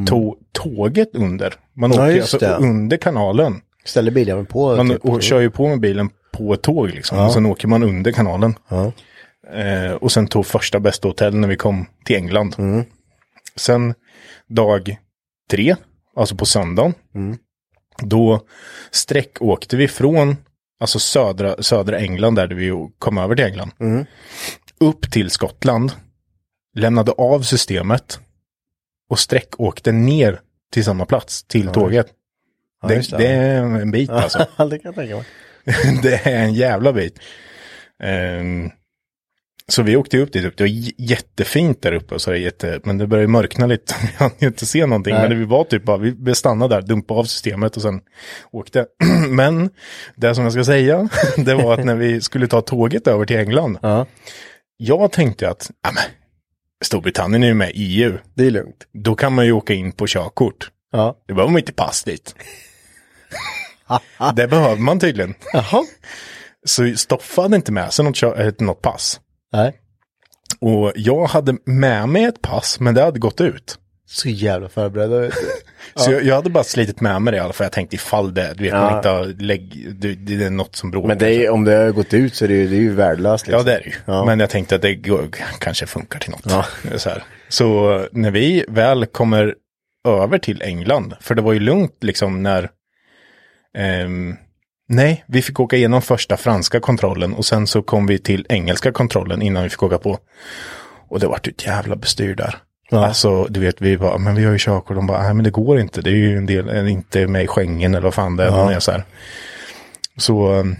Tog 0.07 0.37
tåget 0.51 1.09
under. 1.15 1.53
Man 1.73 1.91
Mm. 1.91 2.03
Ja, 2.03 2.09
åker 2.09 2.17
just 2.17 2.33
alltså 2.33 2.47
det. 2.47 2.67
under 2.67 2.97
kanalen. 2.97 3.61
Ställer 3.85 4.11
bilen 4.11 4.45
på. 4.45 4.75
Man 4.75 4.89
typ. 4.89 5.23
kör 5.23 5.39
ju 5.39 5.49
på 5.49 5.67
med 5.67 5.79
bilen 5.79 6.09
på 6.31 6.53
ett 6.53 6.61
tåg 6.61 6.89
liksom. 6.89 7.19
Och 7.25 7.31
sen 7.31 7.45
åker 7.45 7.67
man 7.67 7.83
under 7.83 8.11
kanalen. 8.11 8.55
Ja. 8.67 8.91
Eh, 9.53 9.91
och 9.91 10.11
sen 10.11 10.27
tog 10.27 10.45
första 10.45 10.79
bästa 10.79 11.07
hotell 11.07 11.35
när 11.35 11.47
vi 11.47 11.55
kom 11.55 11.85
till 12.05 12.15
England. 12.15 12.55
Mm. 12.57 12.83
Sen 13.55 13.93
dag 14.49 14.97
tre, 15.49 15.75
alltså 16.15 16.35
på 16.35 16.45
söndagen. 16.45 16.93
Mm. 17.15 17.37
Då 17.97 18.45
sträckåkte 18.91 19.77
vi 19.77 19.87
från 19.87 20.37
alltså 20.79 20.99
södra, 20.99 21.63
södra 21.63 21.99
England 21.99 22.35
där 22.35 22.47
vi 22.47 22.89
kom 22.99 23.17
över 23.17 23.35
till 23.35 23.45
England. 23.45 23.71
Mm. 23.79 24.05
Upp 24.79 25.11
till 25.11 25.29
Skottland. 25.29 25.91
Lämnade 26.75 27.11
av 27.11 27.41
systemet. 27.41 28.19
Och 29.09 29.19
sträckåkte 29.19 29.91
ner 29.91 30.39
till 30.71 30.83
samma 30.83 31.05
plats, 31.05 31.43
till 31.43 31.67
tåget. 31.67 32.07
Ja, 32.81 32.87
det, 32.87 33.09
det. 33.09 33.17
det 33.17 33.27
är 33.27 33.61
en 33.61 33.91
bit 33.91 34.09
alltså. 34.09 34.37
det 34.69 34.79
kan 34.79 34.79
jag 34.83 34.95
tänka 34.95 35.15
mig. 35.15 35.25
det 36.01 36.25
är 36.25 36.43
en 36.43 36.53
jävla 36.53 36.93
bit. 36.93 37.19
Ehm, 37.99 38.71
så 39.71 39.83
vi 39.83 39.95
åkte 39.95 40.17
upp 40.17 40.33
dit 40.33 40.45
upp. 40.45 40.57
Det 40.57 40.63
var 40.63 40.69
jättefint 40.97 41.81
där 41.81 41.91
uppe. 41.93 42.19
Så 42.19 42.29
är 42.31 42.33
det 42.33 42.39
jätte, 42.39 42.79
men 42.83 42.97
det 42.97 43.07
började 43.07 43.27
mörkna 43.27 43.65
lite. 43.65 43.93
Vi 44.01 44.07
hann 44.17 44.31
ju 44.39 44.47
inte 44.47 44.65
se 44.65 44.85
någonting. 44.85 45.13
Nej. 45.13 45.29
Men 45.29 45.39
vi 45.39 45.45
var 45.45 45.63
typ 45.63 45.83
bara, 45.83 45.97
vi 45.97 46.35
stannade 46.35 46.75
där, 46.75 46.81
dumpade 46.81 47.19
av 47.19 47.23
systemet 47.23 47.75
och 47.75 47.81
sen 47.81 48.01
åkte. 48.51 48.85
men 49.29 49.69
det 50.15 50.35
som 50.35 50.43
jag 50.43 50.53
ska 50.53 50.63
säga, 50.63 51.09
det 51.37 51.55
var 51.55 51.73
att 51.79 51.85
när 51.85 51.95
vi 51.95 52.21
skulle 52.21 52.47
ta 52.47 52.61
tåget 52.61 53.07
över 53.07 53.25
till 53.25 53.37
England. 53.37 53.77
Ja, 53.81 54.05
Jag 54.77 55.11
tänkte 55.11 55.49
att, 55.49 55.71
ja 55.83 55.91
men, 55.91 56.03
Storbritannien 56.83 57.43
är 57.43 57.47
ju 57.47 57.53
med 57.53 57.71
i 57.75 58.03
EU. 58.03 58.17
det 58.33 58.45
är 58.45 58.51
lugnt. 58.51 58.87
Då 58.93 59.15
kan 59.15 59.33
man 59.33 59.45
ju 59.45 59.51
åka 59.51 59.73
in 59.73 59.91
på 59.91 60.07
körkort. 60.07 60.69
Ja. 60.91 61.17
Det 61.27 61.33
behöver 61.33 61.51
man 61.51 61.59
inte 61.59 61.73
pass 61.73 62.03
dit. 62.03 62.35
det 64.35 64.47
behöver 64.47 64.81
man 64.81 64.99
tydligen. 64.99 65.33
Jaha. 65.53 65.85
Så 66.65 66.93
Stoffa 66.95 67.41
hade 67.41 67.55
inte 67.55 67.71
med 67.71 67.93
sig 67.93 68.05
något, 68.05 68.59
något 68.59 68.81
pass. 68.81 69.19
Nej. 69.53 69.79
Och 70.61 70.91
jag 70.95 71.25
hade 71.25 71.57
med 71.65 72.09
mig 72.09 72.23
ett 72.23 72.41
pass, 72.41 72.79
men 72.79 72.93
det 72.95 73.01
hade 73.01 73.19
gått 73.19 73.41
ut. 73.41 73.79
Så 74.07 74.29
jävla 74.29 74.69
förberedda. 74.69 75.19
vet 75.21 75.33
du. 75.33 76.01
Så 76.03 76.11
jag, 76.11 76.23
jag 76.23 76.35
hade 76.35 76.49
bara 76.49 76.63
slitit 76.63 77.01
med 77.01 77.21
mig 77.21 77.31
det 77.31 77.37
i 77.37 77.39
alla 77.39 77.53
fall. 77.53 77.65
Jag 77.65 77.71
tänkte 77.71 77.95
ifall 77.95 78.33
det, 78.33 78.53
du 78.57 78.63
vet, 78.63 78.73
Ja. 78.73 78.81
man 78.81 78.97
inte 78.97 79.09
har 79.09 79.25
lägg, 79.25 79.93
det, 79.95 80.15
det 80.15 80.45
är 80.45 80.49
något 80.49 80.75
som 80.75 80.91
bråkar. 80.91 81.07
Men 81.07 81.17
det 81.17 81.45
är, 81.45 81.49
om 81.49 81.63
det 81.63 81.71
har 81.75 81.91
gått 81.91 82.13
ut 82.13 82.35
så 82.35 82.45
är 82.45 82.49
det 82.49 82.53
ju, 82.55 82.67
det 82.67 82.75
är 82.75 82.79
ju 82.79 82.93
värdelöst. 82.93 83.47
Ja, 83.47 83.51
Liksom. 83.51 83.65
det 83.65 83.73
är 83.77 83.79
det 83.79 83.85
ju. 83.85 83.95
Ja. 84.05 84.25
Men 84.25 84.39
jag 84.39 84.49
tänkte 84.49 84.75
att 84.75 84.81
det 84.81 84.95
går, 84.95 85.27
kanske 85.59 85.85
funkar 85.85 86.19
till 86.19 86.31
något. 86.31 86.41
Ja. 86.45 86.65
Så, 86.97 87.09
så 87.49 88.07
när 88.11 88.31
vi 88.31 88.65
väl 88.67 89.05
kommer 89.05 89.55
över 90.07 90.37
till 90.37 90.61
England, 90.61 91.15
för 91.21 91.35
det 91.35 91.41
var 91.41 91.53
ju 91.53 91.59
lugnt 91.59 91.97
liksom 92.01 92.43
när... 92.43 92.69
ehm, 93.77 94.35
nej, 94.87 95.23
vi 95.27 95.41
fick 95.41 95.59
åka 95.59 95.75
igenom 95.75 96.01
första 96.01 96.37
franska 96.37 96.79
kontrollen 96.79 97.33
och 97.33 97.45
sen 97.45 97.67
så 97.67 97.81
kom 97.81 98.07
vi 98.07 98.19
till 98.19 98.45
engelska 98.49 98.91
kontrollen 98.91 99.41
innan 99.41 99.63
vi 99.63 99.69
fick 99.69 99.83
åka 99.83 99.97
på. 99.97 100.17
Och 101.07 101.19
det 101.19 101.27
vart 101.27 101.47
ett 101.47 101.65
jävla 101.65 101.95
bestyr 101.95 102.35
där. 102.35 102.57
Ja. 102.89 103.07
Alltså, 103.07 103.43
du 103.43 103.59
vet, 103.59 103.81
vi 103.81 103.97
bara, 103.97 104.17
men 104.17 104.35
vi 104.35 104.45
har 104.45 104.51
ju 104.51 104.57
körkort. 104.59 104.95
De 104.95 105.07
bara, 105.07 105.23
nej 105.23 105.33
men 105.33 105.43
det 105.43 105.51
går 105.51 105.79
inte. 105.79 106.01
Det 106.01 106.09
är 106.09 106.15
ju 106.15 106.37
en 106.37 106.45
del, 106.45 106.87
inte 106.87 107.27
med 107.27 107.43
i 107.43 107.47
Schengen 107.47 107.93
eller 107.95 108.03
vad 108.03 108.13
fan 108.13 108.35
det 108.35 108.43
är. 108.43 108.47
Ja. 108.47 108.71
Ja. 108.71 108.75
är 108.75 108.79
så 108.79 108.91
här. 108.91 109.03
Så 110.17 110.51
um, 110.51 110.75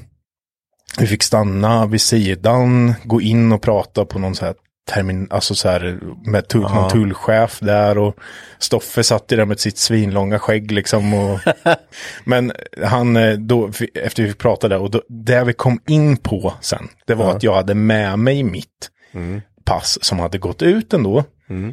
vi 0.99 1.07
fick 1.07 1.23
stanna 1.23 1.85
vid 1.85 2.01
sidan, 2.01 2.93
gå 3.03 3.21
in 3.21 3.51
och 3.51 3.61
prata 3.61 4.05
på 4.05 4.19
någon 4.19 4.35
så 4.35 4.45
här 4.45 4.55
termin, 4.85 5.27
alltså 5.29 5.55
så 5.55 5.69
här 5.69 5.99
med 6.25 6.47
tull, 6.47 6.61
någon 6.61 6.89
tullchef 6.89 7.59
där 7.59 7.97
och 7.97 8.15
Stoffe 8.59 9.03
satt 9.03 9.31
ju 9.31 9.37
där 9.37 9.45
med 9.45 9.59
sitt 9.59 9.77
svinlånga 9.77 10.39
skägg 10.39 10.71
liksom. 10.71 11.13
Och, 11.13 11.39
men 12.23 12.51
han, 12.83 13.15
eh, 13.17 13.33
då, 13.33 13.69
efter 13.93 14.23
vi 14.23 14.33
pratade 14.33 14.77
och 14.77 14.91
då, 14.91 15.01
det 15.09 15.43
vi 15.43 15.53
kom 15.53 15.79
in 15.87 16.17
på 16.17 16.53
sen, 16.61 16.87
det 17.07 17.15
var 17.15 17.25
att 17.35 17.43
jag 17.43 17.53
hade 17.55 17.73
med 17.75 18.19
mig 18.19 18.43
mitt 18.43 18.89
pass 19.65 19.97
som 20.01 20.19
hade 20.19 20.37
gått 20.37 20.61
ut 20.61 20.93
ändå. 20.93 21.23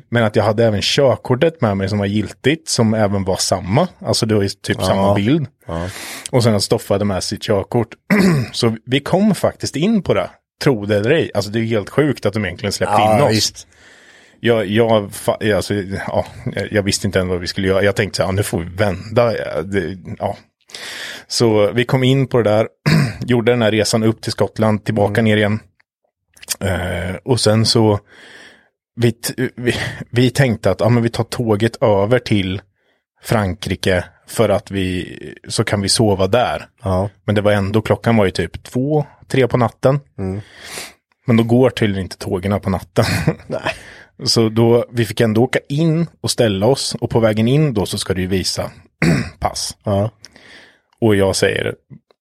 Men 0.08 0.24
att 0.24 0.36
jag 0.36 0.44
hade 0.44 0.64
även 0.64 0.80
körkortet 0.82 1.60
med 1.60 1.76
mig 1.76 1.88
som 1.88 1.98
var 1.98 2.06
giltigt, 2.06 2.68
som 2.68 2.94
även 2.94 3.24
var 3.24 3.36
samma. 3.36 3.88
Alltså 3.98 4.26
det 4.26 4.34
var 4.34 4.48
typ 4.62 4.82
samma 4.82 5.14
bild. 5.14 5.46
Och 6.30 6.42
sen 6.42 6.54
att 6.54 6.62
Stoffe 6.62 6.94
hade 6.94 7.04
med 7.04 7.24
sitt 7.24 7.42
körkort. 7.42 7.88
så 8.52 8.76
vi 8.86 9.00
kom 9.00 9.34
faktiskt 9.34 9.76
in 9.76 10.02
på 10.02 10.14
det. 10.14 10.30
Tro 10.62 10.86
det 10.86 10.96
eller 10.96 11.10
ej. 11.10 11.30
Alltså 11.34 11.50
det 11.50 11.58
är 11.58 11.64
helt 11.64 11.90
sjukt 11.90 12.26
att 12.26 12.32
de 12.34 12.44
egentligen 12.44 12.72
släppte 12.72 12.94
in 13.02 13.08
Ja, 13.08 13.24
oss. 13.24 13.32
visst. 13.32 13.66
Jag, 14.40 14.66
jag, 14.66 15.10
alltså, 15.54 15.74
ja, 16.06 16.26
jag 16.70 16.82
visste 16.82 17.06
inte 17.06 17.20
än 17.20 17.28
vad 17.28 17.40
vi 17.40 17.46
skulle 17.46 17.68
göra. 17.68 17.82
Jag 17.82 17.96
tänkte 17.96 18.16
så 18.16 18.22
här, 18.22 18.28
ja, 18.28 18.32
nu 18.32 18.42
får 18.42 18.58
vi 18.60 18.64
vända. 18.76 19.32
Det, 19.62 19.98
ja. 20.18 20.36
Så 21.26 21.72
vi 21.72 21.84
kom 21.84 22.04
in 22.04 22.26
på 22.26 22.42
det 22.42 22.50
där, 22.50 22.68
gjorde 23.26 23.52
den 23.52 23.62
här 23.62 23.70
resan 23.70 24.02
upp 24.02 24.20
till 24.20 24.32
Skottland, 24.32 24.84
tillbaka 24.84 25.22
ner 25.22 25.36
igen. 25.36 25.60
Eh, 26.60 27.16
och 27.24 27.40
sen 27.40 27.66
så, 27.66 28.00
vi, 28.96 29.14
vi, 29.56 29.74
vi 30.10 30.30
tänkte 30.30 30.70
att 30.70 30.80
ja, 30.80 30.88
men 30.88 31.02
vi 31.02 31.08
tar 31.08 31.24
tåget 31.24 31.82
över 31.82 32.18
till 32.18 32.60
Frankrike 33.22 34.04
för 34.32 34.48
att 34.48 34.70
vi, 34.70 35.16
så 35.48 35.64
kan 35.64 35.80
vi 35.80 35.88
sova 35.88 36.26
där. 36.26 36.66
Ja. 36.82 37.10
Men 37.24 37.34
det 37.34 37.40
var 37.40 37.52
ändå, 37.52 37.82
klockan 37.82 38.16
var 38.16 38.24
ju 38.24 38.30
typ 38.30 38.62
två, 38.62 39.06
tre 39.28 39.48
på 39.48 39.56
natten. 39.56 40.00
Men 41.26 41.36
då 41.36 41.44
går 41.44 41.70
tydligen 41.70 42.02
inte 42.02 42.18
tågen 42.18 42.60
på 42.60 42.70
natten. 42.70 43.04
Nej. 43.46 43.74
Så 44.24 44.48
då, 44.48 44.84
vi 44.90 45.04
fick 45.04 45.20
ändå 45.20 45.42
åka 45.42 45.58
in 45.68 46.06
och 46.20 46.30
ställa 46.30 46.66
oss. 46.66 46.96
Och 47.00 47.10
på 47.10 47.20
vägen 47.20 47.48
in 47.48 47.74
då 47.74 47.86
så 47.86 47.98
ska 47.98 48.14
du 48.14 48.26
visa 48.26 48.70
pass. 49.38 49.76
Ja. 49.84 50.10
Och 51.00 51.16
jag 51.16 51.36
säger, 51.36 51.74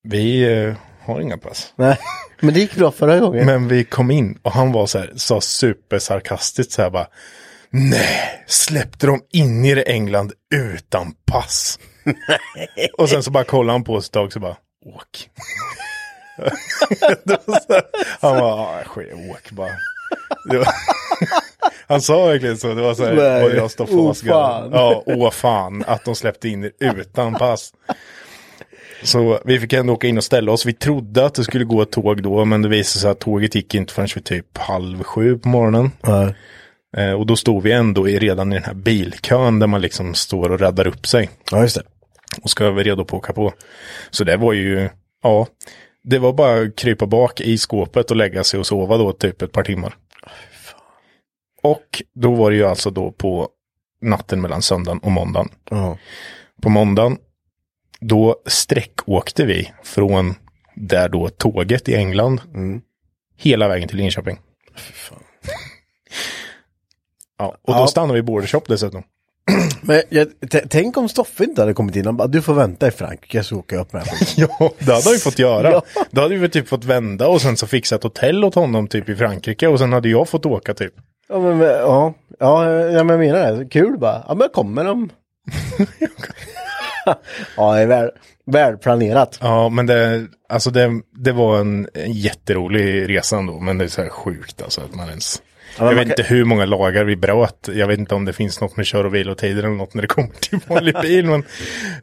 vi 0.03 0.53
eh, 0.53 0.73
har 1.05 1.21
inga 1.21 1.37
pass. 1.37 1.73
Nej. 1.75 1.97
Men 2.39 2.53
det 2.53 2.59
gick 2.59 2.75
bra 2.75 2.91
förra 2.91 3.19
gången. 3.19 3.45
Men 3.45 3.67
vi 3.67 3.83
kom 3.83 4.11
in 4.11 4.39
och 4.41 4.51
han 4.51 4.71
var 4.71 4.85
så 4.85 4.97
här, 4.99 5.11
sa 5.15 5.41
supersarkastiskt 5.41 6.71
så 6.71 6.81
här 6.81 6.89
bara. 6.89 7.07
Nej, 7.69 8.43
släppte 8.47 9.07
de 9.07 9.21
in 9.31 9.65
i 9.65 9.75
det 9.75 9.81
England 9.81 10.33
utan 10.55 11.13
pass? 11.25 11.79
Och 12.97 13.09
sen 13.09 13.23
så 13.23 13.31
bara 13.31 13.43
kollade 13.43 13.71
han 13.73 13.83
på 13.83 13.93
oss 13.95 14.05
ett 14.05 14.11
tag 14.11 14.33
så 14.33 14.39
bara, 14.39 14.55
åk. 14.85 15.29
Så 18.19 18.27
han 18.27 18.37
bara, 18.39 18.39
"Ja, 18.39 18.81
skit, 18.85 19.07
åk 19.31 19.51
bara. 19.51 19.69
Var, 20.49 20.67
han 21.87 22.01
sa 22.01 22.25
verkligen 22.25 22.57
så, 22.57 22.73
det 22.73 22.81
var 22.81 22.93
så 22.93 23.05
här, 23.05 23.13
Nej, 23.13 23.55
jag 23.55 23.71
står 23.71 24.07
fast. 24.07 24.23
Ja, 24.25 25.03
åh 25.05 25.31
fan, 25.31 25.83
att 25.87 26.05
de 26.05 26.15
släppte 26.15 26.49
in 26.49 26.63
er 26.63 26.71
utan 26.79 27.33
pass. 27.35 27.73
Så 29.03 29.39
vi 29.45 29.59
fick 29.59 29.73
ändå 29.73 29.93
åka 29.93 30.07
in 30.07 30.17
och 30.17 30.23
ställa 30.23 30.51
oss. 30.51 30.65
Vi 30.65 30.73
trodde 30.73 31.25
att 31.25 31.33
det 31.33 31.43
skulle 31.43 31.65
gå 31.65 31.81
ett 31.81 31.91
tåg 31.91 32.23
då, 32.23 32.45
men 32.45 32.61
det 32.61 32.69
visade 32.69 33.01
sig 33.01 33.11
att 33.11 33.19
tåget 33.19 33.55
gick 33.55 33.75
inte 33.75 33.93
förrän 33.93 34.07
vid 34.15 34.25
typ 34.25 34.57
halv 34.57 35.03
sju 35.03 35.37
på 35.37 35.49
morgonen. 35.49 35.91
Ja. 36.01 36.33
Eh, 36.97 37.11
och 37.11 37.25
då 37.25 37.35
stod 37.35 37.63
vi 37.63 37.71
ändå 37.71 38.09
i, 38.09 38.19
redan 38.19 38.51
i 38.51 38.55
den 38.55 38.63
här 38.63 38.73
bilkön 38.73 39.59
där 39.59 39.67
man 39.67 39.81
liksom 39.81 40.13
står 40.13 40.49
och 40.51 40.59
räddar 40.59 40.87
upp 40.87 41.07
sig. 41.07 41.29
ja, 41.51 41.61
just 41.61 41.75
det. 41.75 41.83
Och 42.41 42.49
ska 42.49 42.71
vara 42.71 42.83
redo 42.83 43.05
på 43.05 43.17
att 43.17 43.23
åka 43.23 43.33
på. 43.33 43.53
Så 44.09 44.23
det 44.23 44.37
var 44.37 44.53
ju, 44.53 44.89
ja, 45.23 45.47
det 46.03 46.19
var 46.19 46.33
bara 46.33 46.61
att 46.61 46.75
krypa 46.75 47.05
bak 47.05 47.41
i 47.41 47.57
skåpet 47.57 48.11
och 48.11 48.17
lägga 48.17 48.43
sig 48.43 48.59
och 48.59 48.67
sova 48.67 48.97
då 48.97 49.11
typ 49.11 49.41
ett 49.41 49.51
par 49.51 49.63
timmar. 49.63 49.95
Och 51.63 52.03
då 52.13 52.35
var 52.35 52.51
det 52.51 52.57
ju 52.57 52.65
alltså 52.65 52.89
då 52.89 53.11
på 53.11 53.49
natten 54.01 54.41
mellan 54.41 54.61
söndagen 54.61 54.99
och 54.99 55.11
måndagen. 55.11 55.49
Ja. 55.69 55.97
På 56.61 56.69
måndagen, 56.69 57.17
då 57.99 58.41
sträckåkte 58.45 59.45
vi 59.45 59.71
från 59.83 60.35
där 60.75 61.09
då 61.09 61.29
tåget 61.29 61.89
i 61.89 61.95
England 61.95 62.41
hela 63.37 63.67
vägen 63.67 63.87
till 63.87 63.97
Linköping. 63.97 64.39
Ja, 67.41 67.55
och 67.67 67.73
då 67.73 67.79
Ja. 67.79 67.87
stannade 67.87 68.13
vi 68.13 68.19
i 68.19 68.23
Bordershop 68.23 68.67
dessutom. 68.67 69.03
Men 69.81 70.01
jag, 70.09 70.27
tänk 70.69 70.97
om 70.97 71.09
Stoffe 71.09 71.43
inte 71.43 71.61
hade 71.61 71.73
kommit 71.73 71.95
in 71.95 72.07
och 72.07 72.13
bara, 72.13 72.27
du 72.27 72.41
får 72.41 72.53
vänta 72.53 72.87
i 72.87 72.91
Frankrike 72.91 73.43
så 73.43 73.57
åker 73.57 73.75
jag 73.75 73.83
upp 73.83 73.93
med. 73.93 74.03
Ja, 74.35 74.71
det 74.79 74.91
hade 74.93 75.11
vi 75.11 75.17
fått 75.17 75.39
göra. 75.39 75.71
Ja. 75.71 75.83
Då 76.11 76.21
hade 76.21 76.35
vi 76.35 76.49
typ 76.49 76.67
fått 76.67 76.85
vända 76.85 77.27
och 77.27 77.41
sen 77.41 77.57
så 77.57 77.67
fixa 77.67 77.95
ett 77.95 78.03
hotell 78.03 78.43
åt 78.43 78.55
honom 78.55 78.87
typ 78.87 79.09
i 79.09 79.15
Frankrike 79.15 79.67
och 79.67 79.79
sen 79.79 79.93
hade 79.93 80.09
jag 80.09 80.29
fått 80.29 80.45
åka 80.45 80.73
typ. 80.73 80.93
Ja, 81.29 81.39
men, 81.39 81.59
ja, 81.59 82.13
ja, 82.39 82.63
men 83.03 83.09
jag 83.09 83.19
menar 83.19 83.51
det. 83.51 83.65
Kul 83.65 83.97
bara. 83.97 84.23
Ja, 84.27 84.33
men 84.33 84.49
kommer 84.49 84.83
de? 84.83 85.09
ja, 87.57 87.73
det 87.75 87.81
är 87.81 87.87
väl, 87.87 88.09
välplanerat. 88.45 89.37
Ja, 89.41 89.69
men 89.69 89.85
det, 89.85 90.27
alltså 90.49 90.69
det, 90.69 90.89
det 91.15 91.31
var 91.31 91.59
en, 91.59 91.87
en 91.93 92.11
jätterolig 92.13 93.09
resa 93.09 93.37
ändå, 93.37 93.59
men 93.59 93.77
det 93.77 93.83
är 93.83 93.87
så 93.89 94.01
här 94.01 94.09
sjukt 94.09 94.61
alltså 94.61 94.81
att 94.81 94.95
man 94.95 95.09
ens... 95.09 95.41
men 95.77 95.87
jag 95.87 95.95
vet 95.95 96.03
kan- 96.03 96.09
inte 96.11 96.23
hur 96.23 96.45
många 96.45 96.65
lagar 96.65 97.03
vi 97.03 97.15
bröt. 97.15 97.69
Jag 97.73 97.87
vet 97.87 97.99
inte 97.99 98.15
om 98.15 98.25
det 98.25 98.33
finns 98.33 98.61
något 98.61 98.77
med 98.77 98.85
kör 98.85 99.03
och 99.03 99.15
vilotider 99.15 99.63
eller 99.63 99.75
något 99.75 99.93
när 99.93 100.01
det 100.01 100.07
kommer 100.07 100.29
till 100.29 100.59
vanlig 100.67 100.95
bil. 101.01 101.25
Men, 101.25 101.43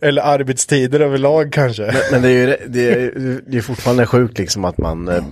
eller 0.01 0.23
arbetstider 0.23 1.01
överlag 1.01 1.53
kanske. 1.53 1.95
Men 2.12 2.23
det 2.23 2.29
är 2.29 2.33
ju 2.49 2.57
det 2.66 2.91
är, 2.93 3.12
det 3.47 3.57
är 3.59 3.62
fortfarande 3.62 4.07
sjukt 4.07 4.39
liksom 4.39 4.64
att 4.64 4.79
man 4.79 5.09
eh, 5.09 5.25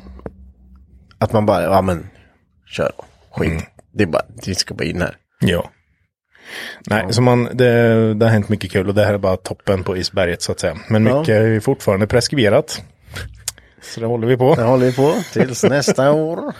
att 1.18 1.32
man 1.32 1.46
bara, 1.46 1.62
ja 1.62 1.82
men 1.82 2.06
kör 2.66 2.92
då. 2.96 3.04
Skit. 3.30 3.64
Det 3.94 4.02
är 4.02 4.06
bara, 4.06 4.24
vi 4.46 4.54
ska 4.54 4.74
bara 4.74 4.84
in 4.84 5.02
här. 5.02 5.16
Ja. 5.40 5.70
Nej, 6.86 7.06
så 7.10 7.22
man, 7.22 7.44
det, 7.52 8.14
det 8.14 8.24
har 8.26 8.32
hänt 8.32 8.48
mycket 8.48 8.70
kul 8.72 8.88
och 8.88 8.94
det 8.94 9.04
här 9.04 9.14
är 9.14 9.18
bara 9.18 9.36
toppen 9.36 9.84
på 9.84 9.96
isberget 9.96 10.42
så 10.42 10.52
att 10.52 10.60
säga. 10.60 10.76
Men 10.90 11.06
Ja. 11.06 11.18
mycket 11.20 11.34
är 11.34 11.46
ju 11.46 11.60
fortfarande 11.60 12.06
preskriberat. 12.06 12.82
Så 13.82 14.00
det 14.00 14.06
håller 14.06 14.26
vi 14.26 14.36
på. 14.36 14.54
Det 14.54 14.62
håller 14.62 14.86
vi 14.86 14.92
på 14.92 15.14
tills 15.32 15.62
nästa 15.68 16.12
år. 16.12 16.54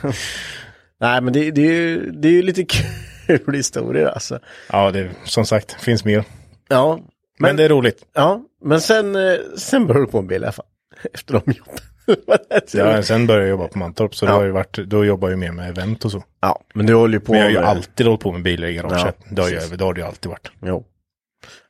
Nej 1.00 1.20
men 1.20 1.32
det, 1.32 1.50
det, 1.50 1.60
är 1.60 1.72
ju, 1.72 2.10
det 2.10 2.28
är 2.28 2.32
ju 2.32 2.42
lite 2.42 2.64
kul 3.26 3.54
historier 3.54 4.06
alltså. 4.06 4.38
Ja, 4.72 4.90
det 4.90 5.10
som 5.24 5.46
sagt 5.46 5.72
finns 5.82 6.04
mer. 6.04 6.24
Ja, 6.68 6.94
Men, 6.96 7.04
men, 7.38 7.56
det 7.56 7.64
är 7.64 7.68
roligt. 7.68 8.02
ja, 8.14 8.40
men 8.64 8.80
sen, 8.80 9.16
eh, 9.16 9.34
sen 9.56 9.86
började 9.86 10.06
du 10.06 10.10
på 10.10 10.18
en 10.18 10.26
bil 10.26 10.42
i 10.42 10.44
alla 10.44 10.52
fall. 10.52 10.66
Efter 11.14 11.32
de 11.34 11.52
jobben. 11.52 11.74
Ja, 12.72 13.02
sen 13.02 13.26
började 13.26 13.44
jag 13.46 13.50
jobba 13.50 13.68
på 13.68 13.78
Mantorp 13.78 14.14
så 14.14 14.26
Ja. 14.26 14.30
har 14.32 14.44
ju 14.44 14.50
varit, 14.50 14.76
då 14.76 15.04
jobbar 15.04 15.30
jag 15.30 15.38
mer 15.38 15.52
med 15.52 15.68
event 15.68 16.04
och 16.04 16.10
så. 16.10 16.22
ja, 16.40 16.60
men 16.74 16.86
du 16.86 16.94
håller 16.94 17.14
ju 17.14 17.20
på 17.20 17.32
Men 17.32 17.38
jag 17.40 17.46
har 17.46 17.52
ju 17.52 17.60
med- 17.60 17.68
alltid 17.68 18.06
hållit 18.06 18.20
på 18.22 18.32
med 18.32 18.42
bilar 18.42 18.68
i 18.68 18.74
garaget. 18.74 19.16
Ja, 19.24 19.26
det, 19.30 19.42
har 19.42 19.48
jag, 19.50 19.78
det 19.78 19.84
har 19.84 19.94
det 19.94 20.00
ju 20.00 20.06
alltid 20.06 20.30
varit. 20.30 20.50
Jo. 20.62 20.84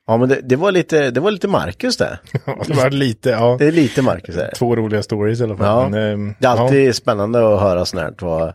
Ja 0.07 0.17
men 0.17 0.29
det, 0.29 0.39
det 0.43 0.55
var 0.55 0.71
lite, 0.71 1.11
det 1.11 1.19
var 1.19 1.31
lite 1.31 1.47
Marcus 1.47 1.97
där. 1.97 2.19
Ja, 2.45 2.63
det 2.67 2.73
var 2.73 2.89
lite, 2.89 3.29
ja. 3.29 3.55
Det 3.59 3.65
är 3.67 3.71
lite 3.71 4.01
Marcus 4.01 4.35
där. 4.35 4.51
Två 4.55 4.75
roliga 4.75 5.03
stories 5.03 5.39
i 5.39 5.43
alla 5.43 5.57
fall. 5.57 5.65
Ja. 5.67 5.89
Men, 5.89 6.13
ehm, 6.13 6.33
Det 6.39 6.47
är 6.47 6.51
alltid 6.51 6.95
spännande 6.95 7.53
att 7.55 7.61
höra 7.61 7.85
sånt 7.85 8.01
här. 8.03 8.13
Vad... 8.19 8.53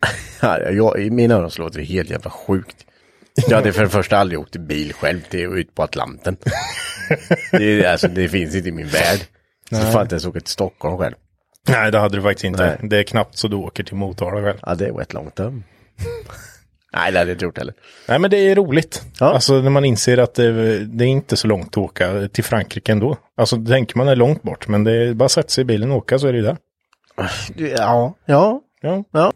Ja, 0.40 0.70
jag, 0.70 1.00
I 1.00 1.10
mina 1.10 1.34
öron 1.34 1.50
så 1.50 1.62
låter 1.62 1.78
det 1.78 1.84
helt 1.84 2.10
jävla 2.10 2.30
sjukt. 2.30 2.76
Jag 3.48 3.56
hade 3.56 3.72
för 3.72 3.82
det 3.82 3.88
första 3.88 4.18
aldrig 4.18 4.40
åkt 4.40 4.56
bil 4.56 4.92
själv 4.92 5.20
till 5.20 5.40
ut 5.40 5.74
på 5.74 5.82
Atlanten. 5.82 6.36
det, 7.50 7.84
är, 7.84 7.92
alltså, 7.92 8.08
det 8.08 8.28
finns 8.28 8.54
inte 8.54 8.68
i 8.68 8.72
min 8.72 8.88
värld. 8.88 9.18
Så 9.70 9.76
jag 9.76 9.92
får 9.92 10.02
inte 10.02 10.14
ens 10.14 10.26
åka 10.26 10.40
till 10.40 10.48
Stockholm 10.48 10.98
själv. 10.98 11.14
Nej, 11.68 11.92
det 11.92 11.98
hade 11.98 12.16
du 12.16 12.22
faktiskt 12.22 12.44
inte. 12.44 12.66
Nej. 12.66 12.88
Det 12.88 12.98
är 12.98 13.02
knappt 13.02 13.36
så 13.36 13.48
du 13.48 13.56
åker 13.56 13.84
till 13.84 13.96
Motala 13.96 14.42
själv. 14.42 14.58
Ja, 14.62 14.74
det 14.74 14.90
var 14.92 15.02
ett 15.02 15.12
långt. 15.12 15.38
Nej, 15.38 17.12
det 17.12 17.18
hade 17.18 17.30
jag 17.30 17.34
inte 17.34 17.44
gjort 17.44 17.58
heller. 17.58 17.74
Nej, 18.08 18.18
men 18.18 18.30
det 18.30 18.36
är 18.36 18.54
roligt. 18.54 19.02
Ja. 19.20 19.26
Alltså 19.26 19.60
när 19.60 19.70
man 19.70 19.84
inser 19.84 20.18
att 20.18 20.34
det, 20.34 20.78
det 20.84 21.04
är 21.04 21.08
inte 21.08 21.36
så 21.36 21.48
långt 21.48 21.68
att 21.68 21.78
åka 21.78 22.28
till 22.28 22.44
Frankrike 22.44 22.92
ändå. 22.92 23.16
Alltså 23.36 23.56
det 23.56 23.70
tänker 23.70 23.96
man 23.96 24.08
är 24.08 24.16
långt 24.16 24.42
bort, 24.42 24.68
men 24.68 24.84
det 24.84 24.92
är 24.92 25.14
bara 25.14 25.24
att 25.24 25.32
sätta 25.32 25.48
sig 25.48 25.62
i 25.62 25.64
bilen 25.64 25.90
och 25.90 25.96
åka 25.96 26.18
så 26.18 26.26
är 26.26 26.32
det 26.32 26.38
ju 26.38 26.44
där. 26.44 26.56
Ja, 27.76 28.14
ja, 28.26 28.60
Ja, 28.80 29.04
ja. 29.12 29.32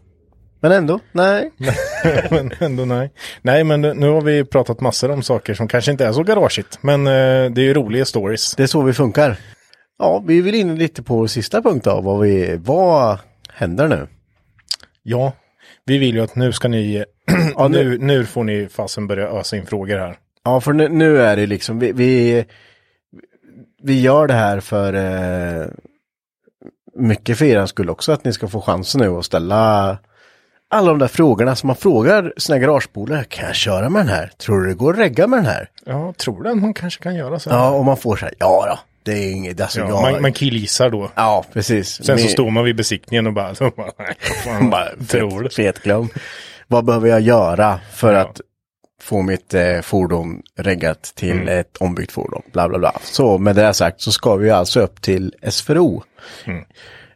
Men 0.63 0.73
ändå, 0.73 1.01
nej. 1.13 1.51
men 2.31 2.51
ändå 2.61 2.85
nej. 2.85 3.13
Nej, 3.43 3.65
men 3.65 3.81
nu 3.81 4.09
har 4.09 4.21
vi 4.21 4.45
pratat 4.45 4.81
massor 4.81 5.11
om 5.11 5.23
saker 5.23 5.55
som 5.55 5.69
kanske 5.69 5.91
inte 5.91 6.07
är 6.07 6.13
så 6.13 6.23
garageigt. 6.23 6.79
Men 6.83 7.07
eh, 7.07 7.51
det 7.51 7.61
är 7.61 7.65
ju 7.65 7.75
roliga 7.75 8.05
stories. 8.05 8.55
Det 8.57 8.63
är 8.63 8.67
så 8.67 8.83
vi 8.83 8.93
funkar. 8.93 9.37
Ja, 9.99 10.25
vi 10.27 10.41
vill 10.41 10.55
in 10.55 10.75
lite 10.79 11.03
på 11.03 11.29
sista 11.29 11.63
punkt 11.63 11.85
då. 11.85 12.01
Vad, 12.01 12.21
vi, 12.21 12.57
vad 12.65 13.19
händer 13.53 13.89
nu? 13.89 14.07
Ja, 15.03 15.33
vi 15.85 15.99
vill 15.99 16.15
ju 16.15 16.21
att 16.23 16.37
nu 16.37 16.53
ska 16.53 16.69
ni, 16.69 17.05
Ja, 17.57 17.69
nu- 17.69 17.85
nu, 17.85 17.99
nu 17.99 18.25
får 18.27 18.45
ni 18.45 18.69
fasen 18.69 19.07
börja 19.07 19.29
ösa 19.29 19.57
in 19.57 19.67
frågor 19.67 19.99
här. 19.99 20.17
Ja, 20.45 20.61
för 20.61 20.73
nu, 20.73 20.89
nu 20.89 21.23
är 21.23 21.37
det 21.37 21.47
liksom, 21.47 21.79
vi, 21.79 21.93
vi, 21.93 22.45
vi 23.83 24.01
gör 24.01 24.27
det 24.27 24.35
här 24.35 24.61
för 24.61 24.93
eh, 24.95 25.67
mycket 26.97 27.39
för 27.39 27.45
er 27.45 27.67
skull 27.67 27.91
också, 27.91 28.13
att 28.13 28.25
ni 28.25 28.33
ska 28.33 28.49
få 28.49 28.61
chansen 28.61 29.01
nu 29.01 29.09
att 29.09 29.25
ställa 29.25 29.99
alla 30.73 30.89
de 30.91 30.99
där 30.99 31.09
frågorna 31.09 31.57
som 31.57 31.67
man 31.67 31.77
frågar 31.77 32.33
sina 32.37 32.59
garagebolare. 32.59 33.25
Kan 33.25 33.47
jag 33.47 33.55
köra 33.55 33.89
med 33.89 34.01
den 34.01 34.09
här? 34.09 34.31
Tror 34.39 34.61
du 34.61 34.69
det 34.69 34.75
går 34.75 34.93
att 34.93 34.99
regga 34.99 35.27
med 35.27 35.39
den 35.39 35.47
här? 35.47 35.69
Ja, 35.87 36.13
tror 36.17 36.47
att 36.47 36.57
man 36.59 36.75
kanske 36.75 37.03
kan 37.03 37.15
göra 37.15 37.39
så? 37.39 37.51
Ja, 37.51 37.71
och 37.71 37.85
man 37.85 37.97
får 37.97 38.17
så 38.17 38.25
här, 38.25 38.35
ja 38.39 38.65
då, 38.69 38.79
det 39.13 39.19
är 39.19 39.31
inget, 39.33 39.61
alltså 39.61 39.81
Ja, 39.81 39.87
jag... 39.89 40.13
man, 40.13 40.23
man 40.23 40.33
killgissar 40.33 40.91
då. 40.91 41.11
Ja, 41.15 41.45
precis. 41.53 41.89
Sen 41.89 42.05
så 42.05 42.13
Med- 42.25 42.31
står 42.31 42.51
man 42.51 42.65
vid 42.65 42.77
besiktningen 42.77 43.27
och 43.27 43.33
bara, 43.33 43.55
så 43.55 43.71
bara 43.77 43.91
nej, 43.99 44.17
fan 44.45 44.71
bara 44.71 44.89
tror 45.09 45.49
fetglöm. 45.49 46.09
Vad 46.69 46.85
behöver 46.85 47.09
jag 47.09 47.21
göra 47.21 47.81
för 47.93 48.13
Ja. 48.15 48.21
att 48.21 48.41
få 49.03 49.23
mitt 49.23 49.55
eh, 49.55 49.81
fordon 49.81 50.43
reggat 50.59 51.03
till 51.03 51.31
Mm. 51.33 51.59
ett 51.59 51.77
ombyggt 51.77 52.13
fordon? 52.13 52.43
Bla 52.53 52.69
bla 52.69 52.79
bla. 52.79 52.93
Så 53.03 53.39
med 53.39 53.57
det 53.57 53.75
sagt 53.75 54.01
så 54.01 54.13
ska 54.13 54.35
vi 54.37 54.51
alltså 54.51 54.81
upp 54.81 55.03
till 55.03 55.35
SFRO. 55.43 56.03
Mm. 56.45 56.65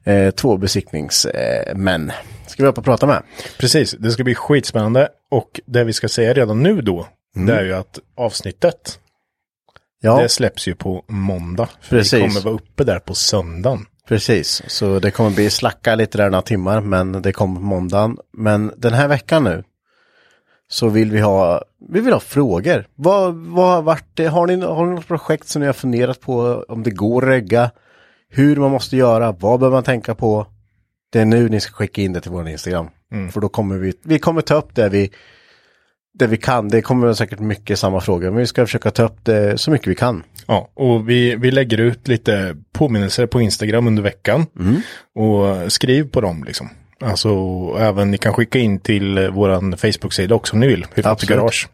Eh, 0.07 0.31
två 0.31 0.57
besiktningsmän. 0.57 1.35
Män. 1.77 2.13
ska 2.47 2.63
vi 2.63 2.69
upp 2.69 2.79
och 2.79 2.85
prata 2.85 3.07
med? 3.07 3.23
Precis, 3.59 3.93
det 3.99 4.11
ska 4.11 4.25
bli 4.25 4.35
skitspännande. 4.35 5.09
Och 5.31 5.61
det 5.67 5.85
vi 5.85 5.93
ska 5.93 6.09
säga 6.09 6.33
redan 6.35 6.63
nu 6.63 6.81
då, 6.81 7.07
det 7.35 7.53
är 7.55 7.65
ju 7.65 7.73
att 7.73 7.99
avsnittet, 8.17 8.99
Ja, 10.01 10.23
det 10.23 10.29
släpps 10.29 10.69
ju 10.69 10.75
på 10.75 11.05
måndag. 11.09 11.69
För 11.81 11.97
Precis. 11.97 12.13
Vi 12.13 12.21
kommer 12.29 12.41
vara 12.41 12.55
uppe 12.55 12.85
där 12.85 12.99
på 12.99 13.15
söndagen. 13.15 13.87
precis. 14.09 14.63
Så 14.67 14.99
det 14.99 15.11
kommer 15.11 15.31
bli 15.31 15.51
slacka 15.51 15.95
lite 15.95 16.19
där 16.19 16.31
några 16.31 16.43
timmar, 16.43 16.81
men 16.81 17.23
det 17.23 17.33
kommer 17.33 17.55
på 17.55 17.67
måndagen. 17.67 18.19
Men 18.33 18.73
den 18.77 18.93
här 18.93 19.09
veckan 19.09 19.45
nu 19.45 19.65
så 20.69 20.89
vill 20.89 21.11
vi 21.11 21.21
ha, 21.21 21.63
vi 21.89 22.01
vill 22.01 22.13
ha 22.13 22.21
frågor. 22.21 22.87
Vad, 22.95 23.35
vad 23.35 23.69
har 23.69 23.83
varit 23.83 24.11
det? 24.15 24.27
Har 24.27 24.47
ni, 24.47 24.61
har 24.61 24.87
ni 24.87 24.95
något 24.95 25.09
projekt 25.09 25.49
som 25.49 25.61
ni 25.61 25.67
har 25.67 25.73
funderat 25.73 26.21
på 26.21 26.65
om 26.69 26.83
det 26.83 26.91
går 26.91 27.23
att 27.23 27.29
regga? 27.29 27.71
Hur 28.37 28.57
man 28.57 28.70
måste 28.70 28.97
göra? 28.97 29.32
Vad 29.32 29.61
behöver 29.61 29.76
man 29.76 29.84
tänka 29.84 30.14
på? 30.14 30.47
Det 31.12 31.20
är 31.20 31.24
nu 31.24 31.49
ni 31.49 31.61
ska 31.61 31.72
skicka 31.72 32.03
in 32.03 32.12
det 32.12 32.20
till 32.20 32.30
vår 32.30 32.49
Instagram. 32.49 32.89
För 33.32 33.41
då 33.41 33.49
kommer 33.49 33.76
vi, 33.78 33.93
vi 34.03 34.18
kommer 34.18 34.41
ta 34.41 34.55
upp 34.55 34.74
det 34.74 34.89
vi, 34.89 35.11
det 36.18 36.26
vi 36.26 36.37
kan. 36.37 36.68
Det 36.68 36.82
kommer 36.82 37.12
säkert 37.12 37.39
mycket 37.39 37.78
samma 37.78 38.01
frågor, 38.01 38.30
men 38.30 38.39
vi 38.39 38.47
ska 38.47 38.66
försöka 38.66 38.91
ta 38.91 39.03
upp 39.03 39.24
det 39.24 39.59
så 39.59 39.70
mycket 39.70 39.87
vi 39.89 39.95
kan. 39.95 40.22
Ja, 40.47 40.70
och 40.74 41.09
vi, 41.09 41.37
vi 41.37 41.51
lägger 41.51 41.78
ut 41.78 42.09
lite 42.09 42.57
påminnelser 42.72 43.26
på 43.26 43.41
Instagram 43.41 43.87
under 43.87 44.03
veckan. 44.03 44.47
Och 45.14 45.72
skriv 45.72 46.11
på 46.11 46.20
dem 46.20 46.45
liksom. 46.45 46.68
Alltså, 47.01 47.30
även 47.78 48.11
ni 48.11 48.18
kan 48.18 48.32
skicka 48.32 48.59
in 48.59 48.80
till 48.80 49.30
våran 49.30 49.76
Facebook-sida 49.76 50.34
också 50.34 50.53
om 50.53 50.61
ni 50.61 50.66
vill. 50.66 50.87
Hyfsat 50.95 51.12
Absolut. 51.12 51.39
garage. 51.39 51.68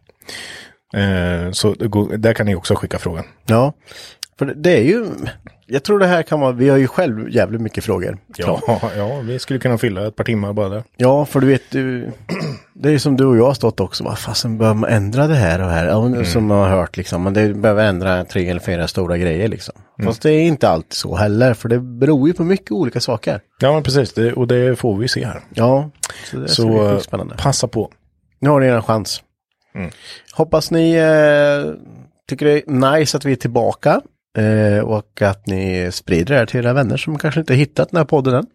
Eh, 0.95 1.51
så 1.51 1.75
där 2.17 2.35
kan 2.35 2.47
ni 2.47 2.55
också 2.55 2.75
skicka 2.75 2.99
frågan. 2.99 3.25
Ja, 3.47 3.73
för 4.39 4.47
det- 4.47 4.55
det 4.55 4.71
är 4.79 4.83
ju, 4.83 5.07
jag 5.67 5.83
tror 5.83 5.99
det 5.99 6.07
här 6.07 6.23
kan 6.23 6.41
vara, 6.41 6.53
vi 6.53 6.69
har 6.69 6.77
ju 6.77 6.87
själv 6.89 7.31
jävligt 7.31 7.61
mycket 7.61 7.85
frågor. 7.85 8.19
Ja, 8.37 8.61
ja, 8.97 9.21
vi 9.21 9.39
skulle 9.39 9.59
kunna 9.59 9.79
fylla 9.79 10.07
ett 10.07 10.17
par 10.17 10.25
timmar 10.25 10.53
bara 10.53 10.69
där. 10.69 10.83
Ja, 10.97 11.25
för 11.25 11.41
du 11.41 11.47
vet, 11.47 11.63
du, 11.71 12.11
det 12.75 12.89
är 12.89 12.93
ju 12.93 12.99
som 12.99 13.17
du 13.17 13.25
och 13.25 13.37
jag 13.37 13.47
har 13.47 13.55
stått 13.55 13.81
också, 13.81 14.05
vad 14.05 14.19
fasen 14.19 14.59
behöver 14.59 14.81
man 14.81 14.91
ändra 14.91 15.27
det 15.27 15.35
här 15.35 15.63
och 15.63 15.71
här? 15.71 15.87
Ja, 15.87 16.09
men, 16.09 16.27
Som 16.27 16.47
man 16.47 16.59
har 16.59 16.69
hört 16.69 16.97
liksom, 16.97 17.23
men 17.23 17.33
det 17.35 17.55
behöver 17.55 17.85
ändra 17.85 18.25
tre 18.25 18.49
eller 18.49 18.61
fyra 18.61 18.89
stora 18.89 19.19
grejer 19.19 19.49
liksom. 19.49 19.75
Fast 20.05 20.23
det 20.23 20.31
är 20.33 20.43
inte 20.43 20.69
alltid 20.69 20.93
så 20.93 21.17
heller, 21.17 21.55
för 21.55 21.69
det 21.69 21.79
beror 21.81 22.29
ju 22.29 22.35
på 22.35 22.45
mycket 22.45 22.73
olika 22.73 23.01
saker. 23.01 23.41
Ja, 23.61 23.73
men 23.73 23.83
precis. 23.83 24.13
Det, 24.13 24.33
och 24.33 24.47
det 24.47 24.77
får 24.79 24.97
vi 24.97 25.09
se 25.09 25.25
här. 25.27 25.41
Ja, 25.55 25.91
så 26.31 26.37
det 26.37 26.49
Så 26.49 27.01
spännande. 27.01 27.35
passa 27.39 27.69
på. 27.69 27.91
Nu 28.41 28.49
har 28.49 28.61
ni 28.61 28.67
en 28.67 28.83
chans. 28.83 29.23
Hoppas 30.35 30.71
ni 30.71 30.93
eh, 30.95 31.75
tycker 32.29 32.47
det 32.47 32.53
är 32.53 32.99
nice 32.99 33.17
att 33.17 33.25
vi 33.25 33.33
är 33.33 33.37
tillbaka. 33.37 34.01
Eh, 34.39 34.85
och 34.85 35.23
att 35.23 35.47
ni 35.47 35.89
sprider 35.93 36.35
det 36.35 36.39
här 36.39 36.47
till 36.47 36.61
era 36.61 36.73
vänner 36.73 36.97
som 36.97 37.19
kanske 37.19 37.41
inte 37.41 37.55
hittat 37.55 37.91
den 37.91 37.99
här 37.99 38.05
podden 38.05 38.35
än. 38.35 38.47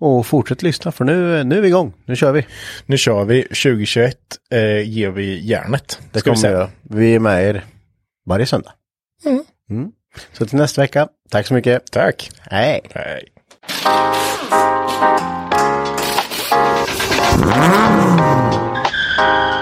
Och 0.00 0.26
fortsätt 0.26 0.62
lyssna 0.62 0.92
för 0.92 1.04
nu, 1.04 1.44
nu 1.44 1.58
är 1.58 1.60
vi 1.60 1.68
igång. 1.68 1.92
Nu 2.04 2.16
kör 2.16 2.32
vi. 2.32 2.46
Nu 2.86 2.98
kör 2.98 3.24
vi. 3.24 3.42
2021 3.42 4.16
eh, 4.50 4.88
ger 4.90 5.10
vi 5.10 5.46
järnet. 5.46 6.00
Det 6.12 6.20
ska 6.20 6.34
kommer 6.34 6.48
vi 6.48 6.54
göra. 6.54 6.68
Vi 6.82 7.14
är 7.14 7.20
med 7.20 7.44
er 7.48 7.64
varje 8.26 8.46
söndag. 8.46 8.72
Mm. 9.70 9.92
Så 10.32 10.46
till 10.46 10.58
nästa 10.58 10.80
vecka. 10.80 11.08
Tack 11.30 11.46
så 11.46 11.54
mycket. 11.54 11.92
Tack. 11.92 12.30
Hej. 12.40 12.80
Hej. 12.94 13.28
Hi, 19.14 19.61